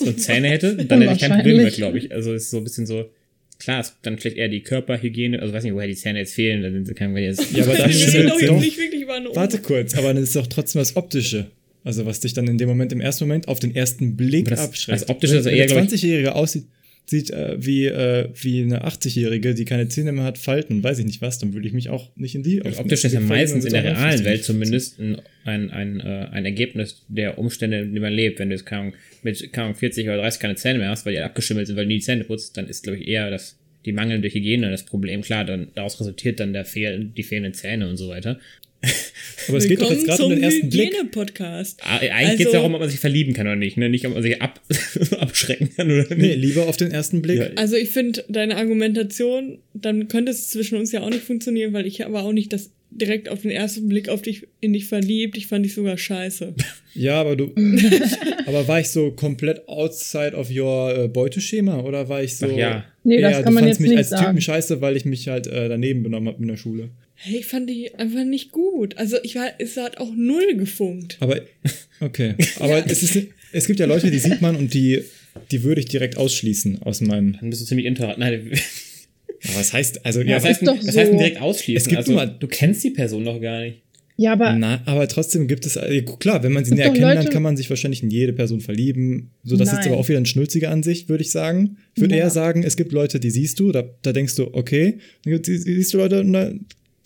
so 0.00 0.12
Zähne 0.12 0.48
hätte, 0.48 0.76
dann 0.86 1.02
hätte 1.02 1.14
ich 1.14 1.20
kein 1.20 1.30
Problem 1.32 1.56
Wahrscheinlich. 1.58 1.76
glaube 1.76 1.98
ich. 1.98 2.12
Also 2.12 2.32
es 2.34 2.44
ist 2.44 2.50
so 2.50 2.58
ein 2.58 2.64
bisschen 2.64 2.86
so, 2.86 3.10
klar, 3.58 3.80
ist 3.80 3.96
dann 4.02 4.18
vielleicht 4.18 4.36
eher 4.38 4.48
die 4.48 4.62
Körperhygiene, 4.62 5.40
also 5.40 5.52
weiß 5.52 5.64
nicht, 5.64 5.74
woher 5.74 5.86
die 5.88 5.94
Zähne 5.94 6.20
jetzt 6.20 6.34
fehlen, 6.34 6.62
dann 6.62 6.72
sind 6.72 6.86
sie 6.86 6.94
kein 6.94 7.14
jetzt. 7.16 7.52
Ja, 7.52 7.64
aber 7.64 7.74
dann 7.76 7.88
Wir 7.90 7.94
schimmelt 7.94 8.14
reden 8.14 8.28
doch 8.28 8.36
sie 8.38 8.44
jetzt 8.44 8.50
doch. 8.54 8.60
nicht 8.60 8.78
wirklich 8.78 9.02
über 9.02 9.20
Warte 9.34 9.58
kurz, 9.58 9.94
aber 9.94 10.14
dann 10.14 10.22
ist 10.22 10.34
doch 10.34 10.46
trotzdem 10.46 10.80
das 10.80 10.96
Optische. 10.96 11.50
Also 11.84 12.06
was 12.06 12.20
dich 12.20 12.32
dann 12.32 12.46
in 12.46 12.58
dem 12.58 12.68
Moment, 12.68 12.92
im 12.92 13.00
ersten 13.00 13.24
Moment 13.24 13.48
auf 13.48 13.58
den 13.60 13.74
ersten 13.74 14.16
Blick 14.16 14.48
das- 14.48 14.60
abschreckt. 14.60 15.02
das 15.02 15.08
Optische 15.08 15.36
ist 15.38 15.44
Wenn 15.44 15.54
eher, 15.54 15.66
der 15.66 15.76
glaub 15.76 15.92
ich- 15.92 16.00
20-Jährige 16.00 16.34
aussieht, 16.34 16.64
sieht 17.06 17.30
äh, 17.30 17.56
wie, 17.58 17.86
äh, 17.86 18.28
wie 18.34 18.62
eine 18.62 18.84
80-Jährige, 18.86 19.54
die 19.54 19.64
keine 19.64 19.88
Zähne 19.88 20.12
mehr 20.12 20.24
hat, 20.24 20.38
Falten, 20.38 20.82
weiß 20.82 20.98
ich 20.98 21.04
nicht 21.04 21.20
was, 21.20 21.38
dann 21.38 21.52
würde 21.52 21.66
ich 21.66 21.74
mich 21.74 21.88
auch 21.90 22.10
nicht 22.16 22.34
in 22.34 22.42
die 22.42 22.62
auf 22.62 22.78
Optisch 22.78 23.04
ist 23.04 23.12
ja 23.12 23.20
meistens 23.20 23.64
in 23.64 23.72
der 23.72 23.84
realen 23.84 24.24
Welt 24.24 24.44
zumindest 24.44 24.98
ein, 24.98 25.20
ein, 25.44 25.70
ein, 25.70 26.00
äh, 26.00 26.28
ein 26.30 26.44
Ergebnis 26.44 27.04
der 27.08 27.38
Umstände, 27.38 27.80
in 27.80 27.92
denen 27.92 28.02
man 28.02 28.12
lebt. 28.12 28.38
Wenn 28.38 28.48
du 28.48 28.56
jetzt 28.56 28.70
Ahnung, 28.72 28.94
mit 29.22 29.58
Ahnung, 29.58 29.74
40 29.74 30.06
oder 30.06 30.18
30 30.18 30.40
keine 30.40 30.54
Zähne 30.54 30.78
mehr 30.78 30.90
hast, 30.90 31.04
weil 31.04 31.14
die 31.14 31.20
abgeschimmelt 31.20 31.66
sind, 31.66 31.76
weil 31.76 31.84
du 31.84 31.88
nie 31.88 31.98
die 31.98 32.04
Zähne 32.04 32.24
putzt, 32.24 32.56
dann 32.56 32.68
ist, 32.68 32.84
glaube 32.84 32.98
ich, 32.98 33.08
eher 33.08 33.30
das, 33.30 33.58
die 33.84 33.92
mangelnde 33.92 34.28
Hygiene 34.28 34.70
das 34.70 34.84
Problem. 34.84 35.22
Klar, 35.22 35.44
dann 35.44 35.68
daraus 35.74 35.98
resultiert 36.00 36.40
dann 36.40 36.52
der 36.52 36.64
Fehl, 36.64 37.10
die 37.16 37.22
fehlenden 37.22 37.54
Zähne 37.54 37.88
und 37.88 37.96
so 37.96 38.08
weiter. 38.08 38.38
Aber 39.48 39.58
es 39.58 39.66
geht 39.66 39.80
doch 39.80 39.90
jetzt 39.90 40.06
gerade 40.06 40.24
um 40.24 40.30
den 40.30 40.42
ersten 40.42 40.68
Blick. 40.68 40.92
Hygiene-Podcast. 40.92 41.80
Ah, 41.82 41.96
Eigentlich 41.98 42.12
Also- 42.12 42.36
geht 42.38 42.46
es 42.46 42.52
darum, 42.52 42.74
ob 42.74 42.80
man 42.80 42.90
sich 42.90 43.00
verlieben 43.00 43.32
kann 43.34 43.46
oder 43.46 43.56
nicht, 43.56 43.76
ne? 43.76 43.88
Nicht, 43.88 44.06
ob 44.06 44.14
man 44.14 44.22
sich 44.22 44.40
ab, 44.40 44.60
abschrecken 45.20 45.70
kann 45.76 45.90
oder 45.90 46.02
nicht. 46.02 46.18
Nee, 46.18 46.34
lieber 46.34 46.66
auf 46.68 46.76
den 46.76 46.90
ersten 46.90 47.22
Blick. 47.22 47.38
Ja. 47.38 47.50
Also 47.56 47.76
ich 47.76 47.90
finde 47.90 48.24
deine 48.28 48.56
Argumentation, 48.56 49.58
dann 49.74 50.08
könnte 50.08 50.30
es 50.32 50.50
zwischen 50.50 50.76
uns 50.78 50.92
ja 50.92 51.02
auch 51.02 51.10
nicht 51.10 51.22
funktionieren, 51.22 51.72
weil 51.72 51.86
ich 51.86 52.04
aber 52.04 52.22
auch 52.22 52.32
nicht 52.32 52.52
das 52.52 52.70
direkt 52.94 53.28
auf 53.30 53.40
den 53.42 53.50
ersten 53.50 53.88
Blick 53.88 54.08
auf 54.08 54.22
dich 54.22 54.46
in 54.60 54.72
dich 54.72 54.84
verliebt. 54.84 55.36
Ich 55.36 55.46
fand 55.46 55.64
dich 55.64 55.74
sogar 55.74 55.96
scheiße. 55.96 56.54
Ja, 56.94 57.20
aber 57.20 57.36
du. 57.36 57.52
aber 58.46 58.68
war 58.68 58.80
ich 58.80 58.88
so 58.90 59.12
komplett 59.12 59.66
outside 59.66 60.34
of 60.36 60.50
your 60.50 60.94
äh, 61.04 61.08
Beuteschema 61.08 61.80
oder 61.80 62.08
war 62.08 62.22
ich 62.22 62.36
so. 62.36 62.46
Ach 62.52 62.56
ja. 62.56 62.84
Nee, 63.04 63.20
das 63.20 63.36
kann 63.36 63.44
du 63.46 63.50
man 63.52 63.64
fandst 63.64 63.68
jetzt 63.68 63.80
mich 63.80 63.90
nicht 63.90 63.98
als 63.98 64.10
sagen. 64.10 64.26
Typen 64.26 64.40
scheiße, 64.42 64.80
weil 64.80 64.96
ich 64.96 65.04
mich 65.04 65.28
halt 65.28 65.46
äh, 65.46 65.68
daneben 65.68 66.02
benommen 66.02 66.28
habe 66.28 66.42
in 66.42 66.48
der 66.48 66.56
Schule. 66.56 66.90
Hey, 67.24 67.38
ich 67.38 67.46
fand 67.46 67.70
die 67.70 67.94
einfach 67.94 68.24
nicht 68.24 68.50
gut. 68.50 68.96
Also 68.98 69.16
ich 69.22 69.36
war, 69.36 69.48
es 69.58 69.76
hat 69.76 69.98
auch 69.98 70.10
null 70.14 70.56
gefunkt. 70.56 71.18
Aber 71.20 71.40
okay. 72.00 72.34
Aber 72.58 72.84
es 72.84 73.02
ist 73.02 73.16
es 73.52 73.66
gibt 73.66 73.78
ja 73.80 73.86
Leute, 73.86 74.10
die 74.10 74.18
sieht 74.18 74.40
man 74.40 74.56
und 74.56 74.74
die 74.74 75.02
die 75.50 75.62
würde 75.62 75.80
ich 75.80 75.86
direkt 75.86 76.16
ausschließen 76.16 76.82
aus 76.82 77.00
meinem. 77.00 77.34
Dann 77.40 77.50
bist 77.50 77.62
du 77.62 77.66
ziemlich 77.66 77.86
intolerant. 77.86 78.18
Nein, 78.18 78.50
Aber 79.44 79.56
was 79.58 79.72
heißt 79.72 80.04
also 80.04 80.20
ja, 80.20 80.26
ja, 80.26 80.36
was, 80.42 80.60
ist 80.60 80.68
heißt, 80.68 80.86
was 80.86 80.96
heißt 80.96 81.12
so. 81.12 81.18
direkt 81.18 81.40
ausschließen? 81.40 81.76
Es 81.76 81.88
gibt 81.88 81.98
also, 81.98 82.12
immer- 82.12 82.26
du 82.26 82.46
kennst 82.48 82.82
die 82.84 82.90
Person 82.90 83.24
doch 83.24 83.40
gar 83.40 83.60
nicht. 83.60 83.78
Ja, 84.18 84.32
aber 84.34 84.52
na, 84.52 84.82
aber 84.84 85.08
trotzdem 85.08 85.48
gibt 85.48 85.64
es 85.64 85.76
äh, 85.76 86.02
klar, 86.02 86.42
wenn 86.42 86.52
man 86.52 86.64
sie 86.64 86.74
näher 86.74 86.90
kennenlernt, 86.92 87.30
kann 87.30 87.42
man 87.42 87.56
sich 87.56 87.70
wahrscheinlich 87.70 88.02
in 88.02 88.10
jede 88.10 88.32
Person 88.34 88.60
verlieben. 88.60 89.30
So 89.42 89.56
das 89.56 89.68
ist 89.68 89.78
Nein. 89.78 89.88
aber 89.88 89.96
auch 89.96 90.08
wieder 90.08 90.18
eine 90.18 90.26
schnulzige 90.26 90.68
Ansicht, 90.68 91.08
würde 91.08 91.22
ich 91.24 91.30
sagen. 91.30 91.78
Ich 91.94 92.02
würde 92.02 92.14
Ja. 92.16 92.24
eher 92.24 92.30
sagen, 92.30 92.62
es 92.62 92.76
gibt 92.76 92.92
Leute, 92.92 93.20
die 93.20 93.30
siehst 93.30 93.58
du, 93.58 93.72
da, 93.72 93.84
da 94.02 94.12
denkst 94.12 94.36
du, 94.36 94.52
okay, 94.52 94.98
dann 95.24 95.42
siehst 95.42 95.94
du 95.94 95.98
Leute, 95.98 96.20
und 96.20 96.32
da 96.34 96.52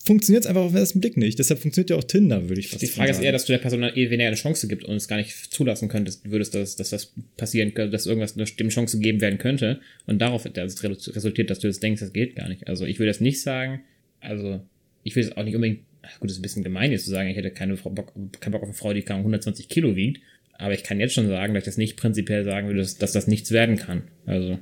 funktioniert 0.06 0.44
es 0.44 0.48
einfach 0.48 0.62
auf 0.62 0.70
den 0.70 0.78
ersten 0.78 1.00
Blick 1.00 1.16
nicht. 1.16 1.38
Deshalb 1.38 1.60
funktioniert 1.60 1.90
ja 1.90 1.96
auch 1.96 2.04
Tinder, 2.04 2.48
würde 2.48 2.60
ich 2.60 2.68
fast 2.68 2.80
Die 2.80 2.86
Frage 2.86 3.10
ist 3.10 3.16
sagen. 3.16 3.26
eher, 3.26 3.32
dass 3.32 3.44
du 3.44 3.52
der 3.52 3.58
Person 3.58 3.82
eh 3.82 4.10
weniger 4.10 4.28
eine 4.28 4.36
Chance 4.36 4.68
gibt 4.68 4.84
und 4.84 4.94
es 4.94 5.08
gar 5.08 5.16
nicht 5.16 5.34
zulassen 5.52 5.88
könntest, 5.88 6.30
würdest, 6.30 6.54
dass, 6.54 6.76
dass 6.76 6.90
das 6.90 7.12
passieren 7.36 7.74
könnte, 7.74 7.90
dass 7.90 8.06
irgendwas 8.06 8.34
dem 8.34 8.68
Chance 8.68 8.98
gegeben 8.98 9.20
werden 9.20 9.38
könnte 9.38 9.80
und 10.06 10.20
darauf 10.22 10.44
das 10.44 10.82
resultiert, 10.84 11.50
dass 11.50 11.58
du 11.58 11.66
jetzt 11.66 11.82
denkst, 11.82 12.00
das 12.00 12.12
geht 12.12 12.36
gar 12.36 12.48
nicht. 12.48 12.68
Also 12.68 12.86
ich 12.86 12.98
würde 12.98 13.08
jetzt 13.08 13.20
nicht 13.20 13.40
sagen, 13.42 13.80
also 14.20 14.60
ich 15.02 15.16
will 15.16 15.24
jetzt 15.24 15.36
auch 15.36 15.44
nicht 15.44 15.56
unbedingt, 15.56 15.80
ach 16.02 16.20
gut, 16.20 16.30
das 16.30 16.36
ist 16.36 16.38
ein 16.38 16.42
bisschen 16.42 16.62
gemein 16.62 16.92
jetzt 16.92 17.04
zu 17.04 17.10
sagen, 17.10 17.28
ich 17.28 17.36
hätte 17.36 17.50
keine 17.50 17.76
Frau 17.76 17.90
Bock, 17.90 18.12
keinen 18.40 18.52
Bock 18.52 18.62
auf 18.62 18.68
eine 18.68 18.74
Frau, 18.74 18.92
die 18.92 19.02
kaum 19.02 19.18
120 19.18 19.68
Kilo 19.68 19.96
wiegt, 19.96 20.20
aber 20.52 20.72
ich 20.72 20.84
kann 20.84 21.00
jetzt 21.00 21.14
schon 21.14 21.26
sagen, 21.26 21.52
dass 21.52 21.62
ich 21.62 21.66
das 21.66 21.76
nicht 21.78 21.96
prinzipiell 21.96 22.44
sagen 22.44 22.68
würde, 22.68 22.78
dass, 22.78 22.96
dass 22.96 23.12
das 23.12 23.26
nichts 23.26 23.50
werden 23.50 23.76
kann. 23.76 24.02
Also 24.24 24.58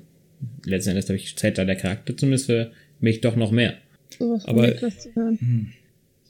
letzten 0.65 0.91
Endes, 0.91 1.07
glaube 1.07 1.19
ich, 1.19 1.37
zählt 1.37 1.59
da 1.59 1.65
der 1.65 1.77
Charakter 1.77 2.17
zumindest 2.17 2.47
für 2.47 2.73
mich 3.01 3.21
doch 3.21 3.37
noch 3.37 3.51
mehr. 3.51 3.77
Sowas 4.19 4.45
Aber- 4.47 4.67
Niklas 4.67 4.99
zu 5.01 5.15
hören. 5.15 5.73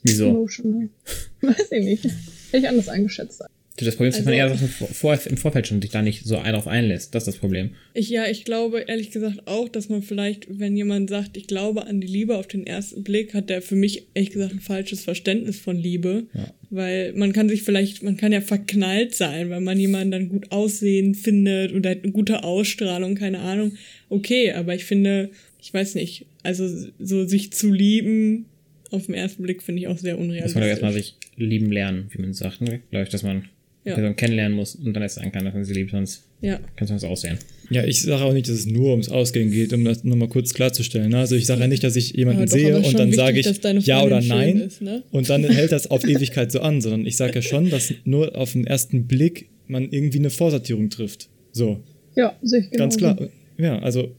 Wieso? 0.03 0.29
Emotional. 0.29 0.89
Weiß 1.41 1.71
ich 1.71 1.83
nicht. 1.83 2.03
Hätte 2.03 2.57
ich 2.57 2.67
anders 2.69 2.89
eingeschätzt. 2.89 3.43
Das 3.77 3.95
Problem 3.97 4.09
ist, 4.11 4.19
dass 4.19 4.25
man 4.25 4.35
Also- 4.35 4.53
eher 4.53 4.57
Sachen 4.57 4.69
vor, 4.69 4.87
vor, 4.87 5.19
im 5.25 5.35
Vorfeld 5.35 5.67
schon 5.67 5.81
sich 5.81 5.91
da 5.91 6.01
nicht 6.01 6.23
so 6.23 6.35
drauf 6.35 6.65
einlässt. 6.67 7.13
Das 7.13 7.23
ist 7.23 7.27
das 7.33 7.37
Problem. 7.37 7.71
Ich, 7.93 8.07
ja, 8.09 8.25
ich 8.27 8.45
glaube 8.45 8.85
ehrlich 8.87 9.11
gesagt 9.11 9.47
auch, 9.47 9.67
dass 9.67 9.89
man 9.89 10.01
vielleicht, 10.01 10.47
wenn 10.59 10.77
jemand 10.77 11.09
sagt, 11.09 11.35
ich 11.35 11.47
glaube 11.47 11.85
an 11.85 11.99
die 11.99 12.07
Liebe 12.07 12.37
auf 12.37 12.47
den 12.47 12.65
ersten 12.65 13.03
Blick, 13.03 13.33
hat 13.33 13.49
der 13.49 13.61
für 13.61 13.75
mich 13.75 14.07
ehrlich 14.13 14.29
gesagt 14.31 14.53
ein 14.53 14.61
falsches 14.61 15.01
Verständnis 15.01 15.59
von 15.59 15.75
Liebe. 15.75 16.27
Ja. 16.33 16.53
Weil 16.69 17.11
man 17.13 17.33
kann 17.33 17.49
sich 17.49 17.63
vielleicht, 17.63 18.01
man 18.01 18.15
kann 18.15 18.31
ja 18.31 18.39
verknallt 18.41 19.13
sein, 19.13 19.49
weil 19.49 19.59
man 19.61 19.77
jemanden 19.77 20.11
dann 20.11 20.29
gut 20.29 20.51
aussehen 20.53 21.13
findet 21.13 21.73
oder 21.73 21.89
hat 21.89 22.03
eine 22.03 22.13
gute 22.13 22.43
Ausstrahlung, 22.45 23.15
keine 23.15 23.39
Ahnung. 23.39 23.73
Okay, 24.07 24.53
aber 24.53 24.73
ich 24.73 24.85
finde, 24.85 25.31
ich 25.65 25.73
weiß 25.73 25.95
nicht, 25.95 26.27
also 26.43 26.67
so 26.99 27.25
sich 27.27 27.51
zu 27.51 27.73
lieben 27.73 28.45
auf 28.91 29.07
den 29.07 29.15
ersten 29.15 29.41
Blick 29.41 29.63
finde 29.63 29.81
ich 29.81 29.87
auch 29.87 29.97
sehr 29.97 30.13
Muss 30.15 30.27
man 30.27 30.27
doch 30.29 30.35
unrealistisch. 30.35 30.63
erstmal 30.63 30.93
sich 30.93 31.15
lieben 31.37 31.71
lernen, 31.71 32.05
wie 32.11 32.21
man 32.21 32.33
sagt. 32.33 32.61
Ne? 32.61 32.81
Glaube 32.91 33.03
ich, 33.05 33.09
dass 33.09 33.23
man 33.23 33.45
Ja. 33.83 33.95
Person 33.95 34.15
kennenlernen 34.15 34.55
muss 34.55 34.75
und 34.75 34.93
dann 34.93 35.01
erst 35.01 35.15
sagen 35.15 35.31
kann, 35.31 35.43
dass 35.43 35.55
man 35.55 35.63
sie 35.65 35.73
liebt, 35.73 35.89
sonst 35.91 36.23
ja. 36.41 36.57
kann 36.75 36.83
es 36.83 36.89
sonst 36.89 37.03
aussehen. 37.03 37.39
Ja, 37.71 37.83
ich 37.83 38.03
sage 38.03 38.23
auch 38.23 38.33
nicht, 38.33 38.47
dass 38.47 38.55
es 38.57 38.65
nur 38.67 38.91
ums 38.91 39.09
Ausgehen 39.09 39.49
geht, 39.51 39.73
um 39.73 39.83
das 39.83 40.03
nochmal 40.03 40.27
kurz 40.27 40.53
klarzustellen. 40.53 41.09
ne? 41.09 41.17
Also 41.17 41.35
ich 41.35 41.47
sage 41.47 41.61
ja 41.61 41.67
nicht, 41.67 41.83
dass 41.83 41.95
ich 41.95 42.11
jemanden 42.13 42.45
doch, 42.45 42.51
sehe 42.51 42.77
und 42.77 42.93
dann 42.99 43.11
sage 43.11 43.39
ich 43.39 43.85
ja 43.87 44.03
oder 44.03 44.21
nein 44.21 44.57
ist, 44.59 44.81
ne? 44.83 45.01
und 45.11 45.27
dann 45.29 45.43
hält 45.43 45.71
das 45.71 45.89
auf 45.89 46.03
Ewigkeit 46.07 46.51
so 46.51 46.59
an, 46.59 46.79
sondern 46.81 47.07
ich 47.07 47.17
sage 47.17 47.33
ja 47.35 47.41
schon, 47.41 47.71
dass 47.71 47.91
nur 48.05 48.35
auf 48.37 48.51
den 48.53 48.67
ersten 48.67 49.07
Blick 49.07 49.49
man 49.67 49.89
irgendwie 49.91 50.19
eine 50.19 50.29
Vorsortierung 50.29 50.91
trifft. 50.91 51.27
So, 51.51 51.83
Ja, 52.15 52.35
sehe 52.43 52.59
ich 52.59 52.69
genau. 52.69 52.83
ganz 52.83 52.97
klar. 52.97 53.17
Ja, 53.57 53.79
also 53.79 54.13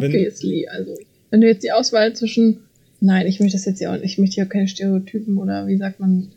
wenn- 0.00 0.10
Obviously. 0.10 0.66
Also, 0.68 0.96
wenn 1.30 1.40
du 1.40 1.46
jetzt 1.46 1.64
die 1.64 1.72
Auswahl 1.72 2.14
zwischen, 2.14 2.60
nein, 3.00 3.26
ich 3.26 3.40
möchte 3.40 3.56
das 3.56 3.64
jetzt 3.64 3.80
ja 3.80 3.90
auch 3.90 3.94
nicht, 4.00 4.04
ich 4.12 4.18
möchte 4.18 4.36
ja 4.36 4.44
keine 4.44 4.68
Stereotypen 4.68 5.36
oder 5.38 5.66
wie 5.66 5.76
sagt 5.76 6.00
man, 6.00 6.28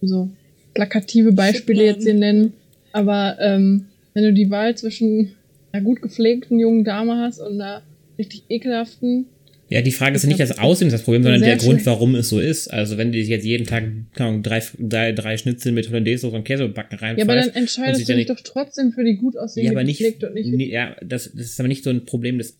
so 0.00 0.30
plakative 0.74 1.32
Beispiele 1.32 1.78
Schubladen. 1.80 1.94
jetzt 1.94 2.04
hier 2.04 2.14
nennen. 2.14 2.52
Aber 2.92 3.36
ähm, 3.40 3.86
wenn 4.14 4.24
du 4.24 4.32
die 4.32 4.50
Wahl 4.50 4.76
zwischen 4.76 5.32
einer 5.70 5.84
gut 5.84 6.02
gepflegten 6.02 6.58
jungen 6.58 6.84
Dame 6.84 7.16
hast 7.16 7.38
und 7.40 7.60
einer 7.60 7.82
richtig 8.18 8.44
ekelhaften, 8.48 9.26
Ja, 9.68 9.80
die 9.80 9.90
Frage 9.92 10.16
ist 10.16 10.22
ja 10.24 10.30
Ich 10.30 10.38
nicht 10.38 10.50
das 10.50 10.58
Aussehen 10.58 10.88
ist 10.88 10.92
das 10.92 11.02
Problem, 11.02 11.22
sondern 11.22 11.40
der 11.40 11.56
Grund, 11.56 11.86
warum 11.86 12.14
es 12.14 12.28
so 12.28 12.40
ist. 12.40 12.68
Also 12.68 12.98
wenn 12.98 13.12
du 13.12 13.18
dich 13.18 13.28
jetzt 13.28 13.44
jeden 13.44 13.66
Tag 13.66 13.84
Ahnung, 14.18 14.42
drei, 14.42 14.62
drei, 14.78 15.12
drei 15.12 15.36
Schnitzel 15.38 15.72
mit 15.72 15.88
Hollandaise 15.88 16.28
und 16.28 16.44
Käsebacken 16.44 16.98
ja, 17.16 17.24
aber 17.24 17.36
dann 17.36 17.50
entscheidest 17.50 18.06
du 18.08 18.14
dich 18.14 18.26
doch 18.26 18.40
trotzdem 18.42 18.92
für 18.92 19.04
die 19.04 19.16
gut 19.16 19.36
aussehende 19.38 19.72
ja, 19.72 19.78
aber 19.78 19.84
nicht, 19.84 20.02
und 20.22 20.34
nicht 20.34 20.72
ja, 20.72 20.94
das, 21.02 21.30
das 21.32 21.46
ist 21.46 21.60
aber 21.60 21.68
nicht 21.68 21.84
so 21.84 21.90
ein 21.90 22.04
Problem 22.04 22.38
des, 22.38 22.56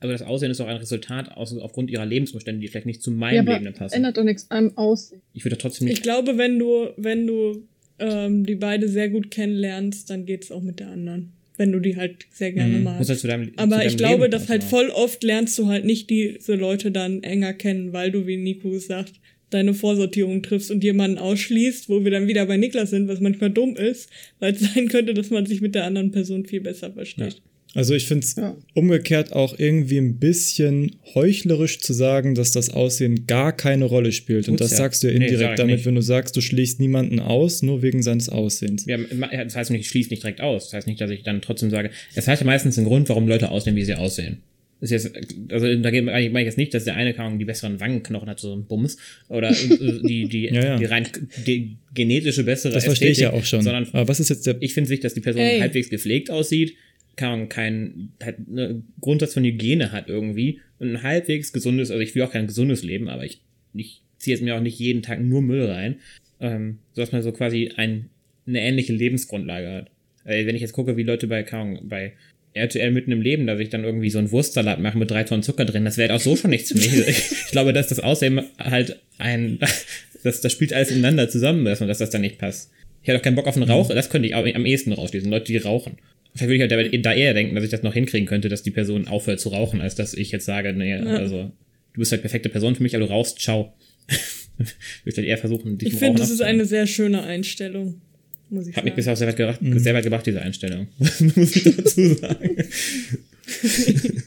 also 0.00 0.12
das 0.12 0.22
Aussehen 0.22 0.50
ist 0.50 0.60
auch 0.60 0.66
ein 0.68 0.76
Resultat 0.76 1.32
aus, 1.36 1.56
aufgrund 1.56 1.90
ihrer 1.90 2.06
Lebensumstände, 2.06 2.60
die 2.60 2.68
vielleicht 2.68 2.86
nicht 2.86 3.02
zu 3.02 3.10
ja, 3.10 3.16
meinem 3.16 3.48
aber 3.48 3.58
Leben 3.58 3.74
passen. 3.74 3.94
ändert 3.96 4.16
doch 4.16 4.24
nichts 4.24 4.46
am 4.50 4.76
Aussehen. 4.76 5.20
Ich 5.32 5.44
würde 5.44 5.56
trotzdem 5.58 5.86
Ich 5.88 5.94
nicht, 5.94 6.02
glaube, 6.02 6.36
wenn 6.38 6.58
du, 6.58 6.88
wenn 6.96 7.26
du 7.26 7.62
ähm, 7.98 8.44
die 8.44 8.56
beide 8.56 8.88
sehr 8.88 9.08
gut 9.08 9.30
kennenlernst, 9.30 10.10
dann 10.10 10.26
geht's 10.26 10.50
auch 10.52 10.62
mit 10.62 10.80
der 10.80 10.88
anderen. 10.88 11.32
Wenn 11.56 11.72
du 11.72 11.80
die 11.80 11.96
halt 11.96 12.26
sehr 12.30 12.52
gerne 12.52 12.74
Mhm. 12.74 12.82
muss 12.84 12.92
magst. 12.94 13.08
halt 13.10 13.20
zu 13.20 13.26
deinem, 13.28 13.52
Aber 13.56 13.86
ich 13.86 13.96
glaube, 13.96 14.24
Leben 14.24 14.32
dass 14.32 14.48
halt 14.50 14.62
auch. 14.64 14.68
voll 14.68 14.90
oft 14.90 15.22
lernst 15.24 15.58
du 15.58 15.66
halt 15.68 15.86
nicht 15.86 16.10
diese 16.10 16.54
Leute 16.54 16.90
dann 16.90 17.22
enger 17.22 17.54
kennen, 17.54 17.94
weil 17.94 18.10
du, 18.10 18.26
wie 18.26 18.36
Nico 18.36 18.78
sagt, 18.78 19.14
deine 19.48 19.72
Vorsortierung 19.72 20.42
triffst 20.42 20.70
und 20.70 20.84
jemanden 20.84 21.16
ausschließt, 21.18 21.88
wo 21.88 22.04
wir 22.04 22.10
dann 22.10 22.26
wieder 22.28 22.44
bei 22.44 22.58
Niklas 22.58 22.90
sind, 22.90 23.08
was 23.08 23.20
manchmal 23.20 23.48
dumm 23.50 23.76
ist, 23.76 24.10
weil 24.40 24.52
es 24.52 24.60
sein 24.74 24.88
könnte, 24.88 25.14
dass 25.14 25.30
man 25.30 25.46
sich 25.46 25.62
mit 25.62 25.74
der 25.74 25.84
anderen 25.84 26.10
Person 26.10 26.44
viel 26.44 26.60
besser 26.60 26.92
versteht. 26.92 27.40
Also 27.76 27.94
ich 27.94 28.06
finde 28.06 28.24
es 28.24 28.34
Ja. 28.36 28.56
umgekehrt 28.74 29.32
auch 29.32 29.58
irgendwie 29.58 29.98
ein 29.98 30.18
bisschen 30.18 30.96
heuchlerisch 31.14 31.78
zu 31.80 31.92
sagen, 31.92 32.34
dass 32.34 32.52
das 32.52 32.70
Aussehen 32.70 33.26
gar 33.26 33.54
keine 33.54 33.84
Rolle 33.84 34.12
spielt. 34.12 34.48
Und 34.48 34.56
Tut's 34.56 34.70
das 34.70 34.78
ja. 34.78 34.84
sagst 34.84 35.02
du 35.02 35.08
ja 35.08 35.12
Nee, 35.18 35.26
indirekt 35.26 35.40
sag 35.42 35.50
ich 35.52 35.56
damit, 35.58 35.76
nicht. 35.76 35.86
wenn 35.86 35.94
du 35.94 36.00
sagst, 36.02 36.36
du 36.36 36.40
schließt 36.40 36.80
niemanden 36.80 37.20
aus, 37.20 37.62
nur 37.62 37.82
wegen 37.82 38.02
seines 38.02 38.28
Aussehens. 38.28 38.86
Ja, 38.86 38.96
das 39.44 39.54
heißt 39.56 39.70
nicht, 39.70 39.82
ich 39.82 39.88
schließe 39.88 40.10
nicht 40.10 40.22
direkt 40.22 40.40
aus. 40.40 40.64
Das 40.64 40.72
heißt 40.72 40.86
nicht, 40.86 41.00
dass 41.00 41.10
ich 41.10 41.22
dann 41.22 41.42
trotzdem 41.42 41.70
sage, 41.70 41.90
es 42.14 42.26
hat 42.26 42.40
ja 42.40 42.46
meistens 42.46 42.78
einen 42.78 42.86
Grund, 42.86 43.08
warum 43.10 43.28
Leute 43.28 43.50
aussehen, 43.50 43.76
wie 43.76 43.84
sie 43.84 43.94
aussehen. 43.94 44.38
Das 44.78 44.90
ist 44.90 45.04
jetzt, 45.04 45.52
also 45.52 45.74
da 45.76 45.90
geht- 45.90 46.04
meine 46.04 46.28
ich 46.40 46.44
jetzt 46.44 46.58
nicht, 46.58 46.74
dass 46.74 46.84
der 46.84 46.96
eine 46.96 47.18
Ahnung, 47.18 47.38
die 47.38 47.46
besseren 47.46 47.80
Wangenknochen 47.80 48.28
hat, 48.28 48.40
so 48.40 48.54
ein 48.54 48.64
Bums, 48.66 48.98
oder 49.30 49.50
die, 50.06 50.28
die, 50.28 50.44
Ja, 50.52 50.64
ja. 50.64 50.76
die 50.76 50.84
rein 50.84 51.08
die 51.46 51.76
genetische 51.94 52.44
bessere 52.44 52.74
Das 52.74 52.84
verstehe 52.84 53.10
ich 53.10 53.16
ja 53.18 53.28
Ästhetik, 53.28 53.42
auch 53.42 53.46
schon. 53.46 53.62
Sondern 53.62 53.88
Aber 53.92 54.06
was 54.08 54.20
ist 54.20 54.28
jetzt 54.28 54.46
der 54.46 54.56
ich 54.60 54.74
finde 54.74 54.88
sich, 54.88 55.00
dass 55.00 55.14
die 55.14 55.20
Person 55.20 55.40
Ey. 55.42 55.60
halbwegs 55.60 55.88
gepflegt 55.88 56.30
aussieht, 56.30 56.74
kein, 57.16 57.48
kein 57.48 58.10
halt 58.22 58.36
eine 58.50 58.82
Grundsatz 59.00 59.34
von 59.34 59.44
Hygiene 59.44 59.92
hat 59.92 60.08
irgendwie 60.08 60.60
und 60.78 60.90
ein 60.92 61.02
halbwegs 61.02 61.52
gesundes, 61.52 61.90
also 61.90 62.02
ich 62.02 62.14
will 62.14 62.22
auch 62.22 62.32
kein 62.32 62.46
gesundes 62.46 62.82
Leben, 62.82 63.08
aber 63.08 63.24
ich, 63.24 63.40
ich 63.74 64.02
ziehe 64.18 64.36
jetzt 64.36 64.42
mir 64.42 64.54
auch 64.56 64.60
nicht 64.60 64.78
jeden 64.78 65.02
Tag 65.02 65.20
nur 65.20 65.42
Müll 65.42 65.64
rein, 65.64 65.96
ähm, 66.40 66.78
sodass 66.92 67.12
man 67.12 67.22
so 67.22 67.32
quasi 67.32 67.72
ein, 67.76 68.10
eine 68.46 68.60
ähnliche 68.60 68.92
Lebensgrundlage 68.92 69.68
hat. 69.70 69.90
Äh, 70.24 70.46
wenn 70.46 70.54
ich 70.54 70.60
jetzt 70.62 70.72
gucke, 70.72 70.96
wie 70.96 71.02
Leute 71.02 71.26
bei, 71.26 71.42
keine 71.42 71.62
Ahnung, 71.62 71.88
bei 71.88 72.12
RTL 72.52 72.90
mitten 72.90 73.12
im 73.12 73.20
Leben, 73.22 73.46
dass 73.46 73.60
ich 73.60 73.68
dann 73.70 73.84
irgendwie 73.84 74.10
so 74.10 74.18
einen 74.18 74.30
Wurstsalat 74.30 74.80
mache 74.80 74.96
mit 74.98 75.10
drei 75.10 75.24
Tonnen 75.24 75.42
Zucker 75.42 75.64
drin, 75.64 75.84
das 75.84 75.98
wäre 75.98 76.14
auch 76.14 76.20
so 76.20 76.36
schon 76.36 76.50
nichts 76.50 76.70
für 76.72 76.78
mich. 76.78 76.94
Ich, 77.08 77.30
ich 77.46 77.50
glaube, 77.50 77.72
dass 77.72 77.88
das 77.88 78.00
Aussehen 78.00 78.42
halt 78.58 79.00
ein, 79.18 79.58
das, 80.22 80.40
das 80.42 80.52
spielt 80.52 80.72
alles 80.72 80.90
ineinander 80.90 81.28
zusammen, 81.28 81.64
dass, 81.64 81.80
man- 81.80 81.88
dass 81.88 81.98
das 81.98 82.10
dann 82.10 82.20
nicht 82.22 82.38
passt. 82.38 82.70
Ich 83.02 83.08
hätte 83.08 83.18
auch 83.18 83.22
keinen 83.22 83.36
Bock 83.36 83.46
auf 83.46 83.56
einen 83.56 83.70
Raucher, 83.70 83.94
das 83.94 84.10
könnte 84.10 84.26
ich 84.28 84.34
auch 84.34 84.44
am 84.46 84.66
ehesten 84.66 84.92
rausschließen, 84.92 85.30
Leute, 85.30 85.46
die 85.52 85.58
rauchen. 85.58 85.98
Vielleicht 86.36 86.48
würde 86.48 86.54
ich 86.54 86.60
halt 86.92 87.02
da- 87.04 87.10
da 87.10 87.16
eher 87.16 87.34
denken, 87.34 87.54
dass 87.54 87.64
ich 87.64 87.70
das 87.70 87.82
noch 87.82 87.94
hinkriegen 87.94 88.26
könnte, 88.26 88.48
dass 88.48 88.62
die 88.62 88.70
Person 88.70 89.08
aufhört 89.08 89.40
zu 89.40 89.48
rauchen, 89.48 89.80
als 89.80 89.94
dass 89.94 90.14
ich 90.14 90.30
jetzt 90.32 90.44
sage, 90.44 90.72
nee, 90.72 90.94
also, 90.94 91.50
du 91.94 91.98
bist 92.00 92.12
halt 92.12 92.20
perfekte 92.22 92.48
Person 92.48 92.74
für 92.74 92.82
mich, 92.82 92.94
aber 92.94 93.06
du 93.06 93.10
rauchst, 93.12 93.38
ciao. 93.40 93.72
würde 94.58 94.70
ich 95.06 95.16
halt 95.16 95.26
eher 95.26 95.38
versuchen, 95.38 95.78
dich 95.78 95.92
Ich 95.92 95.98
finde, 95.98 96.20
das 96.20 96.30
ist 96.30 96.40
eine 96.42 96.64
sehr 96.64 96.86
schöne 96.86 97.22
Einstellung. 97.22 98.00
Muss 98.48 98.68
ich 98.68 98.76
Hat 98.76 98.84
mich 98.84 98.92
sagen. 98.92 98.96
bisher 98.96 99.12
auch 99.12 99.16
sehr 99.16 99.26
weit, 99.28 99.36
gebracht, 99.36 99.58
sehr 99.60 99.94
weit 99.94 100.04
gebracht, 100.04 100.26
diese 100.26 100.40
Einstellung. 100.40 100.86
muss 100.98 101.56
ich 101.56 101.64
dazu 101.76 102.14
sagen. 102.14 102.56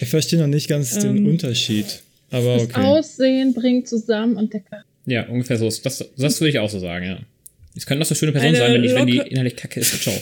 Ich 0.00 0.08
verstehe 0.08 0.38
noch 0.38 0.46
nicht 0.46 0.68
ganz 0.68 0.98
den 0.98 1.16
Ähm, 1.18 1.26
Unterschied. 1.26 2.02
Aber 2.30 2.54
Das 2.54 2.62
okay. 2.64 2.80
Aussehen 2.80 3.54
bringt 3.54 3.88
zusammen 3.88 4.36
und 4.36 4.52
der 4.52 4.60
Charakter. 4.60 4.88
Ja, 5.06 5.28
ungefähr 5.28 5.56
so. 5.58 5.66
ist- 5.68 5.84
Das, 5.84 6.04
das 6.16 6.40
würde 6.40 6.50
ich 6.50 6.58
auch 6.58 6.70
so 6.70 6.78
sagen, 6.78 7.04
ja. 7.06 7.18
Es 7.76 7.84
können 7.86 8.00
doch 8.00 8.06
so 8.06 8.14
schöne 8.14 8.32
Personen 8.32 8.54
Eine 8.54 8.58
sein, 8.64 8.74
wenn 8.74 8.82
die, 8.82 8.94
wenn 8.94 9.06
die 9.26 9.30
innerlich 9.30 9.56
kacke 9.56 9.80
ist. 9.80 10.02
Ciao. 10.02 10.14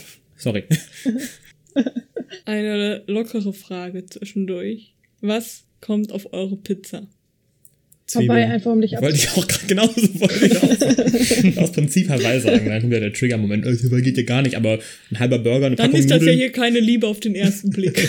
Sorry. 0.43 0.65
Eine 2.45 3.05
lockere 3.07 3.53
Frage 3.53 4.07
zwischendurch. 4.07 4.93
Was 5.21 5.63
kommt 5.81 6.11
auf 6.11 6.33
eure 6.33 6.57
Pizza? 6.57 7.07
Vorbei, 8.09 8.49
einfach 8.49 8.73
um 8.73 8.81
dich 8.81 8.93
Wollte 9.01 9.17
ich 9.17 9.31
auch 9.31 9.47
gerade 9.47 9.67
genauso 9.67 10.21
wollte 10.21 10.47
ich 10.47 10.57
auch 10.57 10.77
sagen. 10.77 11.59
Aus 11.59 11.71
Prinzip 11.71 12.09
Hawaii 12.09 12.41
sagen. 12.41 12.67
Dann 12.67 12.81
kommt 12.81 12.93
ja 12.93 12.99
der 12.99 13.13
Trigger-Moment. 13.13 13.65
Oh, 13.65 13.71
Hawaii 13.71 14.03
geht 14.03 14.17
ja 14.17 14.25
gar 14.25 14.43
nicht, 14.43 14.57
aber 14.57 14.81
ein 15.13 15.19
halber 15.21 15.39
Burger, 15.39 15.67
eine 15.67 15.77
Dann 15.77 15.87
Packung 15.87 16.01
ist 16.01 16.11
das 16.11 16.17
ja 16.17 16.25
Nudeln. 16.25 16.39
hier 16.39 16.51
keine 16.51 16.81
Liebe 16.81 17.07
auf 17.07 17.21
den 17.21 17.37
ersten 17.37 17.71
Blick. 17.71 17.97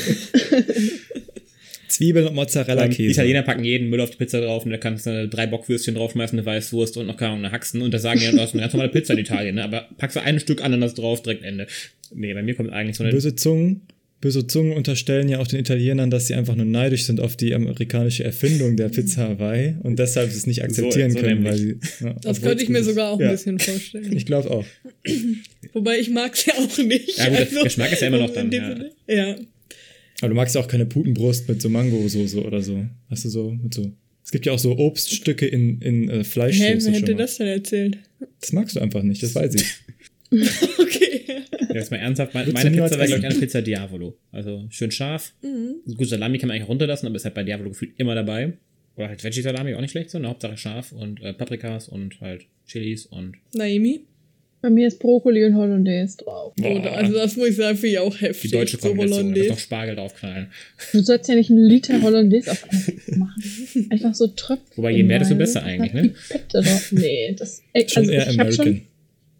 Zwiebeln 1.94 2.28
und 2.28 2.36
Mozzarella-Käse. 2.36 3.12
Italiener 3.12 3.44
packen 3.44 3.64
jeden 3.64 3.90
Müll 3.90 4.02
auf 4.02 4.10
die 4.10 4.18
Pizza 4.18 4.42
drauf 4.42 4.66
und 4.66 4.72
da 4.72 4.78
kannst 4.78 5.06
du 5.06 5.28
drei 5.28 5.48
Bockwürstchen 5.48 5.96
draufschmeißen, 5.96 6.38
eine 6.38 6.46
Weißwurst 6.46 6.98
und 6.98 7.08
noch 7.08 7.18
keine 7.18 7.32
Ahnung, 7.32 7.46
eine 7.46 7.54
Haxen 7.54 7.82
und 7.82 7.94
das 7.94 8.02
sagen 8.02 8.20
die 8.20 8.26
dann, 8.26 8.38
das 8.38 8.50
ist 8.50 8.54
eine 8.54 8.62
ganz 8.62 8.74
normale 8.74 8.92
Pizza 8.92 9.14
in 9.14 9.20
Italien, 9.20 9.56
ne? 9.56 9.64
aber 9.64 9.88
packst 9.98 10.16
du 10.16 10.22
ein 10.22 10.40
Stück 10.40 10.64
Ananas 10.64 10.96
drauf, 10.96 11.22
direkt 11.22 11.44
Ende. 11.44 11.68
Nee, 12.14 12.34
bei 12.34 12.44
mir 12.44 12.56
kommt 12.56 12.72
eigentlich 12.72 12.98
so 12.98 13.04
eine 13.04 13.14
Böse 13.14 13.36
Zungen, 13.36 13.82
böse 14.24 14.48
Zungen 14.48 14.72
unterstellen 14.72 15.28
ja 15.28 15.40
auch 15.40 15.48
den 15.48 15.60
Italienern, 15.60 16.10
dass 16.10 16.28
sie 16.28 16.34
einfach 16.34 16.56
nur 16.56 16.66
neidisch 16.66 17.06
sind 17.06 17.20
auf 17.20 17.36
die 17.36 17.54
amerikanische 17.54 18.24
Erfindung 18.24 18.78
der 18.78 18.88
Pizza 18.88 19.28
Hawaii 19.28 19.76
und 19.84 20.00
deshalb 20.00 20.30
es 20.30 20.48
nicht 20.48 20.64
akzeptieren 20.64 21.12
so 21.12 21.20
können, 21.20 21.44
nämlich. 21.44 21.52
weil 21.52 21.58
sie. 21.58 22.06
Ja, 22.06 22.16
Das 22.22 22.42
könnte 22.42 22.64
ich 22.64 22.70
mir 22.70 22.84
sogar 22.84 23.12
auch 23.12 23.20
ja. 23.20 23.28
ein 23.28 23.32
bisschen 23.34 23.60
vorstellen. 23.60 24.16
Ich 24.16 24.26
glaube 24.26 24.50
auch. 24.50 24.66
Wobei 25.74 26.00
ich 26.00 26.10
mag 26.10 26.34
es 26.34 26.46
ja 26.46 26.54
auch 26.54 26.78
nicht. 26.78 27.18
Ja, 27.18 27.28
gut, 27.30 27.52
der 27.54 27.64
Geschmack 27.64 27.92
ist 27.92 28.02
ja 28.02 28.08
immer 28.08 28.20
noch 28.20 28.34
dann, 28.34 28.50
ja. 28.52 28.76
Ja. 29.08 29.36
Aber 30.24 30.30
du 30.30 30.36
magst 30.36 30.56
ja 30.56 30.62
auch 30.62 30.70
keine 30.70 30.86
Putenbrust 30.86 31.50
mit 31.50 31.62
so 31.62 31.68
Mangosoße 31.68 32.42
oder 32.46 32.62
so. 32.62 32.86
Hast 33.10 33.26
du 33.26 33.30
so 33.30 33.52
mit 33.52 33.74
so. 33.74 33.92
Es 34.24 34.32
gibt 34.32 34.46
ja 34.46 34.54
auch 34.54 34.60
so 34.60 34.78
Obststücke 34.78 35.46
in, 35.46 35.82
in 35.82 36.08
äh, 36.10 36.20
Hä, 36.20 36.24
Fleischsoße. 36.24 36.64
wer 36.64 36.80
schon 36.82 36.94
hätte 36.94 37.16
das 37.16 37.38
denn 37.38 37.48
erzählt? 37.48 37.98
das 38.40 38.54
magst 38.54 38.78
du 38.78 38.80
einfach 38.80 39.04
nicht, 39.04 39.22
das 39.22 39.36
weiß 39.36 39.56
ich. 39.56 39.66
Okay. 40.80 41.22
Ja, 41.70 41.76
jetzt 41.76 41.92
mal 41.92 41.98
ernsthaft, 41.98 42.34
meine, 42.34 42.52
meine 42.54 42.72
Pizza 42.72 42.98
wäre, 42.98 43.06
glaube 43.06 43.20
ich, 43.20 43.26
eine 43.26 43.36
Pizza 43.36 43.62
Diavolo. 43.62 44.18
Also 44.32 44.66
schön 44.70 44.90
scharf. 44.90 45.34
Mhm. 45.44 45.94
Gut, 45.94 46.08
Salami 46.08 46.40
kann 46.40 46.48
man 46.48 46.56
eigentlich 46.56 46.70
runterlassen, 46.70 47.06
aber 47.06 47.18
ist 47.18 47.26
halt 47.26 47.36
bei 47.36 47.44
Diavolo 47.44 47.70
gefühlt 47.70 47.92
immer 47.98 48.16
dabei. 48.16 48.54
Oder 48.96 49.10
halt 49.10 49.24
Veggie-Salami 49.24 49.76
auch 49.76 49.82
nicht 49.82 49.92
schlecht, 49.92 50.10
so. 50.10 50.18
Eine 50.18 50.30
Hauptsache 50.30 50.58
scharf 50.58 50.92
und 50.92 51.22
äh, 51.22 51.34
Paprikas 51.34 51.88
und 51.88 52.20
halt 52.20 52.48
Chilis 52.66 53.06
und. 53.06 53.36
Naimi? 53.54 54.02
Bei 54.64 54.70
mir 54.70 54.88
ist 54.88 54.98
Brokkoli 55.00 55.44
und 55.44 55.56
Hollandaise 55.56 56.16
drauf. 56.18 56.54
Oder, 56.58 56.94
also 56.94 57.14
das 57.14 57.36
muss 57.36 57.50
ich 57.50 57.58
sagen, 57.58 57.78
finde 57.78 57.90
ich 57.90 58.00
auch 58.00 58.16
Die 58.16 58.26
heftig. 58.26 58.52
deutsche 58.52 58.78
so 58.78 58.88
Kombination. 58.88 59.34
Da 59.34 59.42
Hollandaise. 59.42 59.60
Spargel 59.60 59.96
draufknallen. 59.98 60.48
Du 60.94 61.00
sollst 61.02 61.28
ja 61.28 61.36
nicht 61.36 61.50
einen 61.52 61.68
Liter 61.68 62.02
Hollandaise 62.02 62.50
auf 62.50 62.66
machen. 63.18 63.88
Einfach 63.90 64.16
so 64.16 64.28
Tröpfchen. 64.28 64.78
Wobei, 64.78 64.92
je 64.92 65.04
mehr, 65.04 65.20
desto 65.20 65.36
besser 65.36 65.64
eigentlich, 65.64 65.92
ne? 65.94 66.14
Pipette 66.30 66.62
drauf. 66.62 66.92
Nee, 66.94 67.36
das 67.38 67.62
ey, 67.74 67.90
Schon 67.90 68.04
also 68.04 68.12
eher 68.14 68.30
ich 68.30 68.40
habe 68.40 68.52
schon, 68.54 68.62
American. 68.68 68.88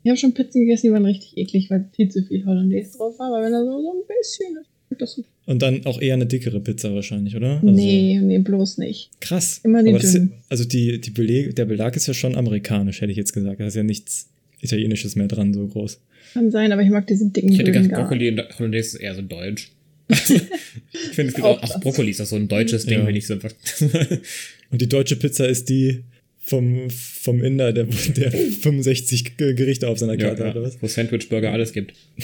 ich 0.04 0.10
hab 0.12 0.18
schon 0.20 0.34
Pizzen 0.34 0.62
gegessen, 0.66 0.88
die 0.88 0.92
waren 0.92 1.06
richtig 1.06 1.38
eklig, 1.38 1.70
weil 1.70 1.86
viel 1.96 2.10
zu 2.10 2.22
viel 2.24 2.46
Hollandaise 2.46 2.98
drauf 2.98 3.18
war. 3.18 3.28
Aber 3.34 3.46
wenn 3.46 3.54
da 3.54 3.64
so, 3.64 3.82
so 3.82 3.92
ein 3.94 4.04
bisschen 4.20 4.58
das. 5.00 5.22
Und 5.46 5.62
dann 5.62 5.86
auch 5.86 6.02
eher 6.02 6.14
eine 6.16 6.26
dickere 6.26 6.60
Pizza 6.60 6.94
wahrscheinlich, 6.94 7.36
oder? 7.36 7.62
Also, 7.62 7.66
nee, 7.68 8.20
nee, 8.22 8.40
bloß 8.40 8.78
nicht. 8.78 9.10
Krass. 9.22 9.62
Immer 9.64 9.84
die 9.84 9.90
Aber 9.90 10.00
das 10.00 10.14
ist, 10.14 10.28
also 10.50 10.66
die, 10.66 11.00
die 11.00 11.12
Beleg, 11.12 11.56
der 11.56 11.66
Belag 11.66 11.96
ist 11.96 12.08
ja 12.08 12.14
schon 12.14 12.36
amerikanisch, 12.36 13.02
hätte 13.02 13.12
ich 13.12 13.18
jetzt 13.18 13.34
gesagt. 13.34 13.60
Da 13.60 13.68
ist 13.68 13.76
ja 13.76 13.84
nichts 13.84 14.30
Italienisches 14.64 15.16
mehr 15.16 15.28
dran, 15.28 15.54
so 15.54 15.68
groß. 15.68 16.00
Kann 16.34 16.50
sein, 16.52 16.72
aber 16.72 16.82
ich 16.82 16.90
mag 16.90 17.06
diese 17.08 17.30
dicken 17.30 17.52
Ich 17.52 17.60
hätte 17.60 17.72
gar 17.72 17.84
Brokkoli 17.84 18.30
und 18.30 18.42
Hollandaise 18.58 18.96
ist 18.98 19.02
eher 19.04 19.14
so 19.16 19.22
deutsch. 19.22 19.70
Also, 20.08 20.34
ich 20.94 21.00
finde, 21.16 21.30
es 21.30 21.36
gibt 21.36 21.46
auch, 21.46 21.58
Auch 21.60 21.64
auch 21.64 21.70
das. 21.74 21.80
Brokkoli 21.82 22.12
ist 22.12 22.22
auch 22.22 22.26
so 22.26 22.36
ein 22.36 22.48
deutsches 22.48 22.86
Ding, 22.86 23.00
Ja. 23.00 23.08
wenn 23.08 23.16
ich 23.16 23.28
so 23.28 23.34
einfach. 23.36 23.54
Und 24.72 24.82
die 24.82 24.90
deutsche 24.90 25.16
Pizza 25.16 25.48
ist 25.48 25.70
die 25.70 26.00
vom, 26.40 26.90
vom 26.90 27.42
Inder, 27.42 27.72
der, 27.72 27.86
der 27.86 28.32
65 28.32 29.38
Ge- 29.38 29.54
Gerichte 29.54 29.88
auf 29.88 29.98
seiner 30.00 30.20
ja, 30.20 30.28
Karte 30.28 30.44
hat, 30.46 30.56
oder 30.56 30.62
ja, 30.64 30.68
was? 30.68 30.82
wo 30.82 30.88
Sandwich 30.88 31.30
Burger 31.30 31.52
alles 31.52 31.74
gibt. 31.74 31.94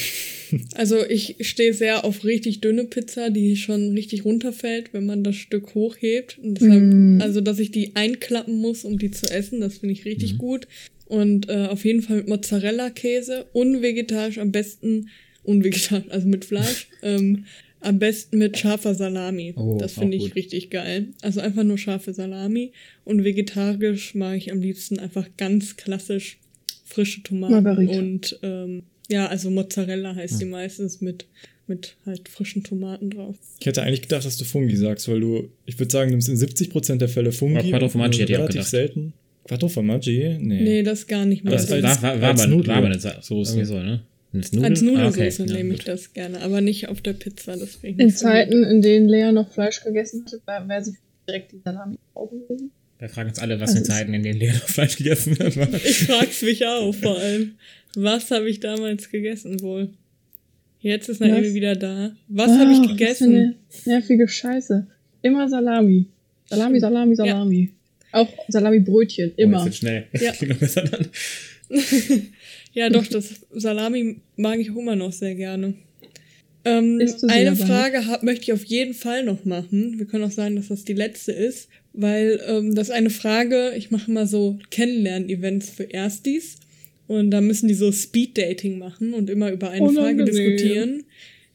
Also 0.73 1.05
ich 1.07 1.35
stehe 1.41 1.75
sehr 1.75 2.03
auf 2.05 2.23
richtig 2.25 2.59
dünne 2.59 2.85
Pizza, 2.85 3.29
die 3.29 3.55
schon 3.55 3.91
richtig 3.91 4.25
runterfällt, 4.25 4.93
wenn 4.93 5.05
man 5.05 5.23
das 5.23 5.35
Stück 5.35 5.75
hochhebt. 5.75 6.39
Und 6.41 6.55
deshalb, 6.59 6.81
Mm. 6.81 7.21
Also, 7.21 7.39
dass 7.41 7.59
ich 7.59 7.69
die 7.69 7.95
einklappen 7.95 8.55
muss, 8.55 8.83
um 8.83 8.97
die 8.97 9.11
zu 9.11 9.27
essen, 9.29 9.61
das 9.61 9.77
finde 9.77 9.93
ich 9.93 10.05
richtig 10.05 10.33
Mhm. 10.33 10.37
gut. 10.39 10.67
Und 11.09 11.49
äh, 11.49 11.65
auf 11.65 11.83
jeden 11.85 12.03
Fall 12.03 12.17
mit 12.17 12.29
Mozzarella-Käse, 12.29 13.47
unvegetarisch 13.51 14.37
am 14.37 14.51
besten, 14.51 15.09
unvegetarisch, 15.43 16.09
also 16.09 16.27
mit 16.27 16.45
Fleisch, 16.45 16.87
ähm, 17.01 17.45
am 17.81 17.97
besten 17.97 18.37
mit 18.37 18.57
scharfer 18.57 18.93
Salami. 18.93 19.53
Oh, 19.55 19.77
das 19.79 19.93
finde 19.93 20.17
ich 20.17 20.23
gut. 20.23 20.35
richtig 20.35 20.69
geil. 20.69 21.07
Also 21.21 21.41
einfach 21.41 21.63
nur 21.63 21.77
scharfe 21.77 22.13
Salami. 22.13 22.73
Und 23.05 23.23
vegetarisch 23.23 24.13
mag 24.13 24.37
ich 24.37 24.51
am 24.51 24.61
liebsten 24.61 24.99
einfach 24.99 25.27
ganz 25.35 25.77
klassisch 25.77 26.37
frische 26.85 27.23
Tomaten 27.23 27.53
Margarita. 27.53 27.97
und 27.97 28.39
ähm, 28.43 28.83
ja, 29.09 29.27
also 29.27 29.49
Mozzarella 29.49 30.15
heißt 30.15 30.39
die 30.39 30.45
meistens 30.45 31.01
mit, 31.01 31.25
mit 31.65 31.95
halt 32.05 32.29
frischen 32.29 32.63
Tomaten 32.63 33.09
drauf. 33.09 33.35
Ich 33.59 33.65
hätte 33.65 33.81
eigentlich 33.81 34.03
gedacht, 34.03 34.25
dass 34.25 34.37
du 34.37 34.45
Fungi 34.45 34.75
sagst, 34.75 35.07
weil 35.07 35.19
du, 35.19 35.49
ich 35.65 35.79
würde 35.79 35.91
sagen, 35.91 36.09
du 36.09 36.17
nimmst 36.17 36.29
in 36.29 36.35
70% 36.35 36.97
der 36.97 37.09
Fälle 37.09 37.31
Fungi. 37.31 37.57
Aber 37.57 37.69
Quattro 37.69 37.89
Formaggi 37.89 38.19
hätte 38.19 38.33
ich 38.33 38.37
auch 38.37 38.41
relativ 38.41 38.55
gedacht. 38.57 38.69
selten. 38.69 39.13
Quattro 39.49 39.67
Formaggi? 39.67 40.37
Nee. 40.39 40.61
Nee, 40.61 40.83
das 40.83 41.05
gar 41.07 41.25
nicht 41.25 41.43
mehr. 41.43 41.53
Das 41.53 41.69
war, 41.69 41.81
war, 41.81 42.21
war, 42.21 42.29
als 42.29 42.41
aber, 42.41 42.49
Nudel- 42.51 42.67
war 42.67 42.75
aber 42.77 42.85
eine 42.87 42.99
Soße. 42.99 43.51
Irgendwie 43.53 43.65
so, 43.65 43.79
ne? 43.79 44.01
Als 44.31 44.51
Nudel? 44.53 44.69
Als 44.69 44.81
Nudelsoße 44.81 45.41
Ah, 45.41 45.45
okay. 45.45 45.53
nehme 45.53 45.69
ja, 45.69 45.73
ich 45.75 45.79
gut. 45.79 45.87
das 45.87 46.13
gerne, 46.13 46.41
aber 46.41 46.61
nicht 46.61 46.87
auf 46.87 47.01
der 47.01 47.13
Pizza. 47.13 47.55
Ich 47.81 47.97
In. 47.97 48.09
Zeiten, 48.11 48.63
in 48.63 48.81
denen 48.81 49.09
Lea 49.09 49.31
noch 49.31 49.51
Fleisch 49.51 49.83
gegessen 49.83 50.23
hatte, 50.25 50.39
war- 50.45 50.67
wäre 50.69 50.83
sie 50.83 50.93
direkt 51.27 51.51
die 51.51 51.59
Salami 51.65 51.97
drauf 52.13 52.29
gewesen. 52.29 52.71
Wir 52.99 53.09
fragen 53.09 53.29
uns 53.29 53.39
alle, 53.39 53.59
was 53.59 53.69
Also 53.71 53.79
in 53.79 53.85
Zeiten, 53.85 54.13
in 54.13 54.23
denen 54.23 54.39
Lea 54.39 54.51
noch 54.51 54.67
Fleisch 54.69 54.97
gegessen 54.97 55.35
hat. 55.39 55.57
war. 55.57 55.67
Ich 55.83 55.97
frag's 56.05 56.41
mich 56.43 56.65
auch 56.65 56.93
vor 56.93 57.17
allem. 57.17 57.53
Was 57.95 58.29
habe 58.29 58.47
ich 58.49 58.59
damals 58.59 59.09
gegessen 59.09 59.59
wohl? 59.61 59.89
Jetzt 60.81 61.09
ist 61.09 61.19
Naomi 61.21 61.53
wieder 61.55 61.75
da. 61.75 62.11
Was 62.27 62.51
habe 62.51 62.71
ich 62.71 62.77
Ach, 62.77 62.81
Was 62.83 62.87
für 62.87 62.95
gegessen? 62.95 63.33
eine 63.35 63.55
nervige 63.85 64.27
Scheiße. 64.27 64.85
Immer 65.23 65.49
Salami. 65.49 66.05
Salami, 66.45 66.79
Salami, 66.79 67.15
Salami. 67.15 67.71
Auch 68.11 68.27
Salami-Brötchen, 68.47 69.31
Oh, 69.37 69.41
immer. 69.41 69.65
jetzt 69.65 69.77
schnell. 69.77 70.07
Ja. 70.19 70.31
Klingt 70.37 70.53
noch 70.53 70.59
besser 70.59 70.83
dann. 70.83 71.07
Ja, 72.73 72.89
doch, 72.89 73.05
das 73.07 73.47
Salami 73.51 74.17
mag 74.35 74.59
ich 74.59 74.69
auch 74.71 74.75
immer 74.77 74.95
noch 74.95 75.11
sehr 75.11 75.33
gerne. 75.33 75.73
Ähm, 76.65 77.01
eine 77.27 77.55
Frage 77.55 78.05
hab, 78.05 78.21
möchte 78.21 78.43
ich 78.43 78.53
auf 78.53 78.63
jeden 78.63 78.93
Fall 78.93 79.23
noch 79.23 79.43
machen. 79.43 79.97
Wir 79.97 80.05
können 80.05 80.23
auch 80.23 80.31
sagen, 80.31 80.55
dass 80.55 80.67
das 80.67 80.83
die 80.85 80.93
letzte 80.93 81.31
ist, 81.31 81.69
weil 81.93 82.39
ähm, 82.47 82.75
das 82.75 82.89
ist 82.89 82.93
eine 82.93 83.09
Frage, 83.09 83.73
ich 83.75 83.89
mache 83.91 84.11
immer 84.11 84.27
so 84.27 84.59
Kennenlernen-Events 84.69 85.69
für 85.71 85.83
Erstis 85.85 86.57
und 87.07 87.31
da 87.31 87.41
müssen 87.41 87.67
die 87.67 87.73
so 87.73 87.91
Speed-Dating 87.91 88.77
machen 88.77 89.13
und 89.15 89.29
immer 89.31 89.51
über 89.51 89.71
eine 89.71 89.85
Frage 89.91 90.21
Unangenehm. 90.21 90.25
diskutieren. 90.25 91.03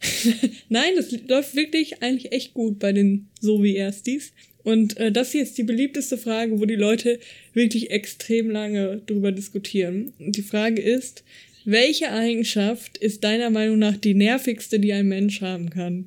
Nein, 0.68 0.90
das 0.96 1.12
läuft 1.28 1.54
wirklich 1.54 2.02
eigentlich 2.02 2.32
echt 2.32 2.54
gut 2.54 2.80
bei 2.80 2.92
den 2.92 3.28
so 3.40 3.62
wie 3.62 3.76
Erstis. 3.76 4.32
Und 4.64 4.96
äh, 4.96 5.12
das 5.12 5.30
hier 5.32 5.42
ist 5.42 5.56
die 5.58 5.62
beliebteste 5.62 6.18
Frage, 6.18 6.58
wo 6.58 6.64
die 6.64 6.74
Leute 6.74 7.20
wirklich 7.52 7.90
extrem 7.90 8.50
lange 8.50 9.02
drüber 9.06 9.30
diskutieren. 9.30 10.12
Und 10.18 10.36
die 10.36 10.42
Frage 10.42 10.80
ist, 10.82 11.22
welche 11.66 12.10
Eigenschaft 12.10 12.98
ist 12.98 13.24
deiner 13.24 13.50
Meinung 13.50 13.78
nach 13.78 13.96
die 13.96 14.14
nervigste, 14.14 14.80
die 14.80 14.92
ein 14.92 15.06
Mensch 15.08 15.40
haben 15.42 15.70
kann? 15.70 16.06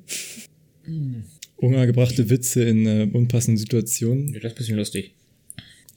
Unangebrachte 1.56 2.30
Witze 2.30 2.62
in 2.62 2.86
äh, 2.86 3.08
unpassenden 3.12 3.58
Situationen. 3.58 4.34
Ja, 4.34 4.40
das 4.40 4.52
ist 4.52 4.56
ein 4.56 4.58
bisschen 4.58 4.76
lustig. 4.76 5.12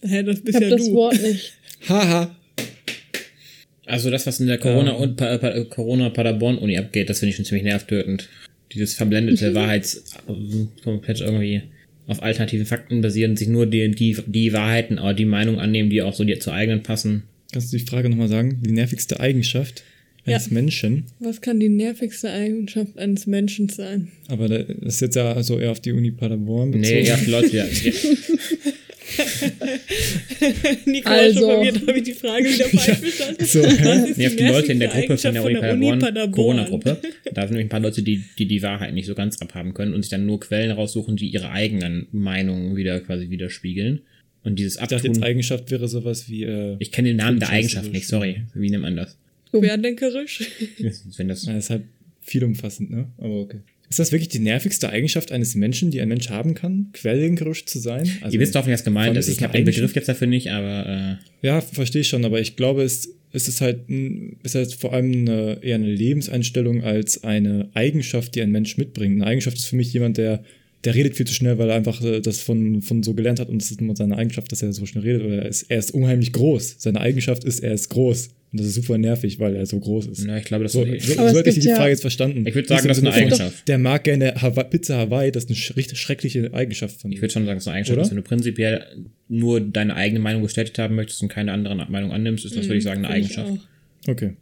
Hä, 0.04 0.24
das 0.24 0.38
Ich 0.38 0.44
bist 0.44 0.56
habe 0.56 0.66
ja 0.66 0.72
das 0.72 0.88
du. 0.88 0.94
Wort 0.94 1.22
nicht. 1.22 1.54
Haha. 1.88 2.36
Also 3.86 4.10
das, 4.10 4.26
was 4.26 4.40
in 4.40 4.48
der 4.48 4.58
Corona- 4.58 4.94
und 4.94 5.18
pa 5.18 5.38
pa 5.38 5.64
Corona 5.66 6.10
Paderborn-Uni 6.10 6.78
abgeht, 6.78 7.10
das 7.10 7.20
finde 7.20 7.32
ich 7.32 7.36
schon 7.36 7.46
ziemlich 7.46 7.64
nervtötend. 7.64 8.30
Dieses 8.74 8.94
verblendete 8.94 9.54
Wahrheits 9.56 10.04
komplett 10.84 11.20
irgendwie 11.22 11.62
auf 12.08 12.22
alternativen 12.24 12.66
Fakten 12.66 13.02
basieren, 13.02 13.38
sich 13.38 13.48
nur 13.48 13.66
die, 13.68 13.92
die, 13.92 14.18
die 14.26 14.54
Wahrheiten, 14.54 14.98
aber 15.00 15.14
die 15.14 15.26
Meinung 15.26 15.60
annehmen, 15.60 15.90
die 15.90 16.02
auch 16.02 16.14
so 16.14 16.24
dir 16.24 16.40
zur 16.40 16.54
eigenen 16.54 16.84
passen. 16.84 17.24
Kannst 17.52 17.72
du 17.74 17.78
die 17.78 17.86
Frage 17.86 18.10
nochmal 18.10 18.28
sagen? 18.28 18.60
Die 18.66 18.72
nervigste 18.72 19.20
Eigenschaft 19.20 19.84
eines 20.26 20.48
Ja. 20.48 20.54
Menschen. 20.54 21.06
Was 21.20 21.42
kann 21.42 21.60
die 21.60 21.70
nervigste 21.70 22.32
Eigenschaft 22.32 22.98
eines 22.98 23.28
Menschen 23.28 23.70
sein? 23.70 24.10
Aber 24.28 24.48
da- 24.48 24.64
das 24.64 24.96
ist 24.96 25.02
jetzt 25.02 25.16
ja 25.16 25.34
also 25.34 25.60
eher 25.60 25.72
auf 25.72 25.80
die 25.80 25.92
Uni 25.94 26.12
Paderborn 26.12 26.72
bezogen. 26.72 26.96
Nee, 26.96 27.08
ja, 27.08 27.18
die 27.18 27.30
Leute, 27.32 27.56
ja, 27.58 27.66
Nico 30.86 31.10
Also. 31.10 31.50
also. 31.50 31.64
verwirrt, 31.64 31.88
habe 31.88 31.98
ich 31.98 32.04
die 32.04 32.14
Frage 32.14 32.46
wieder 32.46 32.66
falsch 32.70 33.00
verstanden. 33.00 33.46
So, 33.46 33.62
auf 33.64 34.36
die 34.36 34.44
Leute 34.44 34.72
in 34.72 34.80
der 34.80 34.90
Gruppe 34.90 35.18
von 35.18 35.34
der 35.34 35.44
Uni 35.44 35.56
Paderborn, 35.56 36.00
Paderborn? 36.00 36.32
Corona-Gruppe. 36.32 36.98
Da 37.34 37.44
sind 37.44 37.52
nämlich 37.52 37.68
ein 37.68 37.70
paar 37.70 37.80
Leute, 37.80 38.04
die, 38.04 38.24
die 38.38 38.46
die 38.46 38.62
Wahrheit 38.62 38.94
nicht 38.94 39.06
so 39.06 39.16
ganz 39.16 39.42
abhaben 39.42 39.74
können 39.74 39.94
und 39.94 40.02
sich 40.02 40.10
dann 40.10 40.26
nur 40.26 40.40
Quellen 40.40 40.72
raussuchen, 40.72 41.16
die 41.16 41.30
ihre 41.30 41.52
eigenen 41.52 42.08
Meinungen 42.12 42.76
wieder 42.76 43.00
quasi 43.00 43.30
widerspiegeln. 43.30 44.02
Und 44.44 44.58
dieses 44.60 44.76
Ich 44.76 44.82
dachte 44.82 44.96
jetzt 44.96 45.08
Abtun, 45.08 45.24
Eigenschaft 45.24 45.72
wäre 45.72 45.88
sowas 45.88 46.30
wie, 46.30 46.44
äh, 46.44 46.76
ich 46.80 46.92
kenne 46.92 47.10
den 47.10 47.18
Namen 47.18 47.40
der 47.40 47.50
Eigenschaft 47.50 47.92
nicht, 47.92 48.08
sorry. 48.08 48.44
Wie 48.54 48.70
nennt 48.70 48.82
man 48.82 48.96
das? 48.96 49.18
Querdenkerisch. 49.52 50.50
Wenn 51.18 51.28
das 51.28 51.46
ja, 51.46 51.58
ist 51.58 51.70
halt 51.70 51.84
viel 52.22 52.44
umfassend, 52.44 52.90
ne? 52.90 53.08
Aber 53.18 53.42
okay. 53.42 53.60
Ist 53.92 54.00
das 54.00 54.14
wirklich 54.14 54.30
die 54.30 54.40
nervigste 54.40 54.90
Eigenschaft 54.90 55.34
eines 55.34 55.54
Menschen, 55.54 55.92
die 55.92 56.00
ein 56.00 56.08
Mensch 56.08 56.30
haben 56.30 56.54
kann? 56.54 56.88
Quellengerusch 56.94 57.66
zu 57.66 57.78
sein? 57.78 58.10
Also, 58.22 58.34
Ihr 58.34 58.40
wisst 58.40 58.56
hoffentlich, 58.56 58.76
was 58.76 58.86
gemeint 58.86 59.10
wann 59.10 59.18
ist. 59.18 59.28
Ich 59.28 59.44
habe 59.44 59.52
den 59.52 59.66
Begriff 59.66 59.94
jetzt 59.94 60.08
dafür 60.08 60.28
nicht, 60.28 60.50
aber 60.50 61.20
Ja, 61.42 61.60
verstehe 61.60 62.00
ich 62.00 62.08
schon, 62.08 62.24
aber 62.24 62.40
ich 62.40 62.56
glaube, 62.56 62.84
es, 62.84 63.14
es 63.34 63.50
ist 63.50 63.60
halt, 63.60 63.82
ist 64.44 64.56
halt 64.56 64.74
vor 64.76 64.94
allem 64.94 65.12
eine, 65.12 65.60
eher 65.62 65.76
eine 65.76 65.92
Lebenseinstellung 65.92 66.86
als 66.86 67.26
eine 67.26 67.70
Eigenschaft, 67.74 68.34
die 68.36 68.42
ein 68.42 68.52
Mensch 68.52 68.78
mitbringt. 68.78 69.16
Eine 69.22 69.30
Eigenschaft 69.30 69.58
ist 69.58 69.66
für 69.66 69.76
mich 69.76 69.92
jemand, 69.92 70.18
der, 70.18 70.42
der 70.84 70.96
redet 70.96 71.16
viel 71.16 71.28
zu 71.28 71.34
schnell, 71.34 71.58
weil 71.58 71.70
er 71.70 71.76
einfach 71.76 72.02
äh, 72.04 72.22
das 72.22 72.40
von, 72.40 72.82
von 72.82 73.04
so 73.04 73.14
gelernt 73.14 73.40
hat 73.40 73.50
und 73.50 73.62
das 73.62 73.70
ist 73.72 73.80
immer 73.82 73.96
seine 73.96 74.18
Eigenschaft, 74.18 74.52
dass 74.52 74.62
er 74.64 74.74
so 74.74 74.86
schnell 74.86 75.04
redet. 75.04 75.24
Oder 75.24 75.44
er 75.44 75.50
ist, 75.50 75.64
er 75.70 75.78
ist 75.78 75.92
unheimlich 75.92 76.34
groß. 76.34 76.76
Seine 76.80 77.00
Eigenschaft 77.02 77.44
ist, 77.44 77.60
er 77.60 77.74
ist 77.74 77.90
groß. 77.90 78.30
Und 78.52 78.60
das 78.60 78.68
ist 78.68 78.76
super 78.76 78.98
nervig, 78.98 79.40
weil 79.40 79.56
er 79.56 79.66
so 79.66 79.80
groß 79.80 80.08
ist. 80.08 80.26
na, 80.26 80.38
ich 80.38 80.44
glaube, 80.44 80.64
das 80.64 80.74
So, 80.74 80.84
ist 80.84 81.08
so, 81.08 81.14
so 81.14 81.38
hätte 81.38 81.50
ich 81.52 81.60
die 81.60 81.68
ja- 81.70 81.76
Frage 81.78 81.92
jetzt 81.92 82.02
verstanden. 82.02 82.46
Ich 82.46 82.54
würde 82.54 82.68
sagen, 82.68 82.86
das 82.88 82.98
ist 82.98 83.04
eine 83.06 83.14
Eigenschaft. 83.14 83.66
Der 83.68 83.78
mag 83.78 84.04
gerne 84.04 84.34
Hawa 84.42 84.64
Pizza 84.64 84.98
Hawaii, 84.98 85.32
das 85.32 85.44
ist 85.46 85.50
eine 85.52 85.56
sch 85.56 85.76
richtig 85.78 86.00
schreckliche 86.00 86.54
Eigenschaft 86.54 87.00
von 87.00 87.12
ihm. 87.12 87.16
Ich 87.16 87.22
würde 87.22 87.32
schon 87.32 87.46
sagen, 87.46 87.58
es 87.60 87.64
ist 87.64 87.68
eine 87.70 87.76
Eigenschaft, 87.78 87.94
Oder? 87.98 88.02
dass 88.02 88.10
wenn 88.12 88.18
du 88.18 88.24
prinzipiell 88.24 88.84
nur 89.30 89.62
deine 89.62 89.96
eigene 89.96 90.20
Meinung 90.20 90.42
bestätigt 90.42 90.78
haben 90.80 90.96
möchtest 90.96 91.22
und 91.22 91.30
keine 91.30 91.54
andere 91.54 91.76
Meinung 91.90 92.12
annimmst, 92.12 92.44
ist 92.44 92.58
das, 92.58 92.66
würde 92.66 92.78
ich 92.80 92.84
sagen, 92.84 93.06
eine 93.06 93.14
Eigenschaft. 93.14 93.54
Okay. 94.08 94.34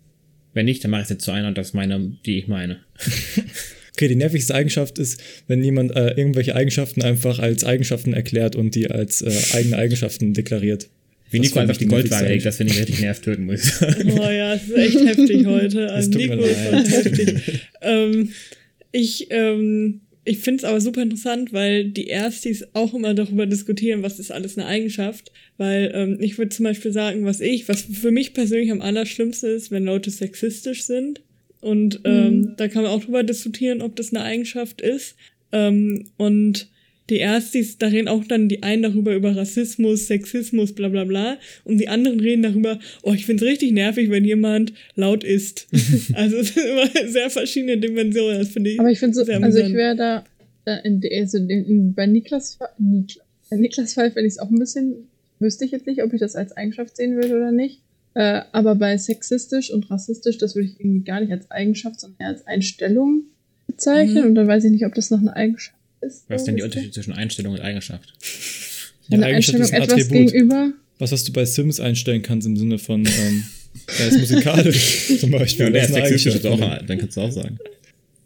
Wenn 0.55 0.65
nicht, 0.65 0.83
dann 0.83 0.89
mache 0.89 1.01
ich 1.01 1.05
es 1.05 1.09
jetzt 1.11 1.25
zu 1.25 1.31
einer 1.31 1.47
und 1.49 1.57
das 1.59 1.67
ist 1.67 1.73
meine, 1.75 2.17
die 2.25 2.39
ich 2.39 2.47
meine. 2.47 2.77
Okay, 3.99 4.07
die 4.07 4.15
nervigste 4.15 4.55
Eigenschaft 4.55 4.97
ist, 4.97 5.21
wenn 5.47 5.61
jemand 5.61 5.93
äh, 5.93 6.11
irgendwelche 6.11 6.55
Eigenschaften 6.55 7.01
einfach 7.01 7.39
als 7.39 7.65
Eigenschaften 7.65 8.13
erklärt 8.13 8.55
und 8.55 8.73
die 8.73 8.89
als 8.89 9.21
äh, 9.21 9.57
eigene 9.57 9.77
Eigenschaften 9.77 10.33
deklariert. 10.33 10.87
Wie 11.31 11.41
Nico 11.41 11.59
einfach 11.59 11.75
die 11.75 11.87
Goldwaage 11.87 12.29
legt, 12.29 12.45
das 12.45 12.55
finde 12.55 12.71
ich 12.71 12.79
richtig 12.79 13.01
nervtötend, 13.01 13.45
muss 13.45 13.65
ich 13.65 13.73
sagen. 13.73 14.13
Oh 14.13 14.21
ja, 14.21 14.53
es 14.53 14.69
ist 14.69 14.77
echt 14.77 15.05
heftig 15.05 15.45
heute. 15.45 15.91
Also 15.91 16.11
Nico 16.11 16.33
ist 16.35 16.71
heute 16.71 16.89
heftig. 16.89 17.61
ähm, 17.81 18.29
ich 18.93 19.27
ähm, 19.31 19.99
ich 20.23 20.37
finde 20.37 20.59
es 20.59 20.63
aber 20.63 20.79
super 20.79 21.01
interessant, 21.01 21.51
weil 21.51 21.89
die 21.89 22.07
Erstis 22.07 22.67
auch 22.71 22.93
immer 22.93 23.13
darüber 23.13 23.47
diskutieren, 23.47 24.01
was 24.01 24.17
ist 24.17 24.31
alles 24.31 24.57
eine 24.57 24.67
Eigenschaft. 24.67 25.33
Weil 25.57 25.91
ähm, 25.93 26.17
ich 26.21 26.37
würde 26.37 26.55
zum 26.55 26.63
Beispiel 26.63 26.93
sagen, 26.93 27.25
was 27.25 27.41
ich, 27.41 27.67
was 27.67 27.81
für 27.81 28.11
mich 28.11 28.33
persönlich 28.33 28.71
am 28.71 28.81
allerschlimmsten 28.81 29.49
ist, 29.49 29.71
wenn 29.71 29.83
Leute 29.83 30.09
sexistisch 30.09 30.83
sind. 30.83 31.21
Und 31.61 32.01
ähm, 32.05 32.53
da 32.57 32.67
kann 32.67 32.83
man 32.83 32.91
auch 32.91 33.03
drüber 33.03 33.23
diskutieren, 33.23 33.81
ob 33.81 33.95
das 33.95 34.13
eine 34.13 34.23
Eigenschaft 34.23 34.81
ist. 34.81 35.15
Ähm, 35.51 36.05
und 36.17 36.69
die 37.09 37.17
Erstis, 37.17 37.77
da 37.79 37.87
reden 37.87 38.07
auch 38.07 38.23
dann 38.23 38.47
die 38.49 38.61
einen 38.61 38.83
darüber 38.83 39.15
über 39.15 39.35
Rassismus, 39.35 40.05
Sexismus, 40.07 40.73
bla 40.73 40.89
bla 40.89 41.05
bla. 41.05 41.37
Und 41.63 41.79
die 41.79 41.87
anderen 41.87 42.19
reden 42.19 42.43
darüber, 42.43 42.79
oh, 43.01 43.13
ich 43.13 43.25
find's 43.25 43.41
richtig 43.43 43.71
nervig, 43.71 44.09
wenn 44.11 44.23
jemand 44.25 44.73
laut 44.95 45.23
ist. 45.23 45.67
also 46.13 46.37
es 46.37 46.53
sind 46.53 46.65
immer 46.65 47.09
sehr 47.09 47.29
verschiedene 47.31 47.77
Dimensionen. 47.79 48.37
Das 48.39 48.49
finde 48.49 48.69
ich. 48.69 48.79
Aber 48.79 48.91
ich 48.91 48.99
finde 48.99 49.15
so, 49.15 49.23
sehr 49.23 49.41
also 49.41 49.57
ich 49.59 49.73
wäre 49.73 49.95
da, 49.95 50.23
da 50.65 50.77
in, 50.77 51.01
der- 51.01 51.19
also 51.19 51.39
in, 51.39 51.49
in, 51.49 51.93
bei 51.95 52.05
Niklas, 52.05 52.55
Fa- 52.55 52.69
Niklas, 52.77 53.25
bei 53.49 53.57
Niklas 53.57 53.93
Fall 53.95 54.11
finde 54.11 54.27
ich 54.27 54.33
es 54.33 54.39
auch 54.39 54.51
ein 54.51 54.59
bisschen, 54.59 54.93
wüsste 55.39 55.65
ich 55.65 55.71
jetzt 55.71 55.87
nicht, 55.87 56.03
ob 56.03 56.13
ich 56.13 56.19
das 56.19 56.35
als 56.35 56.51
Eigenschaft 56.55 56.95
sehen 56.95 57.15
würde 57.15 57.35
oder 57.35 57.51
nicht. 57.51 57.81
Äh, 58.19 58.41
aber 58.51 58.75
bei 58.75 58.97
sexistisch 58.97 59.71
und 59.71 59.89
rassistisch, 59.89 60.37
das 60.37 60.53
würde 60.53 60.67
ich 60.67 60.77
irgendwie 60.77 61.05
gar 61.05 61.21
nicht 61.21 61.31
als 61.31 61.49
Eigenschaft, 61.49 62.01
sondern 62.01 62.19
eher 62.19 62.27
als 62.27 62.45
Einstellung 62.45 63.23
bezeichnen. 63.65 64.23
Mhm. 64.23 64.29
Und 64.29 64.35
dann 64.35 64.45
weiß 64.45 64.65
ich 64.65 64.71
nicht, 64.71 64.85
ob 64.85 64.93
das 64.93 65.09
noch 65.09 65.21
eine 65.21 65.33
Eigenschaft 65.33 65.77
ist. 66.01 66.25
Was 66.27 66.41
ist 66.41 66.45
denn 66.47 66.57
die 66.57 66.63
wisst 66.63 66.75
ihr? 66.75 66.79
Unterschied 66.79 66.93
zwischen 66.95 67.13
Einstellung 67.13 67.53
und 67.53 67.61
Eigenschaft? 67.61 68.13
Eine 69.09 69.25
Eigenschaft 69.25 69.55
Einstellung 69.55 69.61
ist 69.61 69.73
ein 69.73 69.81
etwas 69.83 69.93
Attribut. 70.01 70.33
gegenüber. 70.33 70.73
Was, 70.97 71.13
was 71.13 71.23
du 71.23 71.31
bei 71.31 71.45
Sims 71.45 71.79
einstellen 71.79 72.21
kannst 72.21 72.45
im 72.45 72.57
Sinne 72.57 72.77
von, 72.77 73.05
ähm, 73.05 73.43
er 73.99 74.07
ist 74.09 74.19
musikalisch 74.19 75.17
zum 75.21 75.31
Beispiel. 75.31 75.67
Ja, 75.67 75.71
der 75.71 75.81
Das 75.83 75.89
ist 75.91 75.95
eine 75.95 76.05
sexistisch, 76.05 76.33
Eigenschaft 76.45 76.59
ist 76.59 76.81
auch, 76.81 76.85
dann 76.87 76.97
kannst 76.97 77.15
du 77.15 77.21
auch 77.21 77.31
sagen. 77.31 77.57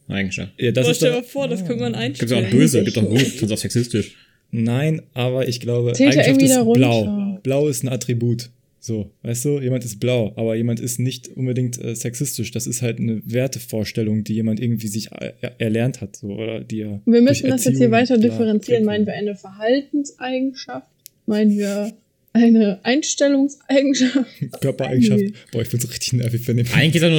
Eigenschaft. 0.08 0.54
Ja, 0.60 0.72
das 0.72 0.88
Boah, 0.88 0.94
stell 0.96 1.10
dir 1.12 1.16
mal 1.18 1.24
vor, 1.24 1.48
das 1.48 1.64
könnte 1.66 1.84
man 1.84 1.94
Gibt 1.94 2.24
es 2.24 2.32
einstellen. 2.32 2.46
auch 2.48 2.50
böse, 2.50 2.84
gibt 2.84 2.98
auch 2.98 3.08
gut, 3.08 3.38
kannst 3.38 3.54
auch 3.54 3.58
sexistisch. 3.60 4.16
nein, 4.50 5.04
aber 5.14 5.48
ich 5.48 5.60
glaube, 5.60 5.94
Zählt 5.94 6.18
Eigenschaft 6.18 6.42
ist 6.42 6.74
blau. 6.74 7.40
Blau 7.44 7.68
ist 7.68 7.84
ein 7.84 7.90
Attribut. 7.90 8.50
So, 8.86 9.12
weißt 9.22 9.46
du, 9.46 9.62
jemand 9.62 9.86
ist 9.86 10.02
blau, 10.02 10.34
aber 10.36 10.56
jemand 10.56 10.82
ist 10.82 11.00
nicht 11.00 11.30
unbedingt 11.30 11.82
äh, 11.82 11.96
sexistisch. 11.96 12.52
Das 12.52 12.68
ist 12.68 12.82
halt 12.82 13.00
eine 13.00 13.22
Wertevorstellung, 13.24 14.26
die 14.26 14.34
jemand 14.34 14.60
irgendwie 14.60 14.90
sich 14.90 15.10
er 15.14 15.54
erlernt 15.58 16.02
hat, 16.02 16.18
so, 16.18 16.34
oder 16.34 16.60
die 16.60 16.82
er 16.82 17.02
Wir 17.06 17.22
müssen 17.22 17.50
das 17.50 17.64
jetzt 17.64 17.78
hier 17.78 17.92
weiter 17.92 18.18
differenzieren. 18.18 18.84
Meinen 18.84 19.06
wir 19.06 19.14
eine 19.14 19.36
Verhaltenseigenschaft? 19.36 20.90
Meinen 21.26 21.52
wir 21.58 21.94
eine 22.34 22.80
Einstellungseigenschaft? 22.84 24.26
Körpereigenschaft. 24.62 25.24
Boah, 25.52 25.62
ich 25.62 25.68
find's 25.68 25.88
richtig 25.90 26.14
nervig, 26.14 26.48
wenn 26.48 26.58
jemand 26.58 26.76
Eigentlich 26.76 26.94
geht 26.94 27.04
es 27.04 27.10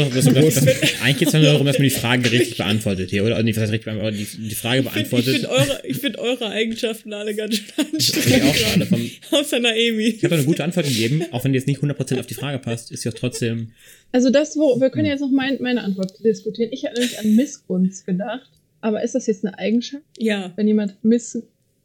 nur, 1.33 1.41
nur 1.41 1.43
darum, 1.53 1.67
dass 1.67 1.79
man 1.79 1.85
die 1.85 1.91
Frage 1.91 2.31
richtig 2.33 2.57
beantwortet 2.57 3.11
hier, 3.11 3.25
oder? 3.25 3.43
Nicht, 3.43 3.57
was 3.57 3.63
heißt 3.63 3.73
richtig 3.73 3.85
beantwortet, 3.85 4.21
die, 4.21 4.49
die 4.49 4.55
Frage 4.55 4.81
Ich 4.81 4.85
finde 4.91 5.09
beantwortet. 5.09 5.35
find 5.37 5.47
eure, 5.49 5.83
ich 5.87 5.97
find 5.99 6.19
eure 6.19 6.49
Eigenschaften 6.51 7.13
alle 7.13 7.35
ganz 7.35 7.55
schön 7.57 7.65
Finde 7.75 7.97
ich 7.99 8.15
anstrengend. 8.17 8.45
auch 8.51 8.55
schade. 8.57 8.87
Vom, 8.87 9.11
Außer 9.39 9.61
Naemi. 9.61 10.03
ich 10.05 10.25
habe 10.25 10.35
eine 10.35 10.45
gute 10.45 10.65
Antwort 10.65 10.87
gegeben, 10.87 11.25
auch 11.31 11.45
wenn 11.45 11.53
die 11.53 11.59
jetzt 11.59 11.69
nicht 11.69 11.81
100% 11.81 12.19
auf 12.19 12.27
die 12.27 12.35
Frage 12.35 12.59
passt, 12.59 12.91
ist 12.91 13.05
ja 13.05 13.13
trotzdem. 13.13 13.71
Also 14.13 14.31
das, 14.31 14.57
wo 14.57 14.81
wir 14.81 14.91
können 14.91 15.07
jetzt 15.07 15.21
noch 15.21 15.31
mein, 15.31 15.59
meine 15.61 15.83
Antwort 15.83 16.13
diskutieren. 16.25 16.71
Ich 16.73 16.83
hätte 16.83 17.01
nämlich 17.01 17.19
an 17.19 17.37
Missgunst 17.37 18.07
gedacht. 18.07 18.51
Aber 18.81 19.03
ist 19.03 19.15
das 19.15 19.27
jetzt 19.29 19.47
eine 19.47 19.59
Eigenschaft, 19.59 20.03
Ja. 20.19 20.53
wenn 20.57 20.67
jemand 20.69 21.03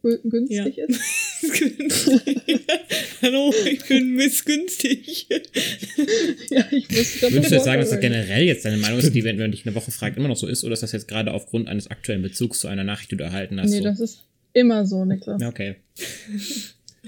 missgünstig 0.02 0.76
Ja. 0.76 0.84
ist? 0.86 1.00
Hallo, 3.22 3.52
ich 3.70 3.84
bin 3.86 4.14
missgünstig. 4.14 5.26
ja, 6.50 6.64
ich 6.70 6.90
wusste 6.90 7.20
das 7.20 7.32
Würdest 7.32 7.50
du 7.50 7.54
jetzt 7.56 7.64
sagen, 7.64 7.80
dass 7.80 7.90
das 7.90 8.00
generell 8.00 8.44
jetzt 8.44 8.64
deine 8.64 8.76
Meinung 8.78 8.98
ist, 8.98 9.14
die, 9.14 9.24
wenn 9.24 9.36
man 9.38 9.50
dich 9.50 9.66
eine 9.66 9.74
Woche 9.74 9.90
fragt, 9.90 10.16
immer 10.16 10.28
noch 10.28 10.36
so 10.36 10.46
ist, 10.46 10.64
oder 10.64 10.72
ist 10.74 10.82
das 10.82 10.92
jetzt 10.92 11.08
gerade 11.08 11.32
aufgrund 11.32 11.68
eines 11.68 11.88
aktuellen 11.88 12.22
Bezugs 12.22 12.60
zu 12.60 12.68
einer 12.68 12.84
Nachricht, 12.84 13.10
die 13.10 13.16
du 13.16 13.24
erhalten 13.24 13.60
hast? 13.60 13.70
Nee, 13.70 13.78
so? 13.78 13.84
das 13.84 14.00
ist 14.00 14.24
immer 14.52 14.86
so, 14.86 15.04
Niklas. 15.04 15.42
okay. 15.42 15.76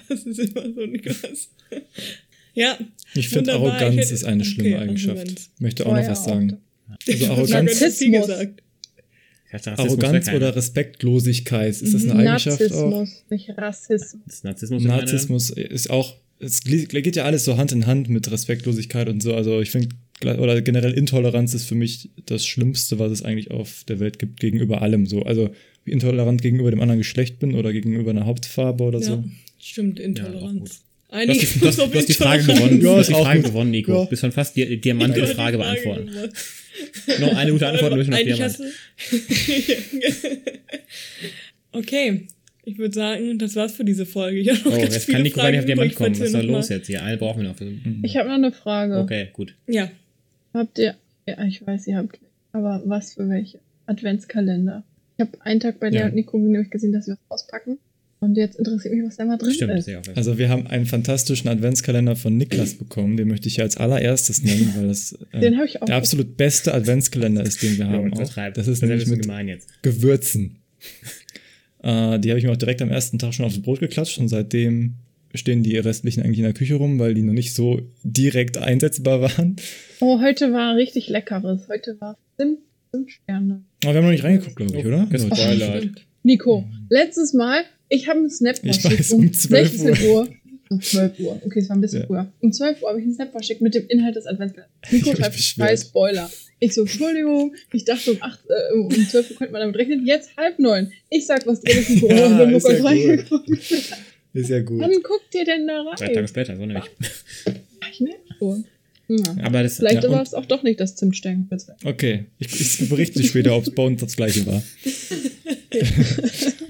Das 0.09 0.25
ist 0.25 0.39
immer 0.39 0.63
so, 0.75 0.87
Niklas. 0.87 1.49
Ja. 2.55 2.79
Ich 3.15 3.29
finde. 3.29 3.53
Arroganz 3.53 3.95
Ich 3.95 4.01
hätte- 4.01 4.15
ist 4.15 4.25
eine 4.25 4.45
schlimme 4.45 4.77
okay, 4.77 4.83
Eigenschaft. 4.83 5.19
Arroganz. 5.19 5.51
Möchte 5.59 5.87
auch 5.87 5.93
noch 5.97 6.09
was 6.09 6.19
auch. 6.21 6.25
sagen. 6.29 6.59
Also 6.89 7.13
Ich 7.13 7.29
Arroganz, 7.29 7.81
Narzissmus. 7.81 8.27
gesagt. 8.27 8.63
Arroganz 9.77 10.29
oder. 10.33 10.55
Respektlosigkeit, 10.57 11.71
ist 11.71 11.95
das 11.95 12.03
eine 12.09 12.17
Eigenschaft 12.31 12.73
auch? 12.73 12.91
Narzissmus, 12.91 13.25
nicht 13.31 13.51
Rassismus. 13.57 14.23
Ist 14.27 14.45
Narzissmus? 14.45 14.83
Narzissmus 14.83 15.51
ist 15.51 15.91
auch, 15.91 16.17
es 16.39 16.63
geht 16.65 17.17
ja 17.17 17.25
alles 17.25 17.45
so 17.45 17.57
Hand 17.57 17.73
in 17.73 17.87
Hand 17.87 18.09
mit 18.09 18.31
Respektlosigkeit 18.31 19.09
und 19.09 19.23
so. 19.23 19.35
Also 19.35 19.61
ich 19.61 19.71
finde, 19.71 19.89
oder 20.25 20.61
generell 20.63 20.93
Intoleranz 20.93 21.55
ist 21.55 21.65
für 21.67 21.75
mich 21.75 22.11
das 22.27 22.47
Schlimmste, 22.47 22.99
was 22.99 23.13
es 23.13 23.23
eigentlich 23.23 23.51
auf 23.51 23.85
der 23.89 24.01
Welt 24.01 24.19
gibt, 24.19 24.41
gegenüber 24.41 24.83
allem 24.83 25.07
so. 25.07 25.23
Also 25.23 25.51
wie 25.85 25.91
intolerant 25.93 26.43
gegenüber 26.43 26.71
dem 26.71 26.81
anderen 26.81 26.99
Geschlecht 27.01 27.39
bin 27.41 27.55
oder 27.55 27.73
gegenüber 27.73 28.11
einer 28.11 28.25
Hauptfarbe 28.27 28.85
oder 28.85 29.01
Ja, 29.01 29.07
so. 29.07 29.25
stimmt, 29.59 29.99
Ja, 29.99 30.05
auch 30.05 30.09
gut. 30.09 30.19
Intoleranz. 30.25 30.71
Du 31.11 31.19
hast, 31.19 31.29
Einige 31.29 31.47
die, 31.47 31.59
du, 31.61 31.67
hast, 31.67 31.79
du 31.79 31.95
hast 31.95 32.09
die 32.09 32.13
Frage 32.15 32.43
gewonnen. 32.45 32.81
Du 32.81 32.87
Ja, 32.87 32.97
hast 32.97 33.09
die 33.11 33.15
auch 33.15 33.23
Frage 33.25 33.41
gut. 33.43 33.51
gewonnen, 33.51 33.71
Nico. 33.71 33.93
Ja. 33.93 34.05
Du 34.05 34.11
bist 34.11 34.21
schon 34.21 34.33
fast 34.33 34.57
die 34.57 34.81
Diamant 34.81 35.17
die 35.17 35.27
Frage 35.27 35.59
beantworten. 35.59 36.09
Noch 37.21 37.37
eine 37.37 37.53
gute 37.53 37.67
Antwort, 37.67 37.93
du 37.93 37.97
bist 37.97 38.11
noch 38.11 38.19
okay, 41.73 42.27
ich 42.65 42.79
würde 42.79 42.95
sagen, 42.95 43.39
das 43.39 43.57
war's 43.57 43.73
für 43.75 43.85
diese 43.85 44.07
Folge. 44.07 44.39
Ich 44.41 44.51
Oh, 44.67 44.71
ganz 44.71 44.95
jetzt 44.95 45.05
viele 45.07 45.17
kann 45.19 45.23
Nico 45.25 45.41
gar 45.41 45.51
nicht 45.51 45.61
auf 45.61 45.67
Diamant 45.67 45.95
kommen. 45.95 46.13
Was 46.13 46.21
ist 46.21 46.33
wir 46.33 46.41
da 46.43 46.47
los 46.47 46.69
jetzt 46.69 46.87
hier? 46.87 47.03
Eine 47.03 47.17
brauchen 47.17 47.43
wir 47.43 47.49
noch. 47.49 47.57
Ich 48.05 48.17
habe 48.17 48.29
noch 48.29 48.37
eine 48.37 48.53
Frage. 48.53 48.99
Okay, 48.99 49.29
gut. 49.33 49.55
Ja, 49.67 49.91
Habt 50.55 50.79
ihr, 50.79 50.95
ja, 51.27 51.43
ich 51.47 51.67
weiß, 51.67 51.87
ihr 51.87 51.97
habt, 51.97 52.19
aber 52.53 52.83
was 52.85 53.15
für 53.15 53.27
welche? 53.29 53.59
Adventskalender. 53.87 54.85
Ich 55.17 55.23
habe 55.27 55.41
einen 55.41 55.61
Tag 55.61 55.81
bei 55.81 55.87
Ja. 55.87 55.93
der 55.93 56.05
und 56.07 56.15
Nico 56.15 56.37
nämlich 56.39 56.71
gesehen, 56.71 56.93
dass 56.93 57.07
wir 57.07 57.15
was 57.29 57.41
auspacken. 57.43 57.79
Und 58.23 58.37
jetzt 58.37 58.57
interessiert 58.57 58.95
mich, 58.95 59.05
was 59.05 59.17
da 59.17 59.25
mal 59.25 59.37
drin 59.37 59.51
Stimmt, 59.53 59.73
das 59.73 59.79
ist. 59.81 59.85
sehe 59.87 60.01
ich 60.01 60.09
auch. 60.11 60.17
Also 60.17 60.39
wir 60.39 60.49
haben 60.49 60.69
einen 60.69 60.87
fantastischen 60.87 61.49
Adventskalender 61.51 62.15
von 62.15 62.37
Niklas 62.37 62.75
bekommen, 62.75 63.17
den 63.17 63.27
möchte 63.27 63.49
ich 63.49 63.57
hier 63.57 63.65
als 63.65 63.77
allererstes 63.77 64.43
nennen, 64.45 64.73
weil 64.77 64.87
das 64.87 65.19
äh, 65.33 65.41
Den 65.41 65.57
habe 65.57 65.67
ich 65.67 65.83
auch. 65.83 65.87
der 65.87 65.97
absolut 65.97 66.37
beste 66.37 66.73
Adventskalender 66.73 67.43
ist, 67.43 67.61
den 67.65 67.79
wir 67.79 67.87
Ja, 67.87 67.91
haben. 67.91 68.07
übertreibt. 68.13 68.57
Das 68.57 68.69
ist 68.69 68.81
ja 68.81 68.87
nämlich 68.87 69.09
mit 69.09 69.23
gemein 69.23 69.49
jetzt. 69.49 69.69
Gewürzen. 69.83 70.59
äh, 71.83 72.19
die 72.21 72.31
habe 72.31 72.39
ich 72.39 72.45
mir 72.45 72.53
auch 72.53 72.57
direkt 72.57 72.81
am 72.83 72.91
ersten 72.91 73.19
Tag 73.19 73.35
schon 73.35 73.45
aufs 73.45 73.61
Brot 73.61 73.81
geklatscht 73.81 74.19
und 74.19 74.29
seitdem 74.29 74.95
stehen 75.35 75.63
die 75.65 75.77
restlichen 75.79 76.23
eigentlich 76.23 76.39
in 76.39 76.45
der 76.45 76.53
Küche 76.53 76.75
rum, 76.75 76.99
weil 76.99 77.15
die 77.15 77.23
noch 77.23 77.33
nicht 77.33 77.55
so 77.55 77.81
direkt 78.05 78.57
einsetzbar 78.59 79.21
waren. 79.37 79.57
Oh, 80.01 80.21
heute 80.21 80.53
war 80.53 80.77
richtig 80.77 81.09
leckeres. 81.09 81.63
Heute 81.69 81.97
war 82.01 82.17
Zimt, 82.39 82.59
Zimtsterne. 82.93 83.63
Aber 83.83 83.95
wir 83.95 83.99
haben 83.99 84.05
noch 84.05 84.13
nicht 84.13 84.23
reingeguckt, 84.25 84.55
glaube 84.57 84.79
ich, 84.79 84.87
oder? 84.87 85.07
gespoilert. 85.07 85.79
stimmt. 85.83 86.07
Nico, 86.25 86.65
letztes 86.89 87.33
Mal, 87.33 87.63
ich 87.95 88.09
habe 88.09 88.19
einen 88.21 88.31
Snap 88.31 88.57
Ich 88.63 88.81
verschickt 88.81 88.99
weiß, 89.01 89.13
um 89.13 89.33
12 89.33 89.73
Uhr. 89.73 89.79
16 89.79 90.09
Uhr. 90.11 90.29
Um 90.71 90.81
12 90.81 91.19
Uhr. 91.21 91.41
Okay, 91.45 91.59
es 91.59 91.69
war 91.69 91.77
ein 91.77 91.81
bisschen 91.83 92.01
Ja. 92.01 92.07
früher. 92.07 92.33
Um 92.41 92.53
12 92.53 92.83
Uhr 92.83 92.89
habe 92.89 92.99
ich 92.99 93.05
einen 93.05 93.15
Snap 93.15 93.31
verschickt 93.31 93.61
mit 93.61 93.75
dem 93.75 93.87
Inhalt 93.89 94.17
des 94.17 94.27
Adventskalenders. 94.27 94.73
Nico 94.91 95.15
schreibt 95.15 95.39
scheiß 95.39 95.83
Spoiler. 95.83 96.31
Ich 96.61 96.75
so, 96.75 96.83
Entschuldigung, 96.83 97.55
ich 97.73 97.85
dachte 97.85 98.13
um, 98.13 98.19
8, 98.23 98.41
äh, 98.49 98.75
um 98.79 98.91
12 98.91 99.31
Uhr 99.33 99.37
könnte 99.37 99.53
man 99.53 99.61
damit 99.61 99.77
rechnen. 99.77 100.07
Jetzt 100.07 100.37
halb 100.37 100.59
neun. 100.59 100.93
Ich 101.11 101.27
sag, 101.27 101.47
was 101.47 101.61
drin 101.61 101.79
ist. 101.79 101.91
Nico, 101.91 102.09
Ja, 102.09 102.27
und 102.27 102.39
bin 102.39 102.51
ja 102.59 102.85
reingeguckt. 102.85 103.49
Ist 104.35 104.49
ja 104.49 104.61
gut. 104.63 104.81
Wann 104.81 104.93
guckt 105.03 105.35
ihr 105.35 105.45
denn 105.45 105.67
da 105.67 105.83
Drei 105.83 106.07
Tage 106.07 106.19
rein? 106.21 106.29
später, 106.29 106.57
so 106.57 106.65
nämlich. 106.65 106.85
Ich 107.93 108.01
merke 108.01 108.21
schon. 108.39 108.65
Ja. 109.19 109.45
Aber 109.45 109.63
das, 109.63 109.77
Vielleicht 109.77 110.05
Ja, 110.05 110.11
war 110.11 110.23
es 110.23 110.35
auch 110.35 110.47
doch 110.47 110.63
nicht 110.63 110.81
das 110.81 110.95
Zimtstern. 110.97 111.49
Okay, 111.85 112.25
ich, 112.39 112.81
ich 112.81 112.89
berichte 112.89 113.21
dir 113.21 113.27
später, 113.27 113.57
ob 113.57 113.67
es 113.67 113.75
bei 113.75 113.83
uns 113.83 114.01
das 114.01 114.17
gleiche 114.17 114.47
war. 114.47 114.63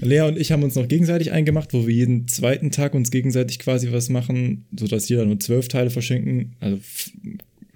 Lea 0.01 0.21
und 0.21 0.37
ich 0.37 0.51
haben 0.51 0.63
uns 0.63 0.75
noch 0.75 0.87
gegenseitig 0.87 1.31
eingemacht, 1.31 1.73
wo 1.73 1.87
wir 1.87 1.93
jeden 1.93 2.27
zweiten 2.27 2.71
Tag 2.71 2.93
uns 2.93 3.11
gegenseitig 3.11 3.59
quasi 3.59 3.91
was 3.91 4.09
machen, 4.09 4.65
sodass 4.77 5.09
jeder 5.09 5.25
nur 5.25 5.39
zwölf 5.39 5.67
Teile 5.67 5.89
verschenken, 5.89 6.53
also 6.59 6.79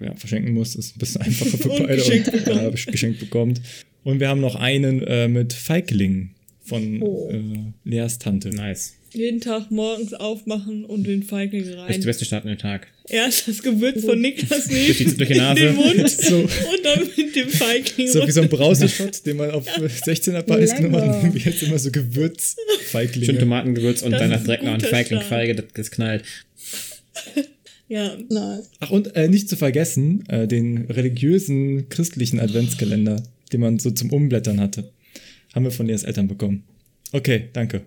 ja, 0.00 0.14
verschenken 0.14 0.54
muss, 0.54 0.76
ist 0.76 0.96
ein 0.96 0.98
bisschen 0.98 1.22
einfacher 1.22 1.58
für 1.58 1.70
Und 1.70 1.78
beide 1.86 1.96
geschenkt 1.96 2.28
und 2.28 2.44
bekommt. 2.44 2.62
ja, 2.86 2.90
geschenkt 2.92 3.20
bekommt. 3.20 3.60
Und 4.04 4.20
wir 4.20 4.28
haben 4.28 4.40
noch 4.40 4.54
einen 4.54 5.02
äh, 5.02 5.28
mit 5.28 5.52
Feigling 5.52 6.30
von 6.62 7.02
Oh. 7.02 7.28
äh, 7.30 7.42
Leas 7.84 8.18
Tante. 8.18 8.50
nice. 8.50 8.94
Jeden 9.12 9.40
Tag 9.40 9.70
morgens 9.70 10.12
aufmachen 10.14 10.84
und 10.84 11.04
den 11.06 11.22
Feigling 11.22 11.62
Das 11.64 11.72
ist 11.72 11.78
rein. 11.78 12.00
die 12.00 12.06
beste 12.06 12.24
Start 12.24 12.44
in 12.44 12.50
den 12.50 12.58
Tag. 12.58 12.88
Erst 13.08 13.48
das 13.48 13.62
Gewürz 13.62 14.04
von 14.04 14.20
Niklas 14.20 14.68
Durch 14.68 14.96
die, 14.98 15.04
nehmen, 15.04 15.16
durch 15.18 15.28
die 15.28 15.34
in 15.34 15.40
Nase. 15.40 15.60
den 15.62 15.74
Mund 15.76 16.10
So. 16.10 16.36
und 16.40 16.48
dann 16.84 17.00
mit 17.16 17.34
dem 17.36 17.48
Feigling 17.48 18.08
So 18.08 18.26
wie 18.26 18.30
so 18.30 18.40
ein 18.40 18.48
runter. 18.48 18.56
Brauseshot, 18.58 19.24
den 19.24 19.38
man 19.38 19.50
auf 19.52 19.66
16er 19.66 20.42
Preis 20.42 20.76
genommen 20.76 21.00
hat, 21.10 21.34
wir 21.34 21.40
jetzt 21.40 21.62
immer 21.62 21.78
so 21.78 21.90
Gewürzfeiglinge. 21.90 23.26
Schön 23.26 23.38
Tomatengewürz 23.38 24.02
und 24.02 24.10
Das 24.12 24.20
dann 24.20 24.30
direkt 24.44 24.62
noch 24.62 24.70
ein 24.70 24.74
an 24.74 24.80
guter 24.80 24.90
Feigling-Feige, 24.94 25.54
das, 25.54 25.64
das 25.74 25.90
knallt. 25.90 26.24
Ja, 27.90 28.14
Nice. 28.28 28.68
Ach, 28.80 28.90
und 28.90 29.16
äh, 29.16 29.28
nicht 29.28 29.48
zu 29.48 29.56
vergessen, 29.56 30.22
äh, 30.28 30.46
den 30.46 30.84
religiösen 30.90 31.88
christlichen 31.88 32.38
Adventskalender, 32.38 33.22
den 33.50 33.60
man 33.60 33.78
so 33.78 33.90
zum 33.90 34.12
Umblättern 34.12 34.60
hatte. 34.60 34.90
Haben 35.54 35.64
wir 35.64 35.70
von 35.70 35.86
Leas 35.86 36.02
Eltern 36.02 36.28
bekommen. 36.28 36.64
Okay, 37.12 37.48
danke. 37.54 37.80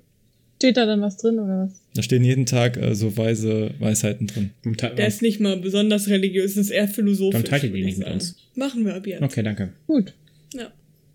Steht 0.62 0.78
da 0.78 0.86
dann 0.86 1.02
was 1.02 1.18
drin 1.18 1.40
oder 1.40 1.64
was? 1.66 1.82
Da 1.96 2.04
stehen 2.04 2.24
jeden 2.24 2.46
Tag 2.46 2.78
äh, 2.78 2.94
so 2.94 3.18
weise 3.18 3.72
Weisheiten 3.80 4.28
drin. 4.28 4.52
Der 4.64 5.08
ist 5.08 5.24
nicht 5.24 5.40
mal 5.40 5.58
besonders 5.58 6.08
religiös, 6.08 6.54
das 6.54 6.66
ist 6.66 6.70
eher 6.70 6.88
philosophisch. 6.88 7.34
Warum 7.34 7.46
teilt 7.46 7.64
ihr 7.64 7.72
die 7.72 7.84
nicht 7.84 7.94
ich 7.94 8.06
mit 8.06 8.14
uns? 8.14 8.36
Machen 8.54 8.86
wir 8.86 8.94
ab 8.94 9.08
jetzt. 9.08 9.24
Okay, 9.24 9.42
danke. 9.42 9.70
Gut. 9.88 10.14
Ja. 10.54 10.72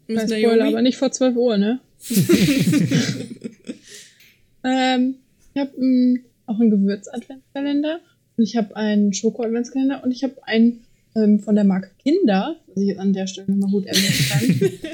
Kein 0.08 0.26
Spoiler, 0.28 0.64
aber 0.64 0.82
nicht 0.82 0.96
vor 0.96 1.12
12 1.12 1.36
Uhr, 1.36 1.58
ne? 1.58 1.78
ähm, 4.64 5.14
ich 5.54 5.60
habe 5.60 5.70
auch 6.46 6.58
einen 6.58 6.70
Gewürz-Adventskalender 6.70 8.00
und 8.36 8.42
ich 8.42 8.56
habe 8.56 8.74
einen 8.74 9.12
Schoko-Adventskalender 9.12 10.02
und 10.02 10.10
ich 10.10 10.24
habe 10.24 10.34
einen 10.42 10.85
ähm, 11.16 11.40
von 11.40 11.54
der 11.54 11.64
Marke 11.64 11.90
Kinder, 12.02 12.56
was 12.68 12.82
ich 12.82 12.88
jetzt 12.88 13.00
an 13.00 13.12
der 13.12 13.26
Stelle 13.26 13.50
nochmal 13.50 13.70
gut 13.70 13.86
erwähnen 13.86 14.28
kann. 14.28 14.70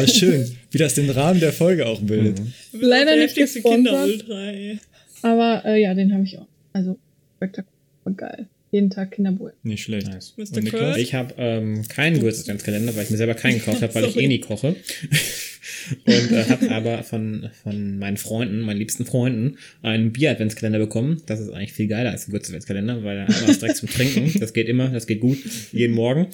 Oh, 0.00 0.06
schön, 0.06 0.46
wie 0.70 0.78
das 0.78 0.94
den 0.94 1.10
Rahmen 1.10 1.40
der 1.40 1.52
Folge 1.52 1.84
auch 1.86 2.00
bildet. 2.00 2.38
Mhm. 2.40 2.52
Leider 2.80 3.16
nicht 3.16 3.36
heftigste 3.36 3.60
gesponsert. 3.60 3.94
Kinder-Ultra, 3.94 4.50
ey. 4.50 4.78
Aber 5.22 5.64
äh, 5.64 5.82
ja, 5.82 5.92
den 5.94 6.14
habe 6.14 6.22
ich 6.22 6.38
auch. 6.38 6.46
Also 6.72 6.96
spektakulär 7.36 7.74
und 8.04 8.16
geil. 8.16 8.46
Jeden 8.70 8.90
Tag 8.90 9.12
Kinderbull. 9.12 9.54
Nicht 9.62 9.82
schlecht. 9.84 10.08
Nice. 10.08 10.34
Mr. 10.36 10.56
Und 10.56 10.64
Niklas? 10.64 10.80
Kurt? 10.94 10.98
Ich 10.98 11.14
habe 11.14 11.34
ähm, 11.38 11.82
keinen 11.88 12.16
Gewürz-Adventskalender, 12.16 12.94
weil 12.96 13.04
ich 13.04 13.10
mir 13.10 13.16
selber 13.16 13.34
keinen 13.34 13.54
gekauft 13.54 13.80
habe, 13.82 13.94
weil 13.94 14.04
ich 14.04 14.16
eh 14.20 14.26
nie 14.26 14.40
koche. 14.40 14.76
Und 16.06 16.32
äh, 16.32 16.44
habe 16.48 16.70
aber 16.70 17.02
von, 17.02 17.50
von 17.62 17.98
meinen 17.98 18.16
Freunden, 18.16 18.60
meinen 18.60 18.78
liebsten 18.78 19.04
Freunden, 19.06 19.56
einen 19.82 20.12
Bier-Adventskalender 20.12 20.78
bekommen. 20.78 21.22
Das 21.26 21.40
ist 21.40 21.50
eigentlich 21.50 21.72
viel 21.72 21.88
geiler 21.88 22.10
als 22.10 22.26
ein 22.26 22.32
Gewürz-Adventskalender, 22.32 23.04
weil 23.04 23.16
da 23.16 23.32
man 23.32 23.48
was 23.48 23.58
direkt 23.58 23.76
zum 23.76 23.88
Trinken. 23.88 24.38
Das 24.38 24.52
geht 24.52 24.68
immer, 24.68 24.88
das 24.88 25.06
geht 25.06 25.20
gut, 25.20 25.38
jeden 25.72 25.94
Morgen. 25.94 26.26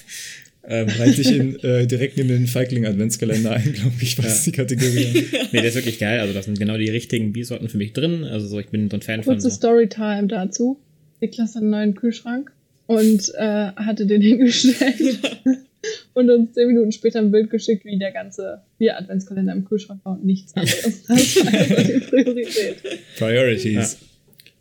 ähm, 0.68 0.88
Reiht 0.88 1.14
sich 1.14 1.30
in, 1.30 1.58
äh, 1.60 1.86
direkt 1.86 2.16
neben 2.16 2.28
den 2.28 2.46
Feigling-Adventskalender 2.46 3.52
ein, 3.52 3.72
glaube 3.72 3.96
ich, 4.00 4.18
was 4.18 4.46
Ja. 4.46 4.50
die 4.50 4.56
Kategorie 4.56 5.24
nee, 5.52 5.60
der 5.60 5.64
ist 5.64 5.74
wirklich 5.74 5.98
geil. 5.98 6.20
Also 6.20 6.32
da 6.32 6.42
sind 6.42 6.58
genau 6.58 6.76
die 6.76 6.88
richtigen 6.90 7.32
Biersorten 7.32 7.68
für 7.68 7.78
mich 7.78 7.92
drin. 7.92 8.24
Also 8.24 8.46
so, 8.46 8.58
ich 8.58 8.68
bin 8.68 8.90
so 8.90 8.96
ein 8.96 9.02
Fan 9.02 9.22
von 9.22 9.34
Kurze 9.34 9.50
so. 9.50 9.54
Storytime 9.56 10.26
dazu. 10.26 10.78
Niklas 11.20 11.54
hat 11.54 11.62
einen 11.62 11.70
neuen 11.70 11.94
Kühlschrank 11.94 12.52
und 12.86 13.32
äh, 13.36 13.72
hatte 13.76 14.06
den 14.06 14.20
hingestellt 14.22 15.20
und 16.14 16.30
uns 16.30 16.52
zehn 16.54 16.68
Minuten 16.68 16.92
später 16.92 17.18
ein 17.18 17.30
Bild 17.30 17.50
geschickt, 17.50 17.84
wie 17.84 17.98
der 17.98 18.12
ganze 18.12 18.62
Bier-Adventskalender 18.78 19.52
im 19.52 19.64
Kühlschrank 19.64 20.00
war 20.04 20.14
und 20.14 20.24
nichts 20.24 20.54
anderes. 20.54 21.04
Das 21.08 21.36
war 21.36 21.52
einfach 21.52 21.82
die 21.82 22.00
Priorität. 22.00 22.76
Priorities. 23.18 23.98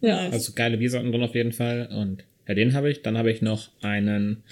Ja. 0.02 0.30
Also 0.30 0.54
geile 0.54 0.78
Biersorten 0.78 1.12
drin 1.12 1.24
auf 1.24 1.36
jeden 1.36 1.52
Fall. 1.54 1.90
Und 1.92 2.24
ja, 2.48 2.54
den 2.54 2.74
habe 2.74 2.92
ich. 2.92 3.02
Dann 3.02 3.18
habe 3.18 3.32
ich 3.32 3.42
noch 3.42 3.70
einen. 3.82 4.44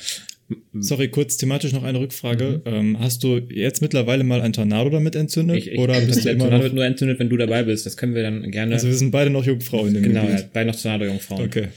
Sorry, 0.73 1.07
kurz 1.07 1.37
thematisch 1.37 1.73
noch 1.73 1.83
eine 1.83 1.99
Rückfrage. 1.99 2.61
Ähm, 2.65 2.99
hast 2.99 3.23
du 3.23 3.37
jetzt 3.37 3.81
mittlerweile 3.81 4.23
mal 4.23 4.41
ein 4.41 4.53
Tornado 4.53 4.89
damit 4.89 5.15
entzündet? 5.15 5.57
Ich, 5.57 5.71
ich, 5.71 5.79
oder 5.79 5.99
bist 6.01 6.19
du 6.19 6.23
der 6.23 6.33
immer 6.33 6.45
Tornado 6.45 6.63
wird 6.63 6.73
nur 6.73 6.85
entzündet, 6.85 7.19
wenn 7.19 7.29
du 7.29 7.37
dabei 7.37 7.63
bist. 7.63 7.85
Das 7.85 7.97
können 7.97 8.13
wir 8.13 8.23
dann 8.23 8.49
gerne. 8.51 8.73
Also 8.73 8.87
wir 8.87 8.95
sind 8.95 9.11
beide 9.11 9.29
noch 9.29 9.45
Jungfrau 9.45 9.85
in 9.85 9.93
dem 9.93 10.03
genau, 10.03 10.23
ja, 10.23 10.35
Gebiet. 10.35 10.53
bei 10.53 10.63
noch 10.63 10.75
Tornado-Jungfrauen. 10.75 11.45
Okay. 11.45 11.67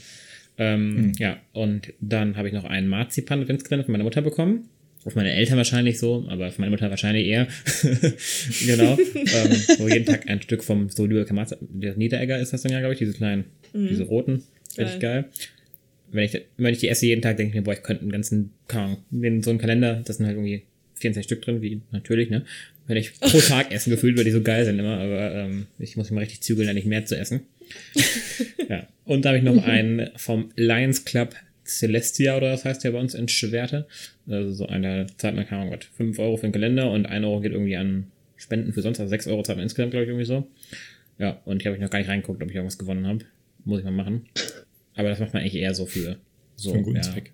Ähm, 0.57 1.13
Ja, 1.19 1.37
und 1.53 1.93
dann 1.99 2.35
habe 2.37 2.47
ich 2.47 2.53
noch 2.53 2.63
einen 2.63 2.87
Marzipan-Adventskalender 2.87 3.85
von 3.85 3.91
meiner 3.91 4.03
Mutter 4.03 4.21
bekommen. 4.21 4.69
Auf 5.05 5.15
meine 5.15 5.31
Eltern 5.31 5.57
wahrscheinlich 5.57 5.99
so, 5.99 6.25
aber 6.27 6.51
für 6.51 6.59
meine 6.59 6.71
Mutter 6.71 6.89
wahrscheinlich 6.89 7.27
eher. 7.27 7.47
genau. 8.65 8.97
ähm, 9.15 9.51
wo 9.77 9.87
jeden 9.87 10.05
Tag 10.05 10.27
ein 10.27 10.41
Stück 10.41 10.63
vom 10.63 10.89
so 10.89 11.05
Lübecker 11.05 11.45
der 11.61 11.95
Niederegger 11.95 12.39
ist 12.39 12.51
das 12.51 12.63
dann 12.63 12.73
ja, 12.73 12.79
glaube 12.79 12.93
ich, 12.93 12.99
diese 12.99 13.13
kleinen, 13.13 13.45
diese 13.73 14.03
roten. 14.03 14.43
Richtig 14.77 14.99
geil. 14.99 15.25
Wenn 16.11 16.23
ich, 16.25 16.41
wenn 16.57 16.73
ich 16.73 16.79
die 16.79 16.89
esse 16.89 17.05
jeden 17.05 17.21
Tag, 17.21 17.37
denke 17.37 17.49
ich 17.49 17.55
mir, 17.55 17.63
boah, 17.63 17.73
ich 17.73 17.83
könnte 17.83 18.01
einen 18.01 18.11
ganzen, 18.11 18.51
keine 18.67 18.83
Ahnung, 18.83 19.03
in 19.21 19.43
so 19.43 19.49
einem 19.49 19.59
Kalender, 19.59 20.01
das 20.05 20.17
sind 20.17 20.25
halt 20.25 20.35
irgendwie 20.35 20.63
24 20.95 21.23
Stück 21.23 21.41
drin, 21.41 21.61
wie 21.61 21.81
natürlich, 21.91 22.29
ne? 22.29 22.43
Wenn 22.87 22.97
ich 22.97 23.19
pro 23.19 23.39
Tag 23.47 23.71
essen 23.71 23.91
gefühlt, 23.91 24.17
weil 24.17 24.23
die 24.23 24.31
so 24.31 24.41
geil 24.41 24.65
sind 24.65 24.79
immer, 24.79 24.97
aber 24.97 25.35
ähm, 25.35 25.67
ich 25.79 25.95
muss 25.97 26.09
mich 26.09 26.15
mal 26.15 26.21
richtig 26.21 26.41
zügeln, 26.41 26.67
da 26.67 26.73
nicht 26.73 26.87
mehr 26.87 27.05
zu 27.05 27.17
essen. 27.17 27.41
Ja. 28.69 28.87
Und 29.05 29.23
da 29.23 29.29
habe 29.29 29.37
ich 29.37 29.43
noch 29.43 29.63
einen 29.63 30.09
vom 30.15 30.49
Lions 30.55 31.05
Club 31.05 31.35
Celestia 31.65 32.37
oder 32.37 32.51
das 32.51 32.65
heißt 32.65 32.83
ja 32.83 32.91
bei 32.91 32.99
uns 32.99 33.13
in 33.13 33.27
Schwerte. 33.27 33.87
Also 34.27 34.53
so 34.53 34.67
einer 34.67 35.07
zahlt 35.17 35.35
man, 35.35 35.45
keine 35.45 35.61
Ahnung, 35.61 35.73
was, 35.77 35.85
5 35.95 36.17
Euro 36.19 36.37
für 36.37 36.47
den 36.47 36.53
Kalender 36.53 36.91
und 36.91 37.05
1 37.05 37.25
Euro 37.25 37.41
geht 37.41 37.51
irgendwie 37.51 37.77
an 37.77 38.07
Spenden 38.37 38.73
für 38.73 38.81
sonst, 38.81 38.99
also 38.99 39.09
6 39.09 39.27
Euro 39.27 39.43
zahlt 39.43 39.57
man 39.57 39.63
insgesamt, 39.63 39.91
glaube 39.91 40.03
ich, 40.03 40.09
irgendwie 40.09 40.25
so. 40.25 40.47
Ja, 41.17 41.41
und 41.45 41.61
hier 41.61 41.71
habe 41.71 41.77
ich 41.77 41.83
noch 41.83 41.89
gar 41.89 41.99
nicht 41.99 42.09
reingeguckt, 42.09 42.41
ob 42.41 42.49
ich 42.49 42.55
irgendwas 42.55 42.77
gewonnen 42.77 43.07
habe. 43.07 43.25
Muss 43.65 43.79
ich 43.79 43.85
mal 43.85 43.91
machen. 43.91 44.27
Aber 44.95 45.09
das 45.09 45.19
macht 45.19 45.33
man 45.33 45.41
eigentlich 45.41 45.55
eher 45.55 45.73
so 45.73 45.85
für 45.85 46.17
so. 46.55 46.69
Für 46.69 46.75
einen 46.75 46.83
guten 46.83 46.97
ja. 46.97 47.01
Zweck. 47.01 47.31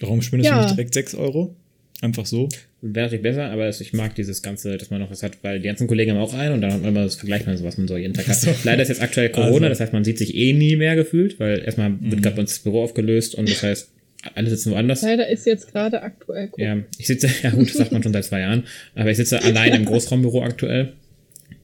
Warum 0.00 0.22
spendest 0.22 0.50
Ja. 0.50 0.58
du 0.58 0.62
nicht 0.64 0.76
direkt 0.76 0.94
6 0.94 1.14
Euro? 1.16 1.54
Einfach 2.02 2.26
so? 2.26 2.48
Wäre 2.82 3.06
natürlich 3.06 3.22
besser, 3.22 3.50
aber 3.50 3.68
ich 3.68 3.92
mag 3.94 4.14
dieses 4.14 4.42
Ganze, 4.42 4.76
dass 4.76 4.90
man 4.90 5.00
noch 5.00 5.10
was 5.10 5.22
hat, 5.22 5.38
weil 5.42 5.60
die 5.60 5.66
ganzen 5.66 5.86
Kollegen 5.86 6.12
haben 6.12 6.18
auch 6.18 6.34
einen 6.34 6.54
und 6.54 6.60
dann 6.60 6.72
hat 6.72 6.80
man 6.82 6.90
immer 6.90 7.04
das 7.04 7.14
vergleicht 7.16 7.46
man 7.46 7.56
so, 7.56 7.64
was 7.64 7.78
man 7.78 7.88
so 7.88 7.96
jeden 7.96 8.12
Tag 8.12 8.28
hat. 8.28 8.36
So. 8.36 8.54
Leider 8.64 8.82
ist 8.82 8.88
jetzt 8.88 9.00
aktuell 9.02 9.30
Corona, 9.30 9.54
Also. 9.54 9.68
das 9.70 9.80
heißt, 9.80 9.92
man 9.94 10.04
sieht 10.04 10.18
sich 10.18 10.34
eh 10.34 10.52
nie 10.52 10.76
mehr 10.76 10.94
gefühlt, 10.94 11.40
weil 11.40 11.60
erstmal 11.64 11.92
wird 12.00 12.22
gerade 12.22 12.36
bei 12.36 12.42
uns 12.42 12.50
das 12.52 12.58
Büro 12.60 12.82
aufgelöst 12.84 13.34
und 13.34 13.48
das 13.48 13.62
heißt, 13.62 13.90
alle 14.34 14.50
sitzen 14.50 14.72
woanders. 14.72 15.02
Leider 15.02 15.26
ist 15.28 15.46
jetzt 15.46 15.72
gerade 15.72 16.02
aktuell. 16.02 16.48
Corona. 16.48 16.76
Ja, 16.76 16.82
ich 16.98 17.06
sitze, 17.06 17.30
ja 17.42 17.50
gut, 17.50 17.70
das 17.70 17.76
sagt 17.76 17.92
man 17.92 18.02
schon 18.02 18.12
seit 18.12 18.24
zwei 18.26 18.40
Jahren, 18.40 18.64
aber 18.94 19.10
ich 19.10 19.16
sitze 19.16 19.42
allein 19.42 19.72
im 19.72 19.84
Großraumbüro 19.86 20.42
aktuell 20.42 20.92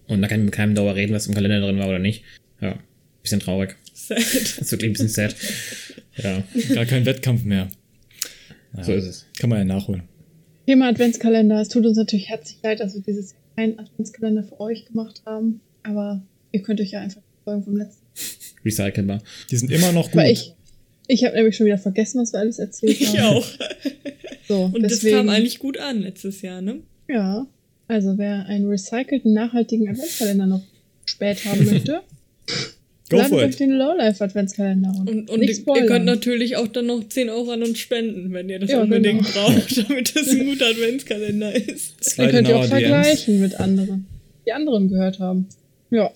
und 0.06 0.22
da 0.22 0.28
kann 0.28 0.40
ich 0.40 0.44
mit 0.46 0.54
keinem 0.54 0.74
Dauer 0.74 0.94
reden, 0.94 1.12
was 1.12 1.26
im 1.26 1.34
Kalender 1.34 1.60
drin 1.60 1.78
war 1.78 1.88
oder 1.88 1.98
nicht. 1.98 2.24
Ja, 2.62 2.78
bisschen 3.22 3.40
traurig. 3.40 3.76
Sad. 3.92 4.16
Das 4.18 4.58
ist 4.58 4.72
wirklich 4.72 4.90
ein 4.90 4.92
bisschen 4.94 5.08
sad. 5.08 5.36
Ja, 6.16 6.42
Gar 6.74 6.86
kein 6.86 7.04
Wettkampf 7.04 7.44
mehr. 7.44 7.68
Ja, 8.76 8.84
so 8.84 8.92
ist 8.92 9.04
es. 9.04 9.26
Kann 9.38 9.50
man 9.50 9.58
ja 9.58 9.64
nachholen. 9.64 10.02
Thema 10.66 10.88
Adventskalender. 10.88 11.60
Es 11.60 11.68
tut 11.68 11.84
uns 11.86 11.96
natürlich 11.96 12.28
herzlich 12.28 12.58
leid, 12.62 12.80
dass 12.80 12.94
wir 12.94 13.02
dieses 13.02 13.32
Jahr 13.32 13.40
keinen 13.56 13.78
Adventskalender 13.78 14.44
für 14.44 14.60
euch 14.60 14.86
gemacht 14.86 15.22
haben. 15.26 15.60
Aber 15.82 16.22
ihr 16.52 16.62
könnt 16.62 16.80
euch 16.80 16.92
ja 16.92 17.00
einfach 17.00 17.20
die 17.20 17.44
Folgen 17.44 17.64
vom 17.64 17.76
letzten. 17.76 18.04
Recycelbar. 18.64 19.20
Die 19.50 19.56
sind 19.56 19.70
immer 19.70 19.92
noch 19.92 20.10
gut. 20.10 20.16
Weil 20.22 20.32
ich, 20.32 20.54
ich 21.08 21.24
habe 21.24 21.34
nämlich 21.34 21.56
schon 21.56 21.66
wieder 21.66 21.78
vergessen, 21.78 22.20
was 22.20 22.32
wir 22.32 22.40
alles 22.40 22.58
erzählt 22.58 23.00
haben. 23.00 23.14
Ich 23.14 23.20
auch. 23.20 23.46
So, 24.48 24.64
Und 24.64 24.82
deswegen, 24.82 25.16
das 25.16 25.26
kam 25.26 25.28
eigentlich 25.28 25.58
gut 25.58 25.78
an 25.78 26.00
letztes 26.00 26.42
Jahr, 26.42 26.60
ne? 26.60 26.80
Ja. 27.08 27.46
Also 27.88 28.16
wer 28.16 28.46
einen 28.46 28.68
recycelten, 28.68 29.32
nachhaltigen 29.34 29.88
Adventskalender 29.88 30.46
noch 30.46 30.62
spät 31.04 31.44
haben 31.44 31.64
möchte, 31.66 32.02
For 33.20 33.36
euch 33.38 33.56
den 33.56 33.70
Lowlife 33.72 34.22
Adventskalender 34.24 34.90
runter. 34.90 35.12
Und, 35.12 35.30
und 35.30 35.42
ihr, 35.42 35.50
ihr 35.50 35.86
könnt 35.86 36.04
natürlich 36.04 36.56
auch 36.56 36.68
dann 36.68 36.86
noch 36.86 37.06
10 37.08 37.28
Euro 37.30 37.50
an 37.50 37.62
uns 37.62 37.78
spenden, 37.78 38.32
wenn 38.32 38.48
ihr 38.48 38.58
das 38.58 38.70
Ja, 38.70 38.82
unbedingt 38.82 39.24
genau. 39.24 39.48
braucht, 39.48 39.76
damit 39.88 40.16
das 40.16 40.28
ein 40.28 40.46
guter 40.46 40.66
Adventskalender 40.66 41.54
ist. 41.54 42.18
Dann 42.18 42.30
könnt 42.30 42.48
ihr 42.48 42.56
auch 42.56 42.64
vergleichen 42.66 43.40
mit 43.40 43.54
anderen, 43.60 44.06
die 44.46 44.52
anderen 44.52 44.88
gehört 44.88 45.18
haben. 45.18 45.46
Ja. 45.90 46.10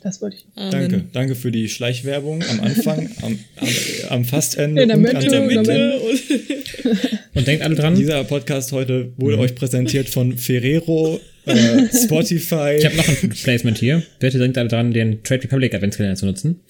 Das 0.00 0.22
wollte 0.22 0.36
ich 0.36 0.44
noch. 0.54 0.62
Amen. 0.62 0.70
Danke. 0.90 1.04
Danke 1.12 1.34
für 1.34 1.50
die 1.50 1.68
Schleichwerbung 1.68 2.40
am 2.48 2.60
Anfang, 2.60 3.10
am, 3.22 3.36
am, 3.56 3.68
am 4.10 4.24
Fastende 4.24 4.82
In 4.82 4.88
der 4.88 4.96
und 4.96 5.02
Mitte, 5.02 5.16
an 5.16 5.28
der 5.28 5.40
Mitte 5.42 5.98
und 6.00 6.20
Und 7.34 7.46
denkt 7.46 7.64
alle 7.64 7.74
dran, 7.74 7.96
Dieser 7.96 8.22
Podcast 8.22 8.70
heute 8.72 9.12
wurde 9.16 9.36
Mhm. 9.36 9.42
euch 9.42 9.54
präsentiert 9.56 10.08
von 10.08 10.36
Ferrero, 10.38 11.20
äh, 11.48 11.88
Spotify. 12.04 12.76
ich 12.78 12.84
habe 12.84 12.96
noch 12.96 13.08
ein 13.08 13.28
Placement 13.30 13.78
hier. 13.78 14.02
Bitte 14.20 14.38
denkt 14.38 14.58
alle 14.58 14.68
dran, 14.68 14.92
den 14.92 15.22
Trade 15.22 15.44
Republic 15.44 15.74
Adventskalender 15.74 16.16
zu 16.16 16.26
nutzen. 16.26 16.60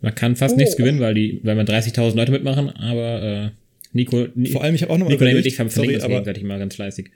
Man 0.00 0.14
kann 0.14 0.36
fast 0.36 0.54
Oh. 0.54 0.58
nichts 0.58 0.76
gewinnen, 0.76 1.00
weil 1.00 1.14
die, 1.14 1.40
weil 1.42 1.54
man 1.56 1.66
30.000 1.66 2.16
Leute 2.16 2.32
mitmachen, 2.32 2.70
aber 2.70 3.22
äh, 3.22 3.50
Nico, 3.92 4.28
Ni 4.34 4.48
Vor 4.50 4.62
allem, 4.62 4.74
ich 4.74 4.82
habe 4.82 4.92
auch 4.92 4.98
noch 4.98 5.06
mal 5.06 5.12
Nico 5.12 5.24
überlegt, 5.24 5.46
ich 5.46 5.56
sorry, 5.56 5.68
deswegen 5.94 6.00
aber 6.02 6.36
ich 6.36 6.42
mal 6.44 6.58
ganz 6.58 6.76
fleißig. 6.76 7.10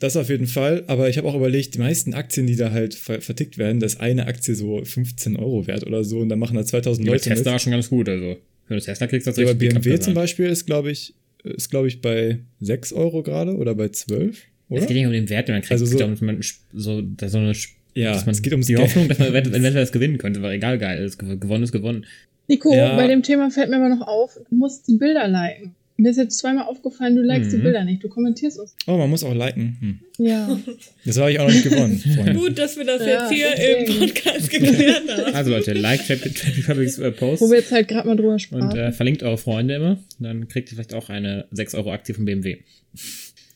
das 0.00 0.16
auf 0.16 0.28
jeden 0.28 0.46
Fall. 0.48 0.82
Aber 0.88 1.08
ich 1.08 1.18
habe 1.18 1.28
auch 1.28 1.36
überlegt, 1.36 1.74
die 1.74 1.78
meisten 1.78 2.14
Aktien, 2.14 2.46
die 2.46 2.56
da 2.56 2.72
halt 2.72 2.94
ver 2.94 3.20
vertickt 3.20 3.58
werden, 3.58 3.78
da 3.80 3.86
ist 3.86 4.00
eine 4.00 4.26
Aktie 4.26 4.54
so 4.54 4.84
15 4.84 5.36
Euro 5.36 5.66
wert 5.66 5.86
oder 5.86 6.02
so 6.04 6.18
und 6.18 6.28
dann 6.28 6.38
machen 6.40 6.56
da 6.56 6.64
2000 6.64 7.06
Bei 7.06 7.12
Leute 7.12 7.24
Tesla 7.24 7.36
mit. 7.38 7.46
war 7.46 7.58
schon 7.60 7.72
ganz 7.72 7.88
gut, 7.88 8.08
also. 8.08 8.36
Wenn 8.68 8.78
du 8.78 8.84
Tesla 8.84 9.06
kriegst, 9.06 9.26
das 9.26 9.36
Ja, 9.36 9.44
aber 9.44 9.50
richtig 9.52 9.68
BMW 9.70 9.80
geklappt, 9.90 10.04
zum. 10.04 10.14
Beispiel 10.14 10.46
ist, 10.46 10.66
glaube 10.66 10.90
ich, 10.90 11.14
ist, 11.44 11.70
glaube 11.70 11.88
ich, 11.88 12.00
bei 12.00 12.40
6 12.60 12.92
Euro 12.92 13.22
gerade 13.22 13.56
oder 13.56 13.74
bei 13.74 13.88
12, 13.88 14.42
Es 14.70 14.78
oder? 14.78 14.86
geht 14.86 14.96
nicht 14.96 15.06
um 15.06 15.12
den 15.12 15.28
Wert, 15.28 15.48
den 15.48 15.54
man 15.56 15.62
kriegt. 15.62 15.72
Also 15.72 15.84
es 15.84 15.90
geht 15.90 15.98
so- 15.98 16.04
darum, 16.06 16.14
dass 16.14 16.20
man 16.22 16.40
so, 16.72 17.00
dass 17.02 17.32
so 17.32 17.38
eine, 17.38 17.52
Ja, 17.94 18.12
dass 18.12 18.24
man 18.26 18.34
es 18.34 18.42
geht 18.42 18.52
ums 18.52 18.66
die 18.66 18.74
Geld. 18.74 18.86
Hoffnung, 18.86 19.08
dass 19.08 19.18
man 19.18 19.28
eventuell 19.28 19.72
das 19.74 19.92
gewinnen 19.92 20.18
könnte, 20.18 20.42
war 20.42 20.52
egal 20.52 20.78
geil. 20.78 21.02
ist. 21.04 21.20
Gew- 21.20 21.36
Gewonnen 21.38 21.64
ist 21.64 21.72
gewonnen. 21.72 22.06
Nico, 22.48 22.74
Ja. 22.74 22.96
bei 22.96 23.06
dem 23.06 23.22
Thema 23.22 23.50
fällt 23.50 23.70
mir 23.70 23.76
aber 23.76 23.88
noch 23.88 24.06
auf, 24.06 24.38
du 24.48 24.54
musst 24.56 24.88
die 24.88 24.96
Bilder 24.96 25.28
liken. 25.28 25.74
Mir 25.96 26.10
ist 26.12 26.16
jetzt 26.16 26.38
zweimal 26.38 26.64
aufgefallen, 26.64 27.14
du 27.14 27.20
likest 27.22 27.52
die 27.52 27.58
Mhm. 27.58 27.62
Bilder 27.62 27.84
nicht. 27.84 28.02
Du 28.02 28.08
kommentierst 28.08 28.58
uns. 28.58 28.74
Oh, 28.86 28.96
man 28.96 29.10
muss 29.10 29.22
auch 29.22 29.34
liken. 29.34 29.76
Hm. 30.18 30.26
Ja. 30.26 30.58
Das 31.04 31.18
habe 31.18 31.30
ich 31.30 31.38
auch 31.38 31.46
noch 31.46 31.52
nicht 31.52 31.64
gewonnen. 31.64 32.02
Gut, 32.34 32.56
dass 32.58 32.76
wir 32.78 32.84
das 32.86 33.02
Ja, 33.02 33.06
jetzt 33.28 33.32
hier 33.32 33.46
deswegen. 33.54 33.92
im 33.92 33.98
Podcast 34.08 34.50
geklärt 34.50 35.02
haben. 35.10 35.34
Also 35.34 35.50
Leute, 35.50 35.72
like 35.74 36.06
Trade 36.06 36.20
Republics 36.56 36.98
äh, 36.98 37.10
Post 37.12 37.42
Wo 37.42 37.50
wir 37.50 37.58
jetzt 37.58 37.70
halt 37.72 37.86
gerade 37.88 38.08
mal 38.08 38.16
drüber 38.16 38.32
und 38.32 38.38
sprachen. 38.40 38.78
äh, 38.78 38.92
verlinkt 38.92 39.22
eure 39.22 39.36
Freunde 39.36 39.74
immer. 39.74 39.98
Dann 40.18 40.48
kriegt 40.48 40.70
ihr 40.70 40.76
vielleicht 40.76 40.94
auch 40.94 41.10
eine 41.10 41.44
6 41.50 41.74
Euro 41.74 41.92
Aktie 41.92 42.14
von 42.14 42.24
BMW. 42.24 42.58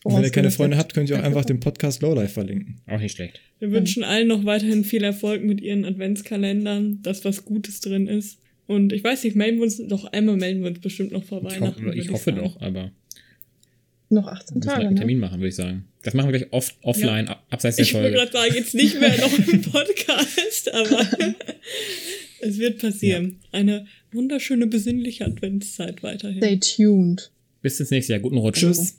Und 0.05 0.17
wenn 0.17 0.23
ihr 0.25 0.31
keine 0.31 0.51
Freunde 0.51 0.77
habt, 0.77 0.95
könnt 0.95 1.09
ihr 1.11 1.19
auch 1.19 1.23
einfach 1.25 1.45
den 1.45 1.61
Podcast 1.61 2.03
Lowlife 2.03 2.29
verlinken. 2.35 2.77
Auch 2.87 3.01
nicht 3.01 3.17
schlecht. 3.17 3.41
Wir 3.59 3.71
wünschen 3.73 4.05
allen 4.05 4.29
noch 4.29 4.45
weiterhin 4.45 4.85
viel 4.85 5.03
Erfolg 5.03 5.43
mit 5.43 5.61
ihren 5.61 5.85
Adventskalendern, 5.85 7.01
dass 7.03 7.25
was 7.25 7.45
Gutes 7.45 7.81
drin 7.81 8.07
ist. 8.07 8.39
Und 8.67 8.93
ich 8.93 9.03
weiß 9.03 9.25
nicht, 9.25 9.35
melden 9.35 9.57
wir 9.59 9.65
uns, 9.65 9.79
doch 9.89 10.05
einmal 10.13 10.37
melden 10.37 10.63
wir 10.63 10.69
uns 10.71 10.81
bestimmt 10.81 11.13
noch 11.13 11.25
vor 11.25 11.39
Ich, 11.39 11.55
Weihnachten. 11.61 11.93
ich 11.95 12.11
hoffe 12.11 12.31
sagen. 12.33 12.37
doch, 12.45 12.61
aber 12.61 12.93
Noch 14.11 14.27
18 14.29 14.55
wir 14.55 14.59
müssen 14.59 14.69
halt 14.69 14.77
Tage, 14.77 14.87
einen 14.89 14.95
ne? 14.95 15.01
Termin 15.01 15.19
machen, 15.19 15.39
würde 15.41 15.49
ich 15.49 15.55
sagen. 15.57 15.85
Das 16.03 16.13
machen 16.15 16.31
wir 16.33 16.39
gleich 16.39 16.53
off 16.53 16.75
offline, 16.83 17.29
ab 17.29 17.43
abseits 17.51 17.77
der 17.77 17.85
Ich 17.87 17.95
wollte 17.95 18.09
Folge. 18.15 18.31
gerade 18.31 18.33
sagen, 18.33 18.55
jetzt 18.55 18.75
nicht 18.75 19.01
mehr 19.01 19.17
noch 19.19 19.39
im 19.49 19.63
Podcast, 19.63 20.71
aber 20.75 21.09
es 22.43 22.59
wird 22.59 22.79
passieren. 22.79 23.41
Eine 23.53 23.87
wunderschöne, 24.13 24.67
besinnliche 24.67 25.25
Adventszeit 25.25 26.03
weiterhin. 26.03 26.39
Stay 26.43 26.59
tuned. 26.59 27.31
Bis 27.63 27.81
ins 27.81 27.91
nächste 27.91 28.13
Jahr. 28.13 28.21
Guten 28.21 28.37
Rutsch. 28.37 28.59
Tschüss. 28.61 28.99